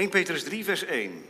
1 0.00 0.08
Petrus 0.08 0.44
3, 0.44 0.64
vers 0.64 0.84
1. 0.84 1.24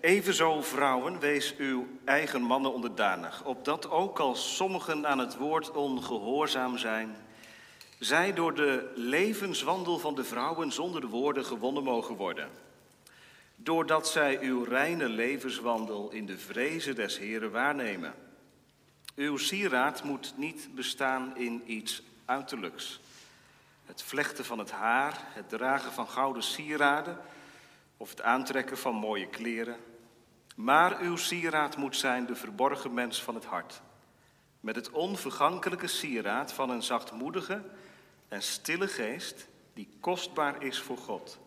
Evenzo, 0.00 0.62
vrouwen, 0.62 1.18
wees 1.18 1.54
uw 1.56 1.86
eigen 2.04 2.42
mannen 2.42 2.72
onderdanig, 2.72 3.44
opdat 3.44 3.90
ook 3.90 4.18
als 4.18 4.56
sommigen 4.56 5.06
aan 5.06 5.18
het 5.18 5.36
woord 5.36 5.70
ongehoorzaam 5.70 6.78
zijn, 6.78 7.16
zij 7.98 8.32
door 8.32 8.54
de 8.54 8.92
levenswandel 8.94 9.98
van 9.98 10.14
de 10.14 10.24
vrouwen 10.24 10.72
zonder 10.72 11.06
woorden 11.06 11.44
gewonnen 11.44 11.82
mogen 11.82 12.14
worden. 12.14 12.48
Doordat 13.56 14.08
zij 14.08 14.38
uw 14.40 14.64
reine 14.64 15.08
levenswandel 15.08 16.10
in 16.10 16.26
de 16.26 16.38
vrezen 16.38 16.94
des 16.94 17.18
Heren 17.18 17.50
waarnemen. 17.50 18.14
Uw 19.14 19.36
sieraad 19.36 20.02
moet 20.02 20.34
niet 20.36 20.68
bestaan 20.74 21.36
in 21.36 21.62
iets 21.66 22.02
uiterlijks. 22.24 23.00
Het 23.86 24.02
vlechten 24.02 24.44
van 24.44 24.58
het 24.58 24.70
haar, 24.70 25.18
het 25.24 25.48
dragen 25.48 25.92
van 25.92 26.08
gouden 26.08 26.42
sieraden 26.42 27.18
of 28.02 28.10
het 28.10 28.22
aantrekken 28.22 28.78
van 28.78 28.94
mooie 28.94 29.26
kleren. 29.26 29.76
Maar 30.56 31.00
uw 31.00 31.16
sieraad 31.16 31.76
moet 31.76 31.96
zijn 31.96 32.26
de 32.26 32.34
verborgen 32.34 32.94
mens 32.94 33.22
van 33.22 33.34
het 33.34 33.44
hart. 33.44 33.82
Met 34.60 34.76
het 34.76 34.90
onvergankelijke 34.90 35.86
sieraad 35.86 36.52
van 36.52 36.70
een 36.70 36.82
zachtmoedige 36.82 37.62
en 38.28 38.42
stille 38.42 38.88
geest 38.88 39.48
die 39.74 39.88
kostbaar 40.00 40.62
is 40.62 40.80
voor 40.80 40.96
God. 40.96 41.38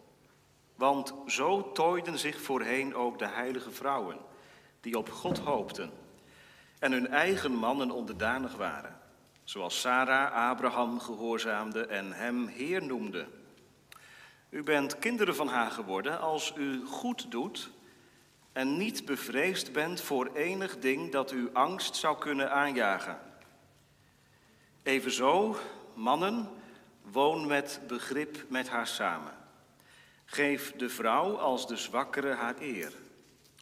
Want 0.76 1.14
zo 1.28 1.72
tooiden 1.72 2.20
zich 2.20 2.42
voorheen 2.42 2.96
ook 2.96 3.20
de 3.20 3.28
heilige 3.28 3.72
vrouwen 3.72 4.18
die 4.82 4.98
op 4.98 5.10
God 5.10 5.38
hoopten 5.38 5.92
en 6.80 6.92
hun 6.92 7.08
eigen 7.08 7.52
mannen 7.52 7.92
onderdanig 7.92 8.56
waren, 8.56 9.00
zoals 9.44 9.82
Sarah 9.82 10.50
Abraham 10.50 11.00
gehoorzaamde 11.00 11.86
en 11.86 12.12
hem 12.12 12.48
Heer 12.48 12.84
noemde. 12.84 13.28
U 14.50 14.64
bent 14.64 15.00
kinderen 15.00 15.36
van 15.36 15.48
haar 15.48 15.72
geworden 15.72 16.20
als 16.20 16.54
u 16.58 16.86
goed 16.86 17.32
doet 17.32 17.70
en 18.52 18.78
niet 18.78 19.06
bevreesd 19.06 19.72
bent 19.72 20.02
voor 20.02 20.30
enig 20.34 20.80
ding 20.80 21.12
dat 21.12 21.32
u 21.32 21.50
angst 21.54 21.96
zou 21.96 22.18
kunnen 22.18 22.52
aanjagen. 22.52 23.20
Evenzo, 24.84 25.58
mannen, 25.94 26.50
woon 27.02 27.48
met 27.48 27.80
begrip 27.88 28.46
met 28.48 28.70
haar 28.70 28.88
samen. 28.88 29.34
Geef 30.26 30.72
de 30.72 30.90
vrouw 30.90 31.38
als 31.38 31.68
de 31.68 31.78
zwakkere 31.78 32.34
haar 32.34 32.56
eer. 32.60 32.92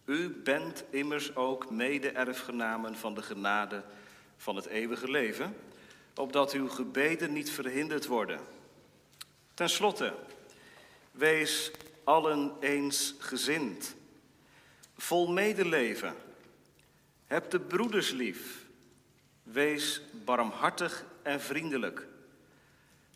U 0.05 0.29
bent 0.29 0.83
immers 0.89 1.35
ook 1.35 1.69
mede-erfgenamen 1.69 2.95
van 2.95 3.13
de 3.13 3.21
genade 3.21 3.83
van 4.37 4.55
het 4.55 4.65
eeuwige 4.65 5.11
leven, 5.11 5.55
opdat 6.15 6.51
uw 6.51 6.69
gebeden 6.69 7.33
niet 7.33 7.51
verhinderd 7.51 8.05
worden. 8.05 8.39
Ten 9.53 9.69
slotte, 9.69 10.13
wees 11.13 11.71
allen 12.03 12.53
eens 12.59 13.15
gezind, 13.19 13.95
vol 14.97 15.31
medeleven. 15.31 16.15
Heb 17.25 17.49
de 17.49 17.59
broeders 17.59 18.11
lief. 18.11 18.65
Wees 19.43 20.01
barmhartig 20.25 21.05
en 21.21 21.41
vriendelijk. 21.41 22.07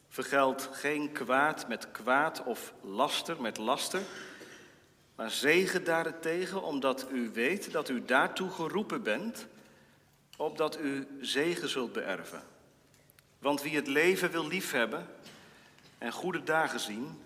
Vergeld 0.09 0.69
geen 0.71 1.11
kwaad 1.11 1.67
met 1.67 1.91
kwaad 1.91 2.43
of 2.43 2.73
laster 2.81 3.41
met 3.41 3.57
laster, 3.57 4.01
maar 5.15 5.31
zegen 5.31 5.83
daarentegen, 5.83 6.63
omdat 6.63 7.05
u 7.11 7.29
weet 7.33 7.71
dat 7.71 7.89
u 7.89 8.05
daartoe 8.05 8.49
geroepen 8.49 9.03
bent, 9.03 9.47
opdat 10.37 10.79
u 10.79 11.07
zegen 11.21 11.69
zult 11.69 11.93
beërven. 11.93 12.43
Want 13.39 13.61
wie 13.61 13.75
het 13.75 13.87
leven 13.87 14.31
wil 14.31 14.47
liefhebben 14.47 15.07
en 15.97 16.11
goede 16.11 16.43
dagen 16.43 16.79
zien, 16.79 17.21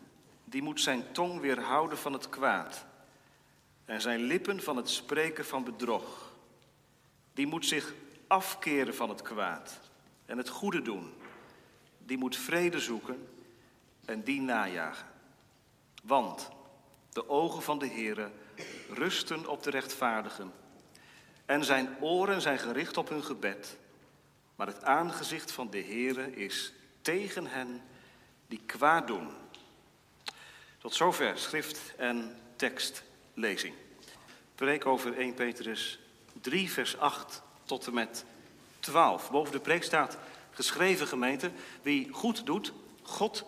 die 0.52 0.62
moet 0.62 0.82
zijn 0.82 1.12
tong 1.12 1.40
weerhouden 1.40 1.98
van 1.98 2.14
het 2.14 2.30
kwaad 2.30 2.86
en 3.86 4.02
zijn 4.02 4.20
lippen 4.20 4.64
van 4.64 4.78
het 4.78 4.90
spreken 4.90 5.46
van 5.46 5.64
bedrog. 5.64 6.34
Die 7.34 7.48
moet 7.48 7.66
zich 7.66 7.94
afkeren 8.28 8.96
van 8.96 9.10
het 9.10 9.22
kwaad 9.22 9.80
en 10.26 10.38
het 10.38 10.50
goede 10.50 10.82
doen. 10.82 11.14
Die 11.98 12.18
moet 12.18 12.36
vrede 12.36 12.80
zoeken 12.80 13.28
en 14.06 14.24
die 14.24 14.42
najagen. 14.42 15.08
Want 16.04 16.50
de 17.10 17.30
ogen 17.30 17.62
van 17.62 17.80
de 17.80 17.88
Heere 17.88 18.32
rusten 18.90 19.48
op 19.48 19.64
de 19.64 19.70
rechtvaardigen 19.70 20.54
en 21.46 21.66
zijn 21.66 21.98
oren 22.00 22.42
zijn 22.42 22.60
gericht 22.60 22.98
op 22.98 23.10
hun 23.10 23.24
gebed. 23.24 23.78
Maar 24.56 24.68
het 24.68 24.84
aangezicht 24.84 25.52
van 25.52 25.70
de 25.70 25.82
Heere 25.82 26.36
is 26.36 26.74
tegen 27.02 27.48
hen 27.48 27.82
die 28.48 28.62
kwaad 28.66 29.08
doen. 29.08 29.41
Tot 30.82 30.94
zover 30.96 31.38
schrift 31.38 31.94
en 31.98 32.36
tekstlezing. 32.56 33.74
Preek 34.56 34.86
over 34.86 35.18
1 35.18 35.34
Petrus 35.34 36.00
3, 36.42 36.72
vers 36.72 36.98
8 36.98 37.42
tot 37.64 37.88
en 37.88 37.94
met 37.94 38.26
12. 38.80 39.32
Boven 39.32 39.52
de 39.52 39.60
preek 39.60 39.84
staat 39.84 40.18
geschreven 40.52 41.08
gemeente, 41.08 41.52
wie 41.82 42.10
goed 42.12 42.46
doet, 42.46 42.74
God 43.02 43.46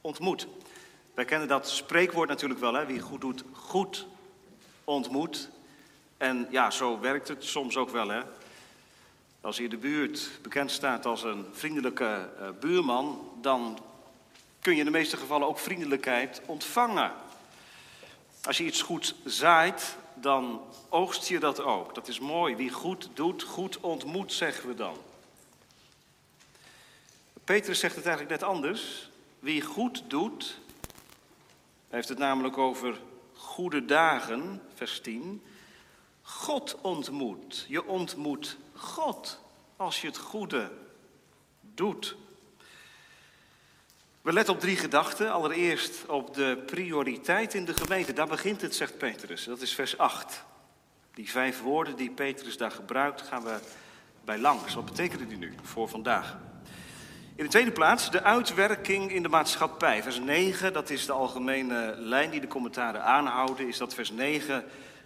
ontmoet. 0.00 0.46
Wij 1.14 1.24
kennen 1.24 1.48
dat 1.48 1.68
spreekwoord 1.68 2.28
natuurlijk 2.28 2.60
wel, 2.60 2.74
hè? 2.74 2.86
wie 2.86 3.00
goed 3.00 3.20
doet, 3.20 3.44
goed 3.52 4.06
ontmoet. 4.84 5.48
En 6.16 6.46
ja, 6.50 6.70
zo 6.70 7.00
werkt 7.00 7.28
het 7.28 7.44
soms 7.44 7.76
ook 7.76 7.90
wel. 7.90 8.08
Hè? 8.08 8.22
Als 9.40 9.58
in 9.58 9.70
de 9.70 9.76
buurt 9.76 10.30
bekend 10.42 10.70
staat 10.70 11.06
als 11.06 11.22
een 11.22 11.46
vriendelijke 11.52 12.30
uh, 12.40 12.48
buurman, 12.60 13.30
dan 13.40 13.78
kun 14.62 14.72
je 14.72 14.78
in 14.78 14.84
de 14.84 14.90
meeste 14.90 15.16
gevallen 15.16 15.48
ook 15.48 15.58
vriendelijkheid 15.58 16.42
ontvangen. 16.46 17.12
Als 18.44 18.56
je 18.56 18.64
iets 18.64 18.82
goed 18.82 19.14
zaait, 19.24 19.96
dan 20.14 20.60
oogst 20.88 21.28
je 21.28 21.38
dat 21.38 21.60
ook. 21.60 21.94
Dat 21.94 22.08
is 22.08 22.20
mooi. 22.20 22.56
Wie 22.56 22.70
goed 22.70 23.08
doet, 23.14 23.42
goed 23.42 23.80
ontmoet, 23.80 24.32
zeggen 24.32 24.68
we 24.68 24.74
dan. 24.74 24.96
Petrus 27.44 27.78
zegt 27.78 27.96
het 27.96 28.06
eigenlijk 28.06 28.40
net 28.40 28.48
anders. 28.50 29.10
Wie 29.38 29.62
goed 29.62 30.02
doet, 30.06 30.58
heeft 31.88 32.08
het 32.08 32.18
namelijk 32.18 32.58
over 32.58 33.00
goede 33.34 33.84
dagen, 33.84 34.62
vers 34.74 35.00
10. 35.00 35.42
God 36.22 36.78
ontmoet. 36.80 37.64
Je 37.68 37.86
ontmoet 37.86 38.56
God 38.74 39.40
als 39.76 40.00
je 40.00 40.06
het 40.06 40.18
goede 40.18 40.72
doet. 41.60 42.16
We 44.22 44.32
letten 44.32 44.54
op 44.54 44.60
drie 44.60 44.76
gedachten. 44.76 45.32
Allereerst 45.32 46.06
op 46.06 46.34
de 46.34 46.62
prioriteit 46.66 47.54
in 47.54 47.64
de 47.64 47.74
gemeente. 47.74 48.12
Daar 48.12 48.26
begint 48.26 48.60
het, 48.60 48.74
zegt 48.74 48.98
Petrus. 48.98 49.44
Dat 49.44 49.60
is 49.60 49.74
vers 49.74 49.98
8. 49.98 50.44
Die 51.14 51.30
vijf 51.30 51.62
woorden 51.62 51.96
die 51.96 52.10
Petrus 52.10 52.56
daar 52.56 52.70
gebruikt, 52.70 53.22
gaan 53.22 53.42
we 53.42 53.58
bij 54.24 54.38
langs. 54.38 54.74
Wat 54.74 54.84
betekenen 54.84 55.28
die 55.28 55.38
nu 55.38 55.54
voor 55.62 55.88
vandaag? 55.88 56.38
In 57.36 57.44
de 57.44 57.50
tweede 57.50 57.72
plaats 57.72 58.10
de 58.10 58.22
uitwerking 58.22 59.12
in 59.12 59.22
de 59.22 59.28
maatschappij. 59.28 60.02
Vers 60.02 60.18
9, 60.18 60.72
dat 60.72 60.90
is 60.90 61.06
de 61.06 61.12
algemene 61.12 61.94
lijn 61.98 62.30
die 62.30 62.40
de 62.40 62.46
commentaren 62.46 63.04
aanhouden, 63.04 63.68
is 63.68 63.78
dat 63.78 63.94
vers 63.94 64.10
9 64.10 64.64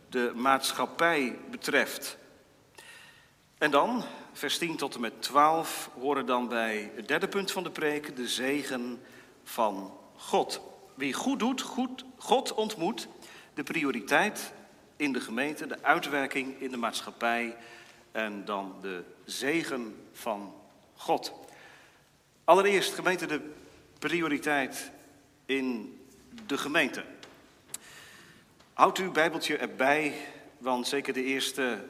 de 0.08 0.32
maatschappij 0.34 1.38
betreft. 1.50 2.18
En 3.58 3.70
dan, 3.70 4.04
vers 4.36 4.58
10 4.58 4.76
tot 4.76 4.94
en 4.94 5.00
met 5.00 5.22
12, 5.22 5.90
horen 5.98 6.26
dan 6.26 6.48
bij 6.48 6.90
het 6.94 7.08
derde 7.08 7.28
punt 7.28 7.52
van 7.52 7.62
de 7.62 7.70
preek 7.70 8.16
de 8.16 8.28
zegen 8.28 9.00
van 9.44 9.98
God. 10.16 10.60
Wie 10.94 11.12
goed 11.12 11.38
doet, 11.38 11.60
goed, 11.60 12.04
God 12.16 12.54
ontmoet, 12.54 13.08
de 13.54 13.62
prioriteit 13.62 14.52
in 14.96 15.12
de 15.12 15.20
gemeente, 15.20 15.66
de 15.66 15.82
uitwerking 15.82 16.60
in 16.60 16.70
de 16.70 16.76
maatschappij 16.76 17.56
en 18.12 18.44
dan 18.44 18.74
de 18.80 19.04
zegen 19.24 19.96
van 20.12 20.54
God. 20.96 21.32
Allereerst, 22.44 22.94
gemeente, 22.94 23.26
de 23.26 23.50
prioriteit 23.98 24.90
in 25.46 25.98
de 26.46 26.58
gemeente. 26.58 27.04
Houdt 28.72 28.98
uw 28.98 29.12
Bijbeltje 29.12 29.56
erbij, 29.56 30.14
want 30.58 30.88
zeker 30.88 31.12
de 31.12 31.24
eerste, 31.24 31.84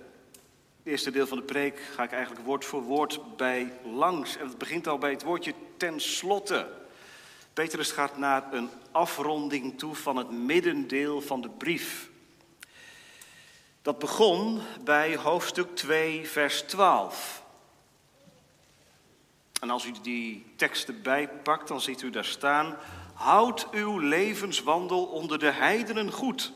het 0.87 0.95
eerste 0.95 1.11
deel 1.11 1.27
van 1.27 1.39
de 1.39 1.45
preek 1.45 1.81
ga 1.95 2.03
ik 2.03 2.13
eigenlijk 2.13 2.47
woord 2.47 2.65
voor 2.65 2.83
woord 2.83 3.37
bij 3.37 3.73
langs. 3.85 4.37
En 4.37 4.49
het 4.49 4.59
begint 4.59 4.87
al 4.87 4.99
bij 4.99 5.11
het 5.11 5.23
woordje 5.23 5.55
ten 5.77 6.01
slotte. 6.01 6.69
Petrus 7.53 7.91
gaat 7.91 8.19
naar 8.19 8.53
een 8.53 8.69
afronding 8.91 9.79
toe 9.79 9.95
van 9.95 10.17
het 10.17 10.31
middendeel 10.31 11.21
van 11.21 11.41
de 11.41 11.49
brief. 11.49 12.11
Dat 13.83 13.99
begon 13.99 14.61
bij 14.85 15.17
hoofdstuk 15.17 15.77
2, 15.77 16.29
vers 16.29 16.63
12. 16.63 17.43
En 19.61 19.71
als 19.71 19.87
u 19.87 19.93
die 20.03 20.47
teksten 20.57 21.03
bijpakt, 21.03 21.69
dan 21.69 21.81
ziet 21.81 22.03
u 22.03 22.11
daar 22.11 22.25
staan: 22.25 22.77
Houd 23.15 23.71
uw 23.71 23.99
levenswandel 23.99 25.05
onder 25.05 25.39
de 25.39 25.51
heidenen 25.51 26.13
goed. 26.13 26.53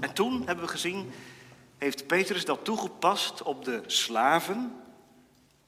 En 0.00 0.12
toen 0.12 0.46
hebben 0.46 0.64
we 0.64 0.70
gezien, 0.70 1.12
heeft 1.78 2.06
Petrus 2.06 2.44
dat 2.44 2.64
toegepast 2.64 3.42
op 3.42 3.64
de 3.64 3.82
slaven 3.86 4.82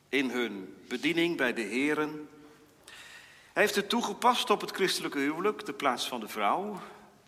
in 0.08 0.30
hun 0.30 0.76
bediening 0.88 1.36
bij 1.36 1.52
de 1.52 1.62
heren. 1.62 2.28
Hij 3.52 3.62
heeft 3.62 3.74
het 3.74 3.88
toegepast 3.88 4.50
op 4.50 4.60
het 4.60 4.70
christelijke 4.70 5.18
huwelijk, 5.18 5.66
de 5.66 5.72
plaats 5.72 6.08
van 6.08 6.20
de 6.20 6.28
vrouw. 6.28 6.80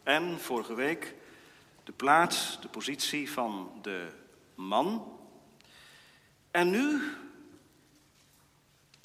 En 0.02 0.40
vorige 0.40 0.74
week 0.74 1.14
de 1.84 1.92
plaats, 1.92 2.58
de 2.60 2.68
positie 2.68 3.30
van 3.30 3.70
de 3.82 4.08
man. 4.54 5.18
En 6.50 6.70
nu, 6.70 7.00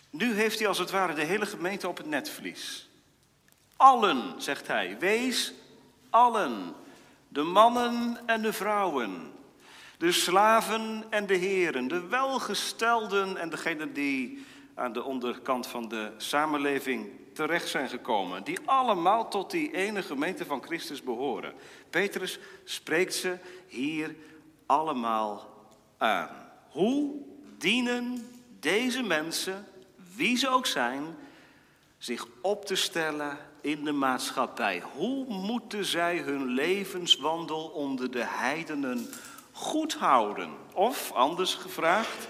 nu 0.10 0.34
heeft 0.34 0.60
hij 0.60 0.68
als 0.68 0.78
het 0.78 0.92
ware 0.92 1.14
de 1.14 1.24
hele 1.24 1.46
gemeente 1.46 1.88
op 1.88 1.98
het 1.98 2.06
netvlies. 2.06 2.90
Allen, 3.76 4.42
zegt 4.42 4.68
hij, 4.68 5.00
wees 5.00 5.54
allen, 6.10 6.74
de 7.28 7.42
mannen 7.42 8.20
en 8.26 8.42
de 8.42 8.54
vrouwen, 8.54 9.33
de 10.04 10.12
slaven 10.12 11.04
en 11.10 11.26
de 11.26 11.36
heren, 11.36 11.88
de 11.88 12.08
welgestelden 12.08 13.38
en 13.38 13.50
degenen 13.50 13.94
die 13.94 14.46
aan 14.74 14.94
de 14.94 15.04
onderkant 15.04 15.68
van 15.68 15.88
de 15.88 16.12
samenleving 16.18 17.10
terecht 17.34 17.68
zijn 17.68 17.90
gekomen, 17.90 18.44
die 18.44 18.60
allemaal 18.66 19.30
tot 19.30 19.52
die 19.52 19.74
ene 19.74 20.02
gemeente 20.02 20.46
van 20.46 20.64
Christus 20.64 21.04
behoren. 21.04 21.54
Petrus 21.90 22.40
spreekt 22.64 23.16
ze 23.16 23.38
hier 23.68 24.16
allemaal 24.66 25.66
aan. 25.98 26.30
Hoe 26.70 27.14
dienen 27.58 28.30
deze 28.60 29.04
mensen, 29.04 29.68
wie 30.16 30.38
ze 30.38 30.50
ook 30.50 30.66
zijn, 30.66 31.04
zich 31.98 32.28
op 32.42 32.66
te 32.66 32.76
stellen 32.76 33.38
in 33.62 33.84
de 33.84 33.92
maatschappij? 33.92 34.84
Hoe 34.96 35.26
moeten 35.26 35.86
zij 35.86 36.18
hun 36.18 36.46
levenswandel 36.46 37.68
onder 37.68 38.12
de 38.12 38.26
heidenen 38.26 39.10
goed 39.54 39.94
houden? 39.94 40.58
Of 40.74 41.12
anders 41.12 41.54
gevraagd, 41.54 42.28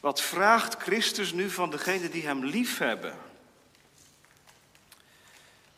wat 0.00 0.20
vraagt 0.20 0.74
Christus 0.74 1.32
nu 1.32 1.50
van 1.50 1.70
degenen 1.70 2.10
die 2.10 2.26
hem 2.26 2.44
lief 2.44 2.78
hebben? 2.78 3.18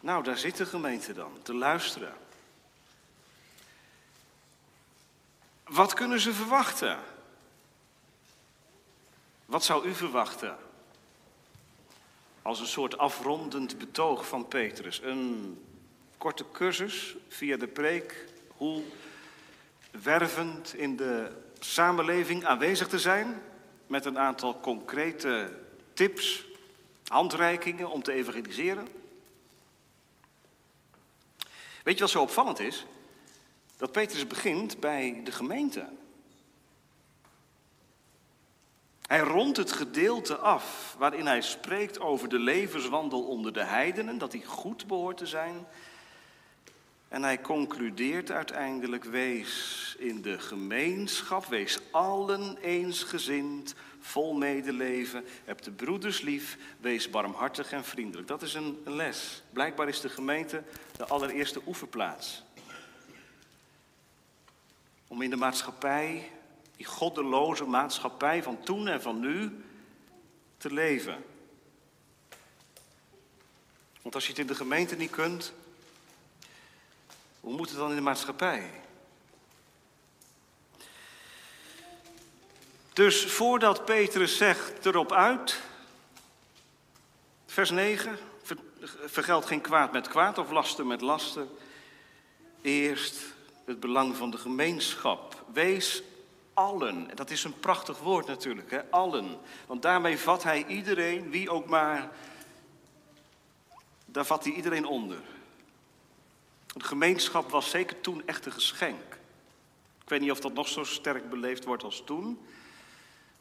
Nou, 0.01 0.23
daar 0.23 0.39
zit 0.39 0.57
de 0.57 0.67
gemeente 0.67 1.13
dan, 1.13 1.39
te 1.43 1.55
luisteren. 1.55 2.15
Wat 5.65 5.95
kunnen 5.95 6.21
ze 6.21 6.33
verwachten? 6.33 6.99
Wat 9.47 9.65
zou 9.65 9.89
u 9.89 9.95
verwachten? 9.95 10.57
Als 12.43 12.61
een 12.61 12.67
soort 12.67 12.99
afrondend 12.99 13.79
betoog 13.79 14.27
van 14.27 14.49
Petrus. 14.49 15.01
Een 15.03 15.59
korte 16.19 16.45
cursus 16.53 17.17
via 17.29 17.57
de 17.57 17.67
preek. 17.67 18.27
Hoe 18.57 18.83
wervend 19.91 20.75
in 20.75 20.97
de 20.97 21.31
samenleving 21.59 22.45
aanwezig 22.45 22.89
te 22.89 22.99
zijn. 22.99 23.43
Met 23.87 24.05
een 24.05 24.19
aantal 24.19 24.61
concrete 24.61 25.59
tips, 25.93 26.45
handreikingen 27.07 27.91
om 27.91 28.03
te 28.03 28.13
evangeliseren. 28.13 28.89
Weet 31.83 31.95
je 31.95 32.01
wat 32.01 32.11
zo 32.11 32.23
opvallend 32.23 32.59
is? 32.59 32.87
Dat 33.77 33.93
Petrus 33.93 34.27
begint 34.27 34.81
bij 34.81 35.21
de 35.25 35.33
gemeente. 35.33 35.89
Hij 39.07 39.21
rondt 39.21 39.57
het 39.57 39.73
gedeelte 39.73 40.37
af 40.37 40.95
waarin 40.99 41.27
hij 41.27 41.43
spreekt 41.43 42.01
over 42.01 42.29
de 42.29 42.39
levenswandel 42.39 43.23
onder 43.23 43.53
de 43.53 43.65
heidenen, 43.65 44.19
dat 44.19 44.31
die 44.31 44.47
goed 44.47 44.87
behoort 44.87 45.17
te 45.17 45.27
zijn. 45.27 45.67
En 47.11 47.23
hij 47.23 47.41
concludeert 47.41 48.31
uiteindelijk, 48.31 49.05
wees 49.05 49.95
in 49.99 50.23
de 50.23 50.39
gemeenschap, 50.39 51.47
wees 51.47 51.79
allen 51.91 52.57
eensgezind, 52.57 53.75
vol 54.01 54.35
medeleven, 54.35 55.25
heb 55.45 55.63
de 55.63 55.71
broeders 55.71 56.21
lief, 56.21 56.59
wees 56.81 57.11
barmhartig 57.11 57.73
en 57.73 57.85
vriendelijk. 57.85 58.29
Dat 58.29 58.43
is 58.43 58.55
een, 58.55 58.83
les. 58.85 59.43
Blijkbaar 59.53 59.89
is 59.89 60.01
de 60.01 60.09
gemeente 60.09 60.63
de 60.97 61.07
allereerste 61.07 61.61
oefenplaats. 61.67 62.43
Om 65.07 65.23
in 65.23 65.31
de 65.31 65.37
maatschappij 65.37 66.31
die 66.77 66.87
goddeloze 66.87 67.65
maatschappij 67.65 68.43
van 68.43 68.61
toen 68.63 68.89
en 68.89 69.03
van 69.03 69.21
nu 69.21 69.65
te 70.57 70.73
leven. 70.73 71.25
Want 74.03 74.15
als 74.15 74.25
je 74.25 74.31
het 74.31 74.41
in 74.41 74.47
de 74.47 74.55
gemeente 74.55 74.97
niet 74.97 75.11
kunt, 75.11 75.53
hoe 77.41 77.57
moet 77.57 77.69
het 77.69 77.79
dan 77.79 77.91
in 77.91 77.97
de 77.97 78.03
maatschappij? 78.03 78.71
Dus 82.93 83.25
voordat 83.25 83.85
Petrus 83.85 84.37
zegt 84.37 84.87
erop 84.87 85.13
uit, 85.13 85.61
vers 87.47 87.71
9, 87.71 88.19
vergeld 89.07 89.47
geen 89.47 89.61
kwaad 89.61 89.93
met 89.93 90.09
kwaad 90.09 90.39
of 90.39 90.51
lasten 90.51 90.87
met 90.87 91.01
lasten. 91.01 91.49
Eerst 92.61 93.21
het 93.65 93.81
belang 93.81 94.17
van 94.17 94.31
de 94.31 94.39
gemeenschap. 94.39 95.45
Wees 95.53 96.03
allen. 96.55 97.11
Dat 97.15 97.31
is 97.31 97.45
een 97.45 97.61
prachtig 97.61 97.99
woord 97.99 98.27
natuurlijk, 98.27 98.71
hè? 98.71 98.91
allen. 98.91 99.39
Want 99.67 99.83
daarmee 99.83 100.19
vat 100.19 100.43
hij 100.43 100.65
iedereen, 100.67 101.31
wie 101.31 101.51
ook 101.51 101.67
maar, 101.67 102.11
daar 104.05 104.27
vat 104.27 104.45
hij 104.45 104.53
iedereen 104.53 104.87
onder. 104.87 105.21
De 106.73 106.85
gemeenschap 106.85 107.51
was 107.51 107.71
zeker 107.71 108.01
toen 108.01 108.27
echt 108.27 108.47
een 108.47 108.53
geschenk. 108.53 109.19
Ik 110.03 110.09
weet 110.09 110.21
niet 110.21 110.31
of 110.31 110.41
dat 110.41 110.53
nog 110.53 110.69
zo 110.69 110.85
sterk 110.85 111.31
beleefd 111.31 111.65
wordt 111.65 111.83
als 111.83 112.03
toen. 112.05 112.41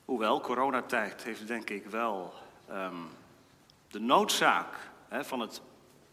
Hoewel, 0.06 0.42
coronatijd 0.42 1.24
heeft 1.24 1.48
denk 1.48 1.70
ik 1.70 1.86
wel 1.86 2.34
um, 2.72 3.08
de 3.88 4.00
noodzaak 4.00 4.90
hè, 5.08 5.26
van 5.26 5.40
het 5.40 5.62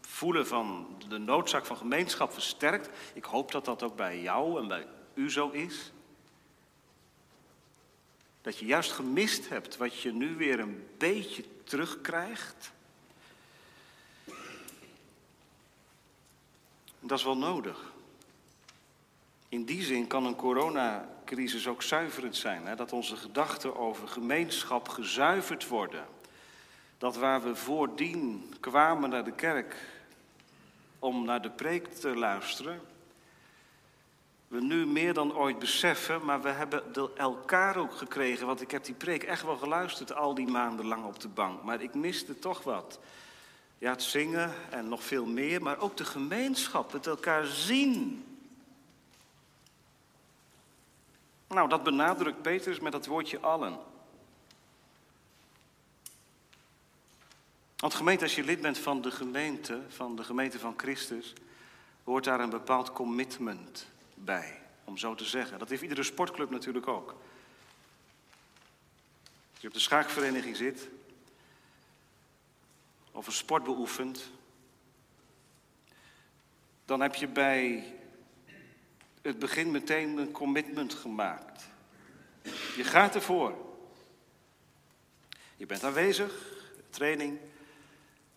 voelen 0.01 0.47
van 0.47 0.95
de 1.07 1.17
noodzaak 1.17 1.65
van 1.65 1.77
gemeenschap 1.77 2.33
versterkt. 2.33 2.89
Ik 3.13 3.23
hoop 3.23 3.51
dat 3.51 3.65
dat 3.65 3.83
ook 3.83 3.95
bij 3.95 4.21
jou 4.21 4.61
en 4.61 4.67
bij 4.67 4.87
u 5.13 5.31
zo 5.31 5.49
is. 5.49 5.91
Dat 8.41 8.57
je 8.57 8.65
juist 8.65 8.91
gemist 8.91 9.49
hebt 9.49 9.77
wat 9.77 10.01
je 10.01 10.13
nu 10.13 10.35
weer 10.35 10.59
een 10.59 10.87
beetje 10.97 11.43
terugkrijgt. 11.63 12.71
Dat 17.07 17.17
is 17.17 17.23
wel 17.23 17.37
nodig. 17.37 17.91
In 19.49 19.65
die 19.65 19.83
zin 19.83 20.07
kan 20.07 20.25
een 20.25 20.35
coronacrisis 20.35 21.67
ook 21.67 21.81
zuiverend 21.81 22.35
zijn. 22.35 22.65
Hè? 22.65 22.75
Dat 22.75 22.93
onze 22.93 23.15
gedachten 23.15 23.77
over 23.77 24.07
gemeenschap 24.07 24.89
gezuiverd 24.89 25.67
worden. 25.67 26.05
Dat 26.97 27.15
waar 27.15 27.43
we 27.43 27.55
voordien 27.55 28.53
kwamen 28.59 29.09
naar 29.09 29.23
de 29.23 29.31
kerk 29.31 29.75
om 30.99 31.25
naar 31.25 31.41
de 31.41 31.49
preek 31.49 31.87
te 31.87 32.15
luisteren, 32.15 32.81
we 34.47 34.61
nu 34.61 34.85
meer 34.85 35.13
dan 35.13 35.35
ooit 35.35 35.59
beseffen, 35.59 36.25
maar 36.25 36.41
we 36.41 36.49
hebben 36.49 36.83
elkaar 37.17 37.77
ook 37.77 37.95
gekregen. 37.95 38.45
Want 38.45 38.61
ik 38.61 38.71
heb 38.71 38.83
die 38.83 38.95
preek 38.95 39.23
echt 39.23 39.43
wel 39.43 39.57
geluisterd 39.57 40.13
al 40.13 40.33
die 40.33 40.47
maanden 40.47 40.85
lang 40.85 41.05
op 41.05 41.19
de 41.19 41.27
bank. 41.27 41.63
Maar 41.63 41.81
ik 41.81 41.93
miste 41.93 42.39
toch 42.39 42.63
wat. 42.63 42.99
Ja, 43.77 43.91
het 43.91 44.03
zingen 44.03 44.53
en 44.69 44.89
nog 44.89 45.03
veel 45.03 45.25
meer, 45.25 45.61
maar 45.61 45.79
ook 45.79 45.97
de 45.97 46.05
gemeenschap, 46.05 46.91
het 46.91 47.07
elkaar 47.07 47.45
zien. 47.45 48.25
Nou, 51.47 51.69
dat 51.69 51.83
benadrukt 51.83 52.41
Petrus 52.41 52.79
met 52.79 52.91
dat 52.91 53.05
woordje 53.05 53.39
allen. 53.39 53.79
Want 57.77 57.93
gemeente, 57.93 58.23
als 58.23 58.35
je 58.35 58.43
lid 58.43 58.61
bent 58.61 58.77
van 58.77 59.01
de 59.01 59.11
gemeente, 59.11 59.81
van 59.87 60.15
de 60.15 60.23
gemeente 60.23 60.59
van 60.59 60.73
Christus, 60.77 61.33
hoort 62.03 62.23
daar 62.23 62.39
een 62.39 62.49
bepaald 62.49 62.91
commitment 62.91 63.87
bij, 64.13 64.61
om 64.83 64.97
zo 64.97 65.15
te 65.15 65.25
zeggen. 65.25 65.59
Dat 65.59 65.69
heeft 65.69 65.81
iedere 65.81 66.03
sportclub 66.03 66.49
natuurlijk 66.49 66.87
ook. 66.87 67.09
Als 69.51 69.61
je 69.61 69.67
op 69.67 69.73
de 69.73 69.79
schaakvereniging 69.79 70.55
zit, 70.55 70.89
of 73.17 73.27
een 73.27 73.33
sport 73.33 73.63
beoefent, 73.63 74.31
dan 76.85 77.01
heb 77.01 77.15
je 77.15 77.27
bij 77.27 77.93
het 79.21 79.39
begin 79.39 79.71
meteen 79.71 80.17
een 80.17 80.31
commitment 80.31 80.93
gemaakt. 80.93 81.67
Je 82.75 82.83
gaat 82.83 83.15
ervoor. 83.15 83.55
Je 85.55 85.65
bent 85.65 85.83
aanwezig, 85.83 86.33
training 86.89 87.39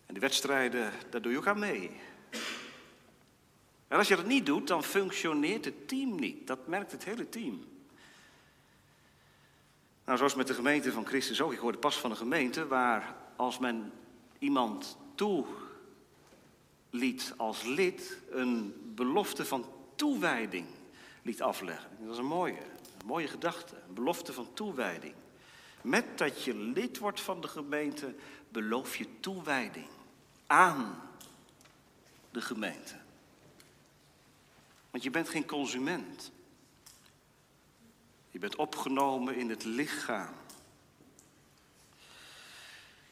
en 0.05 0.13
de 0.13 0.19
wedstrijden, 0.19 0.91
daar 1.09 1.21
doe 1.21 1.31
je 1.31 1.37
ook 1.37 1.47
aan 1.47 1.59
mee. 1.59 1.91
En 3.87 3.97
als 3.97 4.07
je 4.07 4.15
dat 4.15 4.25
niet 4.25 4.45
doet, 4.45 4.67
dan 4.67 4.83
functioneert 4.83 5.65
het 5.65 5.87
team 5.87 6.19
niet. 6.19 6.47
Dat 6.47 6.67
merkt 6.67 6.91
het 6.91 7.03
hele 7.03 7.29
team. 7.29 7.65
Nou, 10.05 10.17
zoals 10.17 10.35
met 10.35 10.47
de 10.47 10.53
gemeente 10.53 10.91
van 10.91 11.05
Christus 11.05 11.41
ook. 11.41 11.53
Ik 11.53 11.59
hoorde 11.59 11.77
pas 11.77 11.99
van 11.99 12.11
een 12.11 12.17
gemeente 12.17 12.67
waar 12.67 13.15
als 13.35 13.59
men 13.59 13.91
iemand 14.41 14.97
toeliet 15.15 15.53
als 17.37 17.63
lid 17.63 18.17
een 18.29 18.73
belofte 18.95 19.45
van 19.45 19.65
toewijding 19.95 20.65
liet 21.21 21.41
afleggen. 21.41 21.89
Dat 21.99 22.11
is 22.11 22.17
een 22.17 22.25
mooie, 22.25 22.61
een 22.99 23.05
mooie 23.05 23.27
gedachte, 23.27 23.75
een 23.87 23.93
belofte 23.93 24.33
van 24.33 24.47
toewijding. 24.53 25.13
Met 25.81 26.17
dat 26.17 26.43
je 26.43 26.55
lid 26.55 26.97
wordt 26.97 27.21
van 27.21 27.41
de 27.41 27.47
gemeente, 27.47 28.15
beloof 28.49 28.95
je 28.95 29.05
toewijding 29.19 29.87
aan 30.47 31.01
de 32.31 32.41
gemeente. 32.41 32.95
Want 34.91 35.03
je 35.03 35.09
bent 35.09 35.29
geen 35.29 35.45
consument. 35.45 36.31
Je 38.31 38.39
bent 38.39 38.55
opgenomen 38.55 39.35
in 39.35 39.49
het 39.49 39.63
lichaam. 39.63 40.33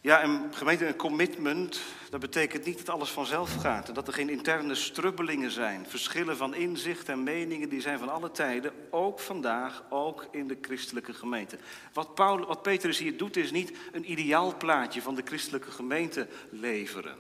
Ja, 0.02 0.22
en 0.22 0.50
gemeente, 0.54 0.88
een 0.88 0.96
commitment, 0.96 1.82
dat 2.10 2.20
betekent 2.20 2.66
niet 2.66 2.78
dat 2.78 2.90
alles 2.90 3.10
vanzelf 3.10 3.56
gaat. 3.56 3.88
En 3.88 3.94
dat 3.94 4.08
er 4.08 4.14
geen 4.14 4.30
interne 4.30 4.76
strubbelingen 4.76 5.52
zijn. 5.52 5.86
Verschillen 5.88 6.38
van 6.38 6.54
inzicht 6.54 7.10
en 7.10 7.24
meningen, 7.24 7.70
die 7.70 7.82
zijn 7.82 8.00
van 8.00 8.10
alle 8.10 8.32
tijden. 8.32 8.72
Ook 8.90 9.20
vandaag, 9.20 9.84
ook 9.90 10.28
in 10.32 10.48
de 10.48 10.58
christelijke 10.62 11.14
gemeente. 11.14 11.58
Wat, 11.94 12.16
Paul, 12.16 12.46
wat 12.46 12.62
Petrus 12.62 12.98
hier 12.98 13.18
doet, 13.18 13.38
is 13.38 13.52
niet 13.52 13.78
een 13.92 14.12
ideaalplaatje 14.12 15.02
van 15.02 15.16
de 15.16 15.22
christelijke 15.26 15.72
gemeente 15.72 16.28
leveren. 16.50 17.18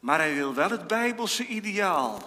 Maar 0.00 0.18
hij 0.18 0.34
wil 0.34 0.54
wel 0.54 0.70
het 0.70 0.86
bijbelse 0.86 1.46
ideaal 1.46 2.22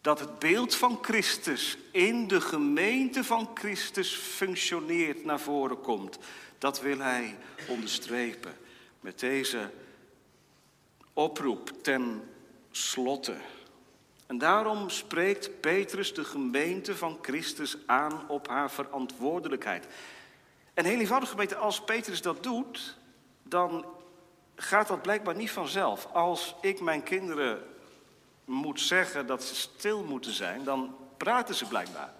dat 0.00 0.20
het 0.20 0.38
beeld 0.38 0.74
van 0.74 0.98
Christus 1.02 1.78
in 1.92 2.28
de 2.28 2.40
gemeente 2.40 3.24
van 3.24 3.50
Christus 3.54 4.14
functioneert, 4.14 5.24
naar 5.24 5.40
voren 5.40 5.80
komt. 5.80 6.18
Dat 6.58 6.80
wil 6.80 6.98
hij 6.98 7.36
onderstrepen 7.68 8.56
met 9.00 9.20
deze 9.20 9.70
oproep 11.12 11.82
ten 11.82 12.30
slotte. 12.70 13.36
En 14.26 14.38
daarom 14.38 14.90
spreekt 14.90 15.60
Petrus 15.60 16.14
de 16.14 16.24
gemeente 16.24 16.96
van 16.96 17.18
Christus 17.22 17.76
aan 17.86 18.28
op 18.28 18.48
haar 18.48 18.70
verantwoordelijkheid. 18.70 19.86
En 20.74 20.84
heel 20.84 20.98
eenvoudig 20.98 21.28
gemeente, 21.28 21.56
als 21.56 21.80
Petrus 21.80 22.22
dat 22.22 22.42
doet, 22.42 22.96
dan 23.42 23.84
gaat 24.54 24.88
dat 24.88 25.02
blijkbaar 25.02 25.36
niet 25.36 25.50
vanzelf. 25.50 26.08
Als 26.12 26.54
ik 26.60 26.80
mijn 26.80 27.02
kinderen 27.02 27.69
moet 28.50 28.80
zeggen 28.80 29.26
dat 29.26 29.44
ze 29.44 29.54
stil 29.54 30.04
moeten 30.04 30.32
zijn, 30.32 30.64
dan 30.64 30.96
praten 31.16 31.54
ze 31.54 31.64
blijkbaar. 31.64 32.12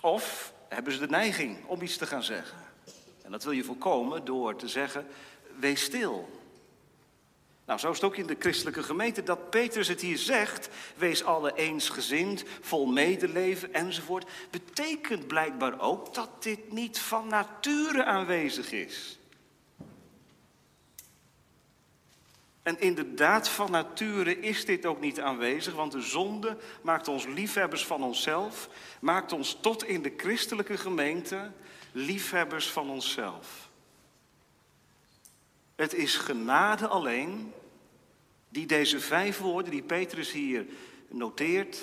Of 0.00 0.52
hebben 0.68 0.92
ze 0.92 0.98
de 0.98 1.08
neiging 1.08 1.66
om 1.66 1.82
iets 1.82 1.96
te 1.96 2.06
gaan 2.06 2.22
zeggen. 2.22 2.58
En 3.22 3.30
dat 3.30 3.44
wil 3.44 3.52
je 3.52 3.64
voorkomen 3.64 4.24
door 4.24 4.56
te 4.56 4.68
zeggen, 4.68 5.06
wees 5.58 5.82
stil. 5.82 6.28
Nou, 7.66 7.78
zo 7.78 7.90
is 7.90 7.96
het 7.96 8.04
ook 8.04 8.16
in 8.16 8.26
de 8.26 8.36
christelijke 8.38 8.82
gemeente 8.82 9.22
dat 9.22 9.50
Petrus 9.50 9.88
het 9.88 10.00
hier 10.00 10.18
zegt, 10.18 10.68
wees 10.96 11.24
alle 11.24 11.52
eensgezind, 11.54 12.44
vol 12.60 12.86
medeleven 12.86 13.74
enzovoort, 13.74 14.30
betekent 14.50 15.26
blijkbaar 15.26 15.80
ook 15.80 16.14
dat 16.14 16.42
dit 16.42 16.72
niet 16.72 16.98
van 16.98 17.28
nature 17.28 18.04
aanwezig 18.04 18.72
is. 18.72 19.17
En 22.68 22.80
inderdaad, 22.80 23.48
van 23.48 23.70
nature 23.70 24.40
is 24.40 24.64
dit 24.64 24.86
ook 24.86 25.00
niet 25.00 25.20
aanwezig, 25.20 25.74
want 25.74 25.92
de 25.92 26.00
zonde 26.00 26.56
maakt 26.82 27.08
ons 27.08 27.26
liefhebbers 27.26 27.86
van 27.86 28.02
onszelf, 28.02 28.68
maakt 29.00 29.32
ons 29.32 29.58
tot 29.60 29.84
in 29.84 30.02
de 30.02 30.12
christelijke 30.16 30.76
gemeente 30.76 31.52
liefhebbers 31.92 32.70
van 32.70 32.90
onszelf. 32.90 33.68
Het 35.76 35.94
is 35.94 36.16
genade 36.16 36.86
alleen 36.86 37.52
die 38.48 38.66
deze 38.66 39.00
vijf 39.00 39.38
woorden 39.38 39.70
die 39.70 39.82
Petrus 39.82 40.32
hier 40.32 40.66
noteert, 41.08 41.78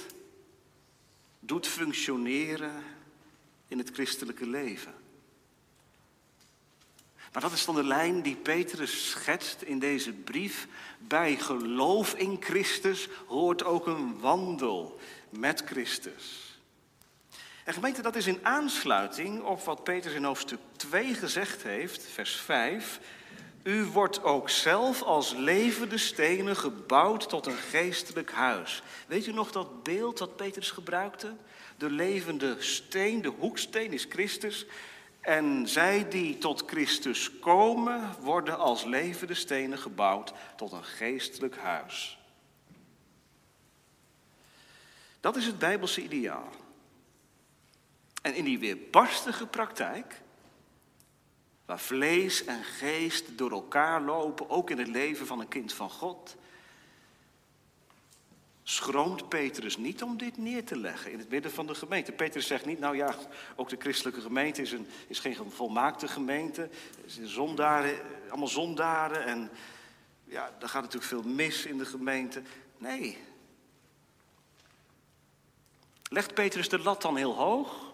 doet 1.39 1.67
functioneren 1.67 2.83
in 3.67 3.77
het 3.77 3.89
christelijke 3.93 4.47
leven. 4.47 5.04
Maar 7.35 7.43
dat 7.43 7.53
is 7.53 7.65
dan 7.65 7.75
de 7.75 7.83
lijn 7.83 8.21
die 8.21 8.35
Petrus 8.35 9.09
schetst 9.09 9.61
in 9.61 9.79
deze 9.79 10.11
brief. 10.11 10.67
Bij 10.99 11.35
geloof 11.35 12.13
in 12.13 12.37
Christus 12.39 13.07
hoort 13.27 13.63
ook 13.63 13.87
een 13.87 14.19
wandel 14.19 14.99
met 15.29 15.63
Christus. 15.65 16.59
En 17.63 17.73
gemeente, 17.73 18.01
dat 18.01 18.15
is 18.15 18.27
in 18.27 18.39
aansluiting 18.41 19.41
op 19.41 19.61
wat 19.61 19.83
Petrus 19.83 20.13
in 20.13 20.23
hoofdstuk 20.23 20.59
2 20.75 21.13
gezegd 21.13 21.63
heeft, 21.63 22.03
vers 22.03 22.35
5. 22.35 22.99
U 23.63 23.83
wordt 23.83 24.23
ook 24.23 24.49
zelf 24.49 25.01
als 25.01 25.33
levende 25.33 25.97
stenen 25.97 26.55
gebouwd 26.55 27.29
tot 27.29 27.45
een 27.45 27.57
geestelijk 27.57 28.31
huis. 28.31 28.83
Weet 29.07 29.27
u 29.27 29.31
nog 29.31 29.51
dat 29.51 29.83
beeld 29.83 30.17
dat 30.17 30.35
Petrus 30.35 30.71
gebruikte? 30.71 31.35
De 31.77 31.89
levende 31.89 32.55
steen, 32.59 33.21
de 33.21 33.33
hoeksteen 33.37 33.93
is 33.93 34.05
Christus. 34.09 34.65
En 35.25 35.67
zij 35.67 36.09
die 36.09 36.37
tot 36.37 36.63
Christus 36.65 37.39
komen, 37.39 38.15
worden 38.21 38.57
als 38.57 38.83
levende 38.83 39.33
stenen 39.33 39.77
gebouwd 39.77 40.33
tot 40.55 40.71
een 40.71 40.83
geestelijk 40.83 41.57
huis. 41.57 42.19
Dat 45.19 45.35
is 45.35 45.45
het 45.45 45.59
Bijbelse 45.59 46.03
ideaal. 46.03 46.49
En 48.21 48.35
in 48.35 48.43
die 48.43 48.59
weerbarstige 48.59 49.47
praktijk, 49.47 50.21
waar 51.65 51.79
vlees 51.79 52.45
en 52.45 52.63
geest 52.63 53.37
door 53.37 53.51
elkaar 53.51 54.01
lopen, 54.01 54.49
ook 54.49 54.69
in 54.69 54.77
het 54.77 54.87
leven 54.87 55.27
van 55.27 55.39
een 55.39 55.47
kind 55.47 55.73
van 55.73 55.89
God, 55.89 56.35
schroomt 58.85 59.29
Petrus 59.29 59.77
niet 59.77 60.03
om 60.03 60.17
dit 60.17 60.37
neer 60.37 60.65
te 60.65 60.77
leggen 60.77 61.11
in 61.11 61.19
het 61.19 61.29
midden 61.29 61.51
van 61.51 61.67
de 61.67 61.75
gemeente. 61.75 62.11
Petrus 62.11 62.47
zegt 62.47 62.65
niet, 62.65 62.79
nou 62.79 62.95
ja, 62.95 63.15
ook 63.55 63.69
de 63.69 63.75
christelijke 63.79 64.21
gemeente 64.21 64.61
is, 64.61 64.71
een, 64.71 64.87
is 65.07 65.19
geen 65.19 65.51
volmaakte 65.51 66.07
gemeente. 66.07 66.69
Zijn 67.05 67.27
zondaren, 67.27 67.99
allemaal 68.29 68.47
zondaren 68.47 69.25
en 69.25 69.49
ja, 70.23 70.51
daar 70.59 70.69
gaat 70.69 70.81
natuurlijk 70.81 71.11
veel 71.11 71.23
mis 71.23 71.65
in 71.65 71.77
de 71.77 71.85
gemeente. 71.85 72.41
Nee. 72.77 73.17
Legt 76.09 76.33
Petrus 76.33 76.69
de 76.69 76.79
lat 76.79 77.01
dan 77.01 77.15
heel 77.15 77.35
hoog? 77.35 77.93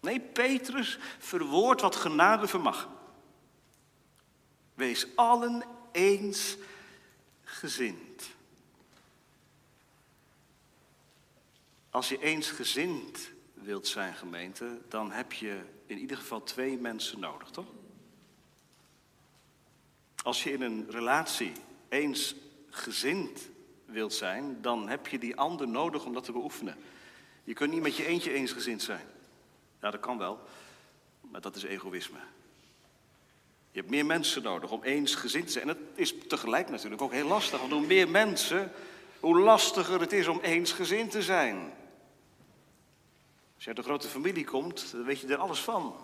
Nee, 0.00 0.20
Petrus 0.20 0.98
verwoordt 1.18 1.80
wat 1.80 1.96
genade 1.96 2.46
vermag. 2.46 2.88
Wees 4.74 5.06
allen 5.14 5.62
eens 5.92 6.56
gezind. 7.42 8.13
Als 11.94 12.08
je 12.08 12.22
eensgezind 12.22 13.30
wilt 13.54 13.86
zijn, 13.86 14.14
gemeente, 14.14 14.80
dan 14.88 15.12
heb 15.12 15.32
je 15.32 15.60
in 15.86 15.98
ieder 15.98 16.16
geval 16.16 16.42
twee 16.42 16.78
mensen 16.78 17.20
nodig, 17.20 17.50
toch? 17.50 17.66
Als 20.22 20.42
je 20.42 20.52
in 20.52 20.62
een 20.62 20.86
relatie 20.90 21.52
eensgezind 21.88 23.48
wilt 23.84 24.12
zijn, 24.12 24.58
dan 24.62 24.88
heb 24.88 25.06
je 25.06 25.18
die 25.18 25.36
ander 25.36 25.68
nodig 25.68 26.04
om 26.04 26.12
dat 26.12 26.24
te 26.24 26.32
beoefenen. 26.32 26.76
Je 27.44 27.52
kunt 27.52 27.72
niet 27.72 27.82
met 27.82 27.96
je 27.96 28.06
eentje 28.06 28.32
eensgezind 28.32 28.82
zijn. 28.82 29.06
Ja, 29.80 29.90
dat 29.90 30.00
kan 30.00 30.18
wel, 30.18 30.40
maar 31.20 31.40
dat 31.40 31.56
is 31.56 31.62
egoïsme. 31.62 32.18
Je 33.70 33.78
hebt 33.78 33.90
meer 33.90 34.06
mensen 34.06 34.42
nodig 34.42 34.70
om 34.70 34.82
eensgezind 34.82 35.46
te 35.46 35.52
zijn. 35.52 35.68
En 35.68 35.76
dat 35.76 35.98
is 35.98 36.14
tegelijk 36.28 36.70
natuurlijk 36.70 37.02
ook 37.02 37.12
heel 37.12 37.28
lastig, 37.28 37.60
want 37.60 37.72
hoe 37.72 37.86
meer 37.86 38.08
mensen, 38.08 38.72
hoe 39.20 39.40
lastiger 39.40 40.00
het 40.00 40.12
is 40.12 40.28
om 40.28 40.40
eensgezind 40.40 41.10
te 41.10 41.22
zijn. 41.22 41.82
Als 43.64 43.72
je 43.72 43.78
uit 43.82 43.90
een 43.90 43.98
grote 43.98 44.14
familie 44.14 44.44
komt, 44.44 44.90
dan 44.92 45.04
weet 45.04 45.20
je 45.20 45.26
er 45.26 45.36
alles 45.36 45.60
van. 45.60 45.94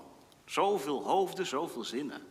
Zoveel 0.45 1.05
hoofden, 1.05 1.47
zoveel 1.47 1.85
zinnen. 1.85 2.23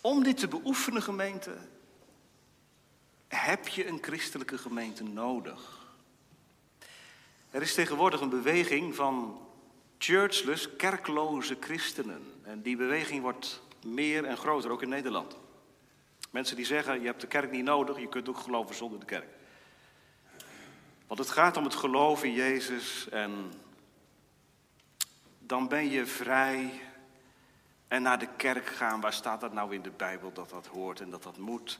Om 0.00 0.22
dit 0.22 0.36
te 0.36 0.48
beoefenen, 0.48 1.02
gemeente, 1.02 1.56
heb 3.28 3.68
je 3.68 3.86
een 3.86 3.98
christelijke 4.00 4.58
gemeente 4.58 5.02
nodig. 5.02 5.86
Er 7.50 7.62
is 7.62 7.74
tegenwoordig 7.74 8.20
een 8.20 8.28
beweging 8.28 8.94
van 8.94 9.40
churchless, 9.98 10.76
kerkloze 10.76 11.56
christenen. 11.60 12.22
En 12.42 12.62
die 12.62 12.76
beweging 12.76 13.22
wordt 13.22 13.62
meer 13.84 14.24
en 14.24 14.36
groter, 14.36 14.70
ook 14.70 14.82
in 14.82 14.88
Nederland. 14.88 15.36
Mensen 16.30 16.56
die 16.56 16.66
zeggen, 16.66 17.00
je 17.00 17.06
hebt 17.06 17.20
de 17.20 17.26
kerk 17.26 17.50
niet 17.50 17.64
nodig, 17.64 17.98
je 17.98 18.08
kunt 18.08 18.28
ook 18.28 18.38
geloven 18.38 18.74
zonder 18.74 19.00
de 19.00 19.06
kerk. 19.06 19.38
Want 21.10 21.22
het 21.22 21.30
gaat 21.30 21.56
om 21.56 21.64
het 21.64 21.74
geloof 21.74 22.24
in 22.24 22.32
Jezus 22.32 23.08
en 23.08 23.52
dan 25.38 25.68
ben 25.68 25.90
je 25.90 26.06
vrij 26.06 26.80
en 27.88 28.02
naar 28.02 28.18
de 28.18 28.28
kerk 28.36 28.66
gaan. 28.66 29.00
Waar 29.00 29.12
staat 29.12 29.40
dat 29.40 29.52
nou 29.52 29.74
in 29.74 29.82
de 29.82 29.90
Bijbel 29.90 30.32
dat 30.32 30.50
dat 30.50 30.66
hoort 30.66 31.00
en 31.00 31.10
dat 31.10 31.22
dat 31.22 31.36
moet? 31.36 31.78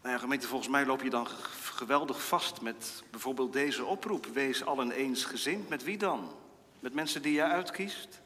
Nou 0.00 0.14
ja, 0.14 0.18
gemeente, 0.18 0.46
volgens 0.46 0.70
mij 0.70 0.86
loop 0.86 1.02
je 1.02 1.10
dan 1.10 1.26
geweldig 1.62 2.26
vast 2.26 2.60
met 2.60 3.02
bijvoorbeeld 3.10 3.52
deze 3.52 3.84
oproep. 3.84 4.26
Wees 4.26 4.64
allen 4.64 4.90
eensgezind. 4.90 5.68
Met 5.68 5.84
wie 5.84 5.98
dan? 5.98 6.34
Met 6.80 6.94
mensen 6.94 7.22
die 7.22 7.32
je 7.32 7.42
uitkiest? 7.42 8.20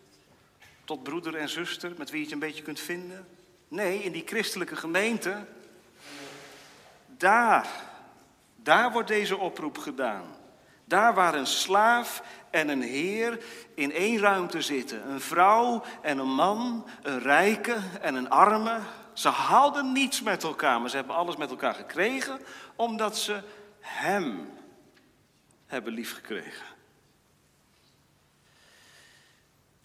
Tot 0.84 1.02
broeder 1.02 1.34
en 1.34 1.48
zuster, 1.48 1.92
met 1.96 2.10
wie 2.10 2.18
je 2.18 2.24
het 2.24 2.34
een 2.34 2.38
beetje 2.38 2.62
kunt 2.62 2.80
vinden? 2.80 3.28
Nee, 3.68 4.02
in 4.02 4.12
die 4.12 4.26
christelijke 4.26 4.76
gemeente, 4.76 5.46
daar 7.06 7.94
daar 8.66 8.92
wordt 8.92 9.08
deze 9.08 9.36
oproep 9.36 9.78
gedaan. 9.78 10.36
Daar 10.84 11.14
waar 11.14 11.34
een 11.34 11.46
slaaf 11.46 12.22
en 12.50 12.68
een 12.68 12.82
heer 12.82 13.44
in 13.74 13.92
één 13.92 14.18
ruimte 14.18 14.62
zitten. 14.62 15.10
Een 15.10 15.20
vrouw 15.20 15.82
en 16.02 16.18
een 16.18 16.34
man, 16.34 16.86
een 17.02 17.18
rijke 17.18 17.76
en 18.00 18.14
een 18.14 18.30
arme. 18.30 18.78
Ze 19.12 19.28
hadden 19.28 19.92
niets 19.92 20.22
met 20.22 20.42
elkaar, 20.42 20.80
maar 20.80 20.90
ze 20.90 20.96
hebben 20.96 21.14
alles 21.14 21.36
met 21.36 21.50
elkaar 21.50 21.74
gekregen 21.74 22.40
omdat 22.76 23.16
ze 23.18 23.42
hem 23.80 24.48
hebben 25.66 25.92
liefgekregen. 25.92 26.66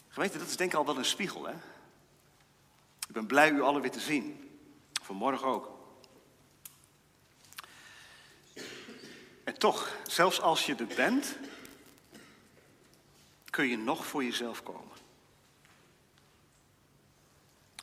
Gemeente, 0.07 0.37
dat 0.37 0.47
is 0.47 0.57
denk 0.57 0.71
ik 0.71 0.77
al 0.77 0.85
wel 0.85 0.97
een 0.97 1.05
spiegel, 1.05 1.45
hè? 1.45 1.53
Ik 3.07 3.13
ben 3.13 3.25
blij 3.25 3.51
u 3.51 3.61
allen 3.61 3.81
weer 3.81 3.91
te 3.91 3.99
zien. 3.99 4.59
Vanmorgen 5.01 5.47
ook. 5.47 5.70
En 9.51 9.57
toch, 9.57 9.97
zelfs 10.07 10.41
als 10.41 10.65
je 10.65 10.75
er 10.75 10.95
bent, 10.95 11.37
kun 13.49 13.67
je 13.67 13.77
nog 13.77 14.05
voor 14.05 14.23
jezelf 14.23 14.63
komen. 14.63 14.97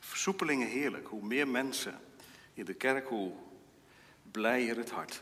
Versoepelingen 0.01 0.67
heerlijk. 0.67 1.07
Hoe 1.07 1.23
meer 1.23 1.47
mensen 1.47 2.01
in 2.53 2.65
de 2.65 2.73
kerk, 2.73 3.07
hoe 3.07 3.33
blijer 4.31 4.77
het 4.77 4.89
hart. 4.89 5.21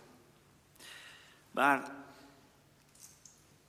Maar 1.52 1.92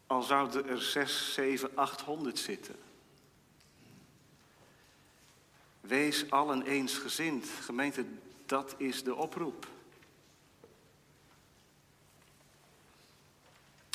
al 0.07 0.23
zouden 0.23 0.69
er 0.69 0.83
zes, 0.83 1.35
zeven, 1.35 1.77
achthonderd 1.77 2.39
zitten. 2.39 2.77
Wees 5.81 6.31
allen 6.31 6.63
eensgezind. 6.63 7.47
Gemeente, 7.47 8.05
dat 8.47 8.75
is 8.77 9.05
de 9.05 9.15
oproep. 9.15 9.77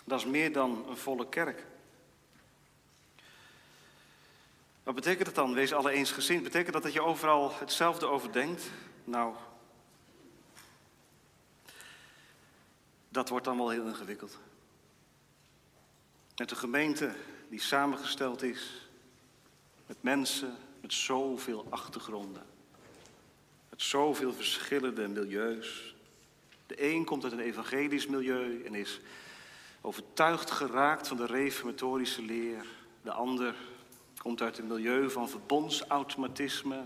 Dat 0.04 0.20
is 0.20 0.26
meer 0.26 0.54
dan 0.54 0.86
een 0.90 0.98
volle 0.98 1.30
kerk. 1.30 1.66
Wat 4.84 4.96
betekent 4.96 5.28
het 5.28 5.36
dan? 5.36 5.54
Wees 5.54 5.74
alle 5.74 5.92
eensgezind. 5.92 6.44
Betekent 6.44 6.74
dat 6.74 6.84
dat 6.84 6.94
je 6.94 7.02
overal 7.02 7.54
hetzelfde 7.54 8.06
over 8.06 8.32
denkt? 8.32 8.64
Nou, 9.04 9.36
dat 13.10 13.30
wordt 13.30 13.46
dan 13.46 13.58
wel 13.58 13.70
heel 13.70 13.88
ingewikkeld. 13.88 14.40
Met 16.36 16.52
een 16.52 16.58
gemeente 16.58 17.16
die 17.50 17.62
samengesteld 17.62 18.42
is 18.44 18.88
met 19.86 19.98
mensen 20.02 20.58
met 20.82 20.94
zoveel 20.94 21.66
achtergronden, 21.70 22.44
met 23.70 23.82
zoveel 23.82 24.34
verschillende 24.34 25.08
milieus. 25.08 25.96
De 26.68 26.84
een 26.84 27.06
komt 27.06 27.24
uit 27.24 27.34
een 27.34 27.40
evangelisch 27.40 28.08
milieu 28.08 28.64
en 28.66 28.76
is 28.76 29.02
overtuigd 29.86 30.52
geraakt 30.52 31.08
van 31.08 31.18
de 31.18 31.25
reformatorische 31.25 32.22
leer. 32.22 32.66
De 33.02 33.12
ander 33.12 33.56
komt 34.18 34.42
uit 34.42 34.58
een 34.58 34.68
milieu 34.68 35.10
van 35.10 35.30
verbondsautomatisme. 35.30 36.86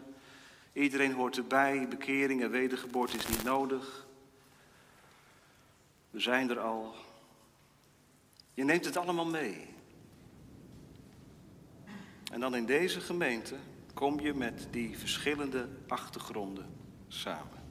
Iedereen 0.74 1.14
hoort 1.14 1.38
erbij, 1.38 1.88
bekering 1.88 2.42
en 2.42 2.50
wedergeboorte 2.50 3.18
is 3.18 3.28
niet 3.28 3.44
nodig. 3.44 4.08
We 6.10 6.20
zijn 6.20 6.50
er 6.50 6.60
al. 6.60 6.96
Je 8.54 8.64
neemt 8.64 8.86
het 8.86 8.98
allemaal 8.98 9.26
mee. 9.26 9.68
En 12.32 12.40
dan 12.40 12.56
in 12.56 12.66
deze 12.66 13.02
gemeente 13.02 13.56
kom 13.94 14.20
je 14.20 14.34
met 14.34 14.68
die 14.72 14.98
verschillende 14.98 15.70
achtergronden 15.88 16.76
samen. 17.08 17.64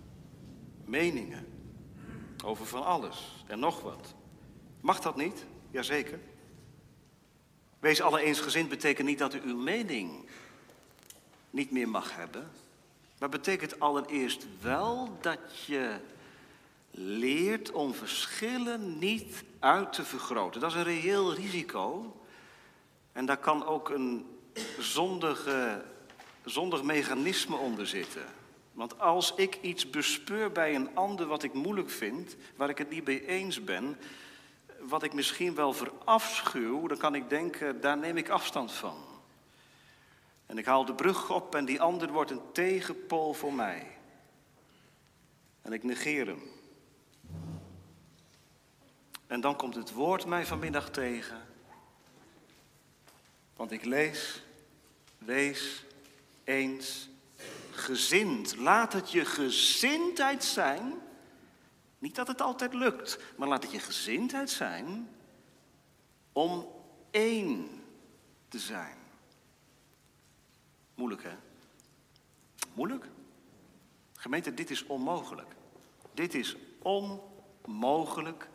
Meningen 0.84 1.46
over 2.44 2.66
van 2.66 2.84
alles 2.84 3.44
en 3.46 3.58
nog 3.58 3.80
wat. 3.80 4.14
Mag 4.80 5.00
dat 5.00 5.16
niet? 5.16 5.44
Jazeker. 5.70 6.18
Wees 7.78 8.00
alle 8.00 8.20
eensgezind 8.20 8.68
betekent 8.68 9.08
niet 9.08 9.18
dat 9.18 9.34
u 9.34 9.40
uw 9.44 9.56
mening 9.56 10.28
niet 11.50 11.70
meer 11.70 11.88
mag 11.88 12.16
hebben. 12.16 12.50
Maar 13.18 13.28
betekent 13.28 13.80
allereerst 13.80 14.46
wel 14.60 15.18
dat 15.20 15.64
je 15.66 15.96
leert 16.90 17.70
om 17.70 17.94
verschillen 17.94 18.98
niet 18.98 19.44
uit 19.58 19.92
te 19.92 20.04
vergroten. 20.04 20.60
Dat 20.60 20.70
is 20.70 20.76
een 20.76 20.82
reëel 20.82 21.34
risico. 21.34 22.16
En 23.12 23.26
daar 23.26 23.38
kan 23.38 23.66
ook 23.66 23.88
een 23.88 24.26
zondige, 24.78 25.84
zondig 26.44 26.82
mechanisme 26.82 27.56
onder 27.56 27.86
zitten. 27.86 28.24
Want 28.72 29.00
als 29.00 29.34
ik 29.34 29.58
iets 29.60 29.90
bespeur 29.90 30.52
bij 30.52 30.74
een 30.74 30.94
ander 30.94 31.26
wat 31.26 31.42
ik 31.42 31.52
moeilijk 31.52 31.90
vind, 31.90 32.36
waar 32.56 32.68
ik 32.68 32.78
het 32.78 32.90
niet 32.90 33.04
mee 33.04 33.26
eens 33.26 33.64
ben, 33.64 33.96
wat 34.88 35.02
ik 35.02 35.12
misschien 35.12 35.54
wel 35.54 35.72
verafschuw, 35.72 36.86
dan 36.86 36.98
kan 36.98 37.14
ik 37.14 37.28
denken, 37.28 37.80
daar 37.80 37.98
neem 37.98 38.16
ik 38.16 38.28
afstand 38.28 38.72
van. 38.72 38.96
En 40.46 40.58
ik 40.58 40.64
haal 40.64 40.84
de 40.84 40.94
brug 40.94 41.30
op 41.30 41.54
en 41.54 41.64
die 41.64 41.80
ander 41.80 42.12
wordt 42.12 42.30
een 42.30 42.52
tegenpool 42.52 43.34
voor 43.34 43.52
mij. 43.52 43.86
En 45.62 45.72
ik 45.72 45.82
negeer 45.82 46.26
hem. 46.26 46.42
En 49.26 49.40
dan 49.40 49.56
komt 49.56 49.74
het 49.74 49.92
woord 49.92 50.26
mij 50.26 50.46
vanmiddag 50.46 50.90
tegen. 50.90 51.46
Want 53.56 53.72
ik 53.72 53.84
lees, 53.84 54.42
wees 55.18 55.84
eens 56.44 57.08
gezind. 57.70 58.56
Laat 58.56 58.92
het 58.92 59.10
je 59.10 59.24
gezindheid 59.24 60.44
zijn 60.44 60.94
niet 61.98 62.14
dat 62.14 62.28
het 62.28 62.40
altijd 62.40 62.74
lukt, 62.74 63.18
maar 63.36 63.48
laat 63.48 63.62
het 63.62 63.72
je 63.72 63.78
gezindheid 63.78 64.50
zijn 64.50 65.08
om 66.32 66.68
één 67.10 67.82
te 68.48 68.58
zijn. 68.58 68.96
Moeilijk 70.94 71.22
hè? 71.22 71.36
Moeilijk? 72.74 73.08
Gemeente, 74.12 74.54
dit 74.54 74.70
is 74.70 74.86
onmogelijk. 74.86 75.54
Dit 76.14 76.34
is 76.34 76.56
onmogelijk 76.82 78.48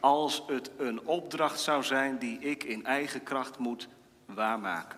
als 0.00 0.42
het 0.46 0.70
een 0.76 1.06
opdracht 1.06 1.60
zou 1.60 1.82
zijn 1.82 2.18
die 2.18 2.38
ik 2.38 2.64
in 2.64 2.84
eigen 2.84 3.22
kracht 3.22 3.58
moet 3.58 3.88
waarmaken. 4.24 4.97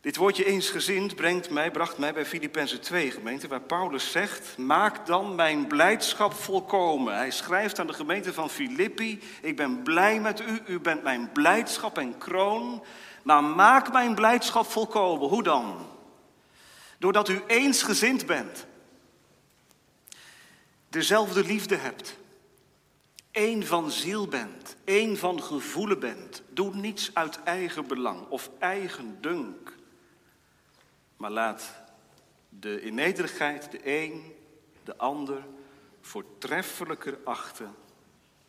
Dit 0.00 0.16
woordje 0.16 0.44
eensgezind 0.44 1.14
brengt 1.14 1.50
mij, 1.50 1.70
bracht 1.70 1.98
mij 1.98 2.12
bij 2.12 2.26
Filippenzen 2.26 2.80
2 2.80 3.10
gemeente, 3.10 3.48
waar 3.48 3.60
Paulus 3.60 4.10
zegt, 4.10 4.58
maak 4.58 5.06
dan 5.06 5.34
mijn 5.34 5.66
blijdschap 5.66 6.32
volkomen. 6.32 7.14
Hij 7.14 7.30
schrijft 7.30 7.78
aan 7.78 7.86
de 7.86 7.92
gemeente 7.92 8.32
van 8.32 8.50
Filippi, 8.50 9.20
ik 9.42 9.56
ben 9.56 9.82
blij 9.82 10.20
met 10.20 10.40
u, 10.40 10.62
u 10.66 10.78
bent 10.78 11.02
mijn 11.02 11.32
blijdschap 11.32 11.98
en 11.98 12.18
kroon, 12.18 12.84
maar 13.22 13.44
maak 13.44 13.92
mijn 13.92 14.14
blijdschap 14.14 14.66
volkomen. 14.66 15.28
Hoe 15.28 15.42
dan? 15.42 15.86
Doordat 16.98 17.28
u 17.28 17.42
eensgezind 17.46 18.26
bent, 18.26 18.66
dezelfde 20.88 21.44
liefde 21.44 21.76
hebt, 21.76 22.16
één 23.30 23.66
van 23.66 23.90
ziel 23.90 24.28
bent, 24.28 24.76
één 24.84 25.16
van 25.16 25.42
gevoelen 25.42 26.00
bent. 26.00 26.42
Doe 26.48 26.74
niets 26.74 27.10
uit 27.12 27.42
eigen 27.42 27.86
belang 27.86 28.28
of 28.28 28.50
eigen 28.58 29.18
dunk. 29.20 29.78
Maar 31.20 31.30
laat 31.30 31.72
de 32.48 32.80
in 32.80 32.94
nederigheid 32.94 33.70
de 33.70 33.80
een 33.82 34.36
de 34.84 34.96
ander 34.96 35.46
voortreffelijker 36.00 37.18
achten 37.24 37.74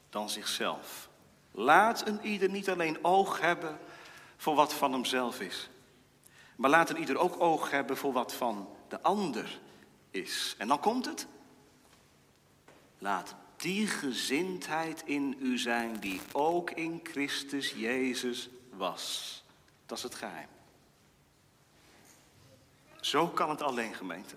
dan 0.10 0.30
zichzelf. 0.30 1.10
Laat 1.52 2.08
een 2.08 2.26
ieder 2.26 2.50
niet 2.50 2.70
alleen 2.70 3.04
oog 3.04 3.40
hebben 3.40 3.80
voor 4.38 4.56
wat 4.56 4.74
van 4.74 4.92
hemzelf 4.92 5.40
is, 5.40 5.70
maar 6.56 6.70
laat 6.70 6.90
een 6.90 7.00
ieder 7.00 7.18
ook 7.18 7.42
oog 7.42 7.72
hebben 7.72 7.98
voor 7.98 8.14
wat 8.14 8.34
van 8.34 8.70
de 8.88 9.02
ander 9.02 9.60
is. 10.12 10.56
En 10.58 10.68
dan 10.68 10.80
komt 10.80 11.06
het. 11.06 11.28
Laat 12.98 13.36
die 13.56 13.88
gezindheid 13.88 15.02
in 15.06 15.38
u 15.40 15.58
zijn 15.58 16.00
die 16.00 16.22
ook 16.32 16.72
in 16.72 17.00
Christus 17.04 17.72
Jezus 17.72 18.50
was. 18.70 19.44
Dat 19.86 19.98
is 19.98 20.04
het 20.04 20.16
geheim. 20.16 20.50
Zo 23.02 23.28
kan 23.28 23.50
het 23.50 23.62
alleen, 23.62 23.94
gemeente. 23.94 24.36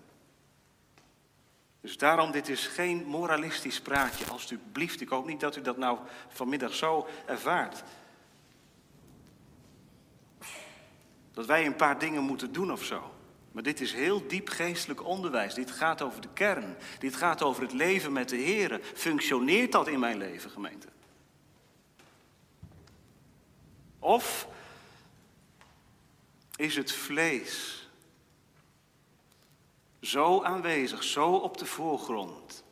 Dus 1.81 1.98
daarom, 1.98 2.31
dit 2.31 2.48
is 2.48 2.66
geen 2.66 3.05
moralistisch 3.05 3.81
praatje, 3.81 4.24
alstublieft. 4.27 5.00
Ik 5.00 5.09
hoop 5.09 5.27
niet 5.27 5.40
dat 5.40 5.57
u 5.57 5.62
dat 5.62 5.77
nou 5.77 5.98
vanmiddag 6.29 6.74
zo 6.74 7.07
ervaart. 7.27 7.83
Dat 11.33 11.46
wij 11.46 11.66
een 11.66 11.77
paar 11.77 11.98
dingen 11.98 12.22
moeten 12.22 12.53
doen 12.53 12.72
of 12.72 12.85
zo. 12.85 13.14
Maar 13.53 13.62
dit 13.62 13.81
is 13.81 13.92
heel 13.92 14.27
diep 14.27 14.48
geestelijk 14.48 15.05
onderwijs. 15.05 15.55
Dit 15.55 15.70
gaat 15.70 16.03
over 16.03 16.20
de 16.20 16.29
kern. 16.33 16.77
Dit 16.98 17.16
gaat 17.16 17.42
over 17.42 17.62
het 17.62 17.72
leven 17.72 18.12
met 18.12 18.29
de 18.29 18.37
Heer. 18.37 18.81
Functioneert 18.94 19.72
dat 19.72 19.88
in 19.88 20.00
mijn 20.00 20.16
leven, 20.16 20.50
gemeente? 20.50 20.88
Of 23.98 24.48
is 26.57 26.77
het 26.77 26.92
vlees 26.92 27.84
zo 30.05 30.43
aanwezig, 30.43 31.03
zo 31.03 31.33
op 31.33 31.59
de 31.59 31.67
voorgrond, 31.67 32.64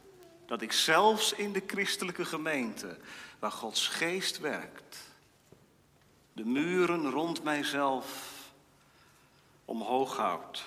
dat 0.46 0.62
ik 0.62 0.72
zelfs 0.72 1.32
in 1.32 1.52
de 1.52 1.62
christelijke 1.66 2.24
gemeente 2.24 2.98
waar 3.38 3.52
Gods 3.52 3.88
geest 3.88 4.38
werkt. 4.38 4.98
De 6.32 6.44
muren 6.44 7.10
rond 7.10 7.42
mijzelf 7.42 8.38
omhoog 9.64 10.16
houdt. 10.16 10.64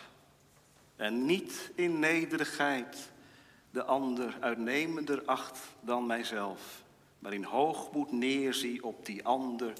En 0.95 1.25
niet 1.25 1.71
in 1.75 1.99
nederigheid 1.99 3.11
de 3.71 3.83
ander 3.83 4.37
uitnemender 4.39 5.25
acht 5.25 5.59
dan 5.79 6.05
mijzelf. 6.05 6.83
Maar 7.19 7.33
in 7.33 7.43
hoogmoed 7.43 8.11
neerzie 8.11 8.83
op 8.83 9.05
die 9.05 9.25
ander 9.25 9.73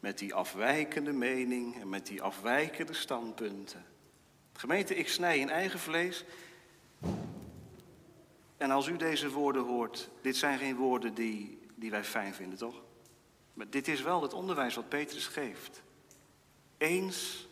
met 0.00 0.18
die 0.18 0.34
afwijkende 0.34 1.12
mening 1.12 1.80
en 1.80 1.88
met 1.88 2.06
die 2.06 2.22
afwijkende 2.22 2.94
standpunten. 2.94 3.89
Gemeente, 4.60 4.94
ik 4.94 5.08
snij 5.08 5.38
in 5.38 5.50
eigen 5.50 5.78
vlees. 5.78 6.24
En 8.56 8.70
als 8.70 8.86
u 8.86 8.96
deze 8.96 9.30
woorden 9.30 9.64
hoort, 9.64 10.08
dit 10.20 10.36
zijn 10.36 10.58
geen 10.58 10.76
woorden 10.76 11.14
die, 11.14 11.58
die 11.74 11.90
wij 11.90 12.04
fijn 12.04 12.34
vinden, 12.34 12.58
toch? 12.58 12.82
Maar 13.54 13.70
dit 13.70 13.88
is 13.88 14.02
wel 14.02 14.22
het 14.22 14.32
onderwijs 14.32 14.74
wat 14.74 14.88
Petrus 14.88 15.26
geeft. 15.26 15.82
Eens 16.78 17.48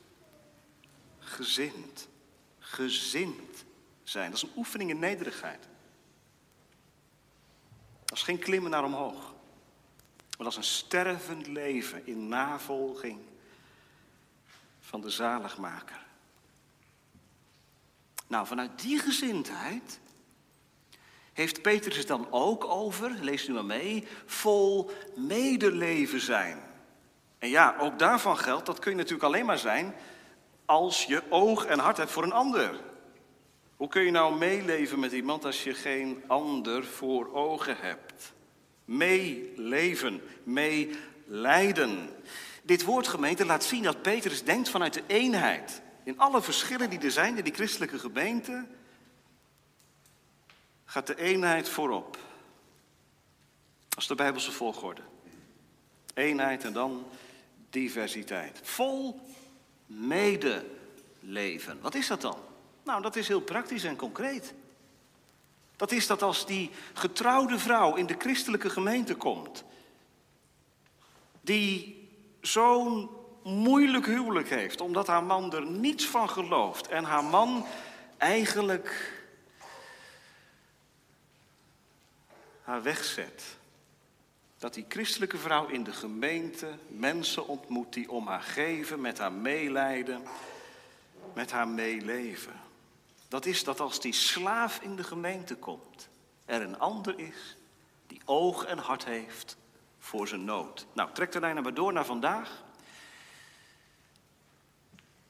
gezind. 1.18 2.08
Gezind 2.58 3.64
zijn. 4.02 4.30
Dat 4.30 4.42
is 4.42 4.48
een 4.48 4.56
oefening 4.56 4.90
in 4.90 4.98
nederigheid. 4.98 5.68
Dat 8.04 8.16
is 8.18 8.24
geen 8.24 8.38
klimmen 8.38 8.70
naar 8.70 8.84
omhoog. 8.84 9.34
Maar 10.36 10.46
dat 10.46 10.46
is 10.46 10.56
een 10.56 10.64
stervend 10.64 11.46
leven 11.46 12.06
in 12.06 12.28
navolging 12.28 13.18
van 14.80 15.00
de 15.00 15.10
zaligmaker. 15.10 16.06
Nou, 18.28 18.46
vanuit 18.46 18.80
die 18.80 18.98
gezindheid 18.98 20.00
heeft 21.32 21.62
Petrus 21.62 21.96
het 21.96 22.06
dan 22.06 22.26
ook 22.30 22.64
over, 22.64 23.10
lees 23.20 23.48
nu 23.48 23.54
maar 23.54 23.64
mee, 23.64 24.06
vol 24.26 24.90
medeleven 25.16 26.20
zijn. 26.20 26.58
En 27.38 27.48
ja, 27.48 27.76
ook 27.80 27.98
daarvan 27.98 28.38
geldt, 28.38 28.66
dat 28.66 28.78
kun 28.78 28.90
je 28.90 28.96
natuurlijk 28.96 29.24
alleen 29.24 29.46
maar 29.46 29.58
zijn 29.58 29.94
als 30.64 31.04
je 31.04 31.22
oog 31.28 31.66
en 31.66 31.78
hart 31.78 31.96
hebt 31.96 32.10
voor 32.10 32.22
een 32.22 32.32
ander. 32.32 32.80
Hoe 33.76 33.88
kun 33.88 34.02
je 34.02 34.10
nou 34.10 34.38
meeleven 34.38 34.98
met 34.98 35.12
iemand 35.12 35.44
als 35.44 35.64
je 35.64 35.74
geen 35.74 36.22
ander 36.26 36.84
voor 36.84 37.34
ogen 37.34 37.76
hebt? 37.80 38.32
Meeleven, 38.84 40.22
meelijden. 40.42 42.08
Dit 42.62 42.84
woord 42.84 43.08
gemeente 43.08 43.44
laat 43.44 43.64
zien 43.64 43.82
dat 43.82 44.02
Petrus 44.02 44.44
denkt 44.44 44.68
vanuit 44.68 44.94
de 44.94 45.02
eenheid. 45.06 45.82
In 46.08 46.18
alle 46.18 46.42
verschillen 46.42 46.90
die 46.90 46.98
er 46.98 47.10
zijn 47.10 47.36
in 47.36 47.44
die 47.44 47.54
christelijke 47.54 47.98
gemeente, 47.98 48.66
gaat 50.84 51.06
de 51.06 51.16
eenheid 51.16 51.68
voorop. 51.68 52.18
Is 53.96 54.06
de 54.06 54.14
Bijbelse 54.14 54.52
volgorde. 54.52 55.02
Eenheid 56.14 56.64
en 56.64 56.72
dan 56.72 57.06
diversiteit. 57.70 58.60
Vol 58.62 59.20
medeleven. 59.86 61.80
Wat 61.80 61.94
is 61.94 62.06
dat 62.06 62.20
dan? 62.20 62.38
Nou, 62.84 63.02
dat 63.02 63.16
is 63.16 63.28
heel 63.28 63.40
praktisch 63.40 63.84
en 63.84 63.96
concreet. 63.96 64.54
Dat 65.76 65.92
is 65.92 66.06
dat 66.06 66.22
als 66.22 66.46
die 66.46 66.70
getrouwde 66.92 67.58
vrouw 67.58 67.94
in 67.94 68.06
de 68.06 68.16
christelijke 68.18 68.70
gemeente 68.70 69.14
komt, 69.14 69.64
die 71.40 71.96
zo'n 72.40 73.17
moeilijk 73.48 74.06
huwelijk 74.06 74.48
heeft, 74.48 74.80
omdat 74.80 75.06
haar 75.06 75.24
man 75.24 75.52
er 75.52 75.66
niets 75.66 76.06
van 76.06 76.30
gelooft 76.30 76.88
en 76.88 77.04
haar 77.04 77.24
man 77.24 77.66
eigenlijk 78.16 79.12
haar 82.62 82.82
wegzet. 82.82 83.56
Dat 84.58 84.74
die 84.74 84.84
christelijke 84.88 85.38
vrouw 85.38 85.66
in 85.66 85.84
de 85.84 85.92
gemeente 85.92 86.68
mensen 86.88 87.46
ontmoet 87.46 87.92
die 87.92 88.10
om 88.10 88.26
haar 88.26 88.42
geven, 88.42 89.00
met 89.00 89.18
haar 89.18 89.32
meelijden, 89.32 90.22
met 91.34 91.50
haar 91.50 91.68
meeleven. 91.68 92.52
Dat 93.28 93.46
is 93.46 93.64
dat 93.64 93.80
als 93.80 94.00
die 94.00 94.12
slaaf 94.12 94.80
in 94.82 94.96
de 94.96 95.04
gemeente 95.04 95.56
komt, 95.56 96.08
er 96.44 96.62
een 96.62 96.78
ander 96.78 97.18
is 97.18 97.56
die 98.06 98.20
oog 98.24 98.64
en 98.64 98.78
hart 98.78 99.04
heeft 99.04 99.56
voor 99.98 100.28
zijn 100.28 100.44
nood. 100.44 100.86
Nou, 100.92 101.08
trek 101.12 101.32
de 101.32 101.40
lijn 101.40 101.62
maar 101.62 101.74
door 101.74 101.92
naar 101.92 102.04
vandaag. 102.04 102.66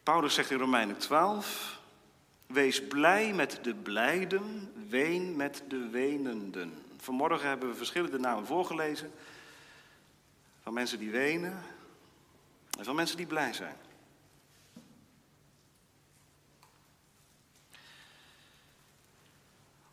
Paulus 0.08 0.34
zegt 0.34 0.50
in 0.50 0.58
Romeinen 0.58 0.98
12, 0.98 1.80
wees 2.46 2.86
blij 2.86 3.32
met 3.32 3.58
de 3.62 3.74
blijden, 3.74 4.72
ween 4.88 5.36
met 5.36 5.62
de 5.68 5.88
wenenden. 5.88 6.82
Vanmorgen 6.96 7.48
hebben 7.48 7.68
we 7.68 7.74
verschillende 7.74 8.18
namen 8.18 8.46
voorgelezen. 8.46 9.12
Van 10.62 10.72
mensen 10.72 10.98
die 10.98 11.10
wenen 11.10 11.62
en 12.78 12.84
van 12.84 12.94
mensen 12.94 13.16
die 13.16 13.26
blij 13.26 13.52
zijn. 13.52 13.76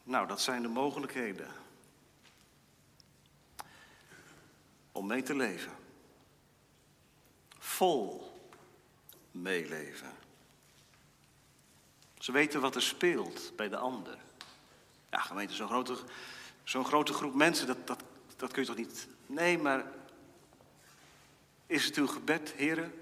Nou, 0.04 0.28
dat 0.28 0.41
zijn 0.41 0.62
de 0.62 0.67
mogelijkheden 0.67 1.47
om 4.91 5.08
mee 5.08 5.21
te 5.21 5.36
leven. 5.36 5.71
Vol 7.58 8.35
meeleven. 9.36 10.12
Ze 12.19 12.32
weten 12.32 12.62
wat 12.62 12.76
er 12.76 12.82
speelt 12.82 13.52
bij 13.56 13.69
de 13.69 13.78
ander. 13.78 14.17
Ja, 15.12 15.19
gemeente, 15.19 15.54
zo'n 15.54 15.67
grote, 15.67 15.98
zo'n 16.63 16.86
grote 16.86 17.13
groep 17.13 17.34
mensen, 17.34 17.67
dat, 17.67 17.88
dat, 17.88 18.04
dat 18.36 18.52
kun 18.52 18.62
je 18.62 18.67
toch 18.67 18.78
niet. 18.78 19.08
Nee, 19.26 19.58
maar 19.58 19.86
is 21.67 21.86
het 21.86 21.95
uw 21.95 22.08
gebed, 22.08 22.52
heren? 22.52 22.93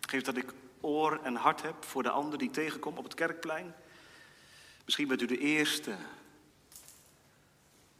Geef 0.00 0.22
dat 0.22 0.36
ik 0.36 0.52
oor 0.80 1.20
en 1.22 1.34
hart 1.34 1.62
heb 1.62 1.84
voor 1.84 2.02
de 2.02 2.10
ander 2.10 2.38
die 2.38 2.50
tegenkomt 2.50 2.98
op 2.98 3.04
het 3.04 3.14
kerkplein. 3.14 3.74
Misschien 4.84 5.08
bent 5.08 5.22
u 5.22 5.26
de 5.26 5.38
eerste 5.38 5.96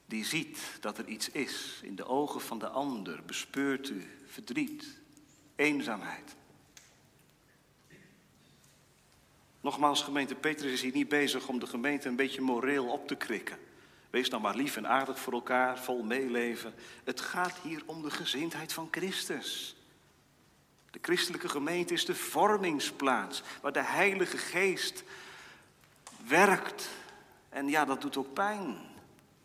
die 0.06 0.24
ziet 0.24 0.58
dat 0.80 0.98
er 0.98 1.06
iets 1.06 1.30
is 1.30 1.80
in 1.82 1.96
de 1.96 2.06
ogen 2.06 2.40
van 2.40 2.58
de 2.58 2.68
ander. 2.68 3.24
Bespeurt 3.24 3.88
u 3.88 4.06
verdriet, 4.26 5.00
eenzaamheid. 5.56 6.36
Nogmaals, 9.64 10.02
gemeente 10.02 10.34
Petrus 10.34 10.72
is 10.72 10.82
hier 10.82 10.92
niet 10.92 11.08
bezig 11.08 11.48
om 11.48 11.58
de 11.58 11.66
gemeente 11.66 12.08
een 12.08 12.16
beetje 12.16 12.40
moreel 12.40 12.86
op 12.86 13.08
te 13.08 13.14
krikken. 13.14 13.58
Wees 14.10 14.28
nou 14.28 14.42
maar 14.42 14.56
lief 14.56 14.76
en 14.76 14.88
aardig 14.88 15.18
voor 15.18 15.32
elkaar, 15.32 15.78
vol 15.78 16.02
meeleven. 16.02 16.74
Het 17.04 17.20
gaat 17.20 17.58
hier 17.62 17.82
om 17.86 18.02
de 18.02 18.10
gezindheid 18.10 18.72
van 18.72 18.88
Christus. 18.90 19.76
De 20.90 20.98
christelijke 21.02 21.48
gemeente 21.48 21.94
is 21.94 22.04
de 22.04 22.14
vormingsplaats 22.14 23.42
waar 23.62 23.72
de 23.72 23.84
Heilige 23.84 24.38
Geest 24.38 25.04
werkt. 26.26 26.88
En 27.48 27.68
ja, 27.68 27.84
dat 27.84 28.00
doet 28.00 28.16
ook 28.16 28.32
pijn. 28.32 28.76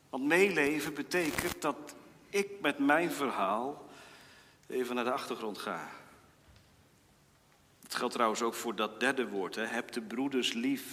Want 0.09 0.23
meeleven 0.23 0.93
betekent 0.93 1.61
dat 1.61 1.95
ik 2.29 2.49
met 2.61 2.79
mijn 2.79 3.11
verhaal 3.11 3.89
even 4.67 4.95
naar 4.95 5.03
de 5.03 5.11
achtergrond 5.11 5.57
ga. 5.57 5.98
Het 7.89 7.97
geldt 7.97 8.13
trouwens 8.13 8.41
ook 8.41 8.53
voor 8.53 8.75
dat 8.75 8.99
derde 8.99 9.27
woord, 9.27 9.55
hè. 9.55 9.65
heb 9.65 9.91
de 9.91 10.01
broeders 10.01 10.53
lief. 10.53 10.83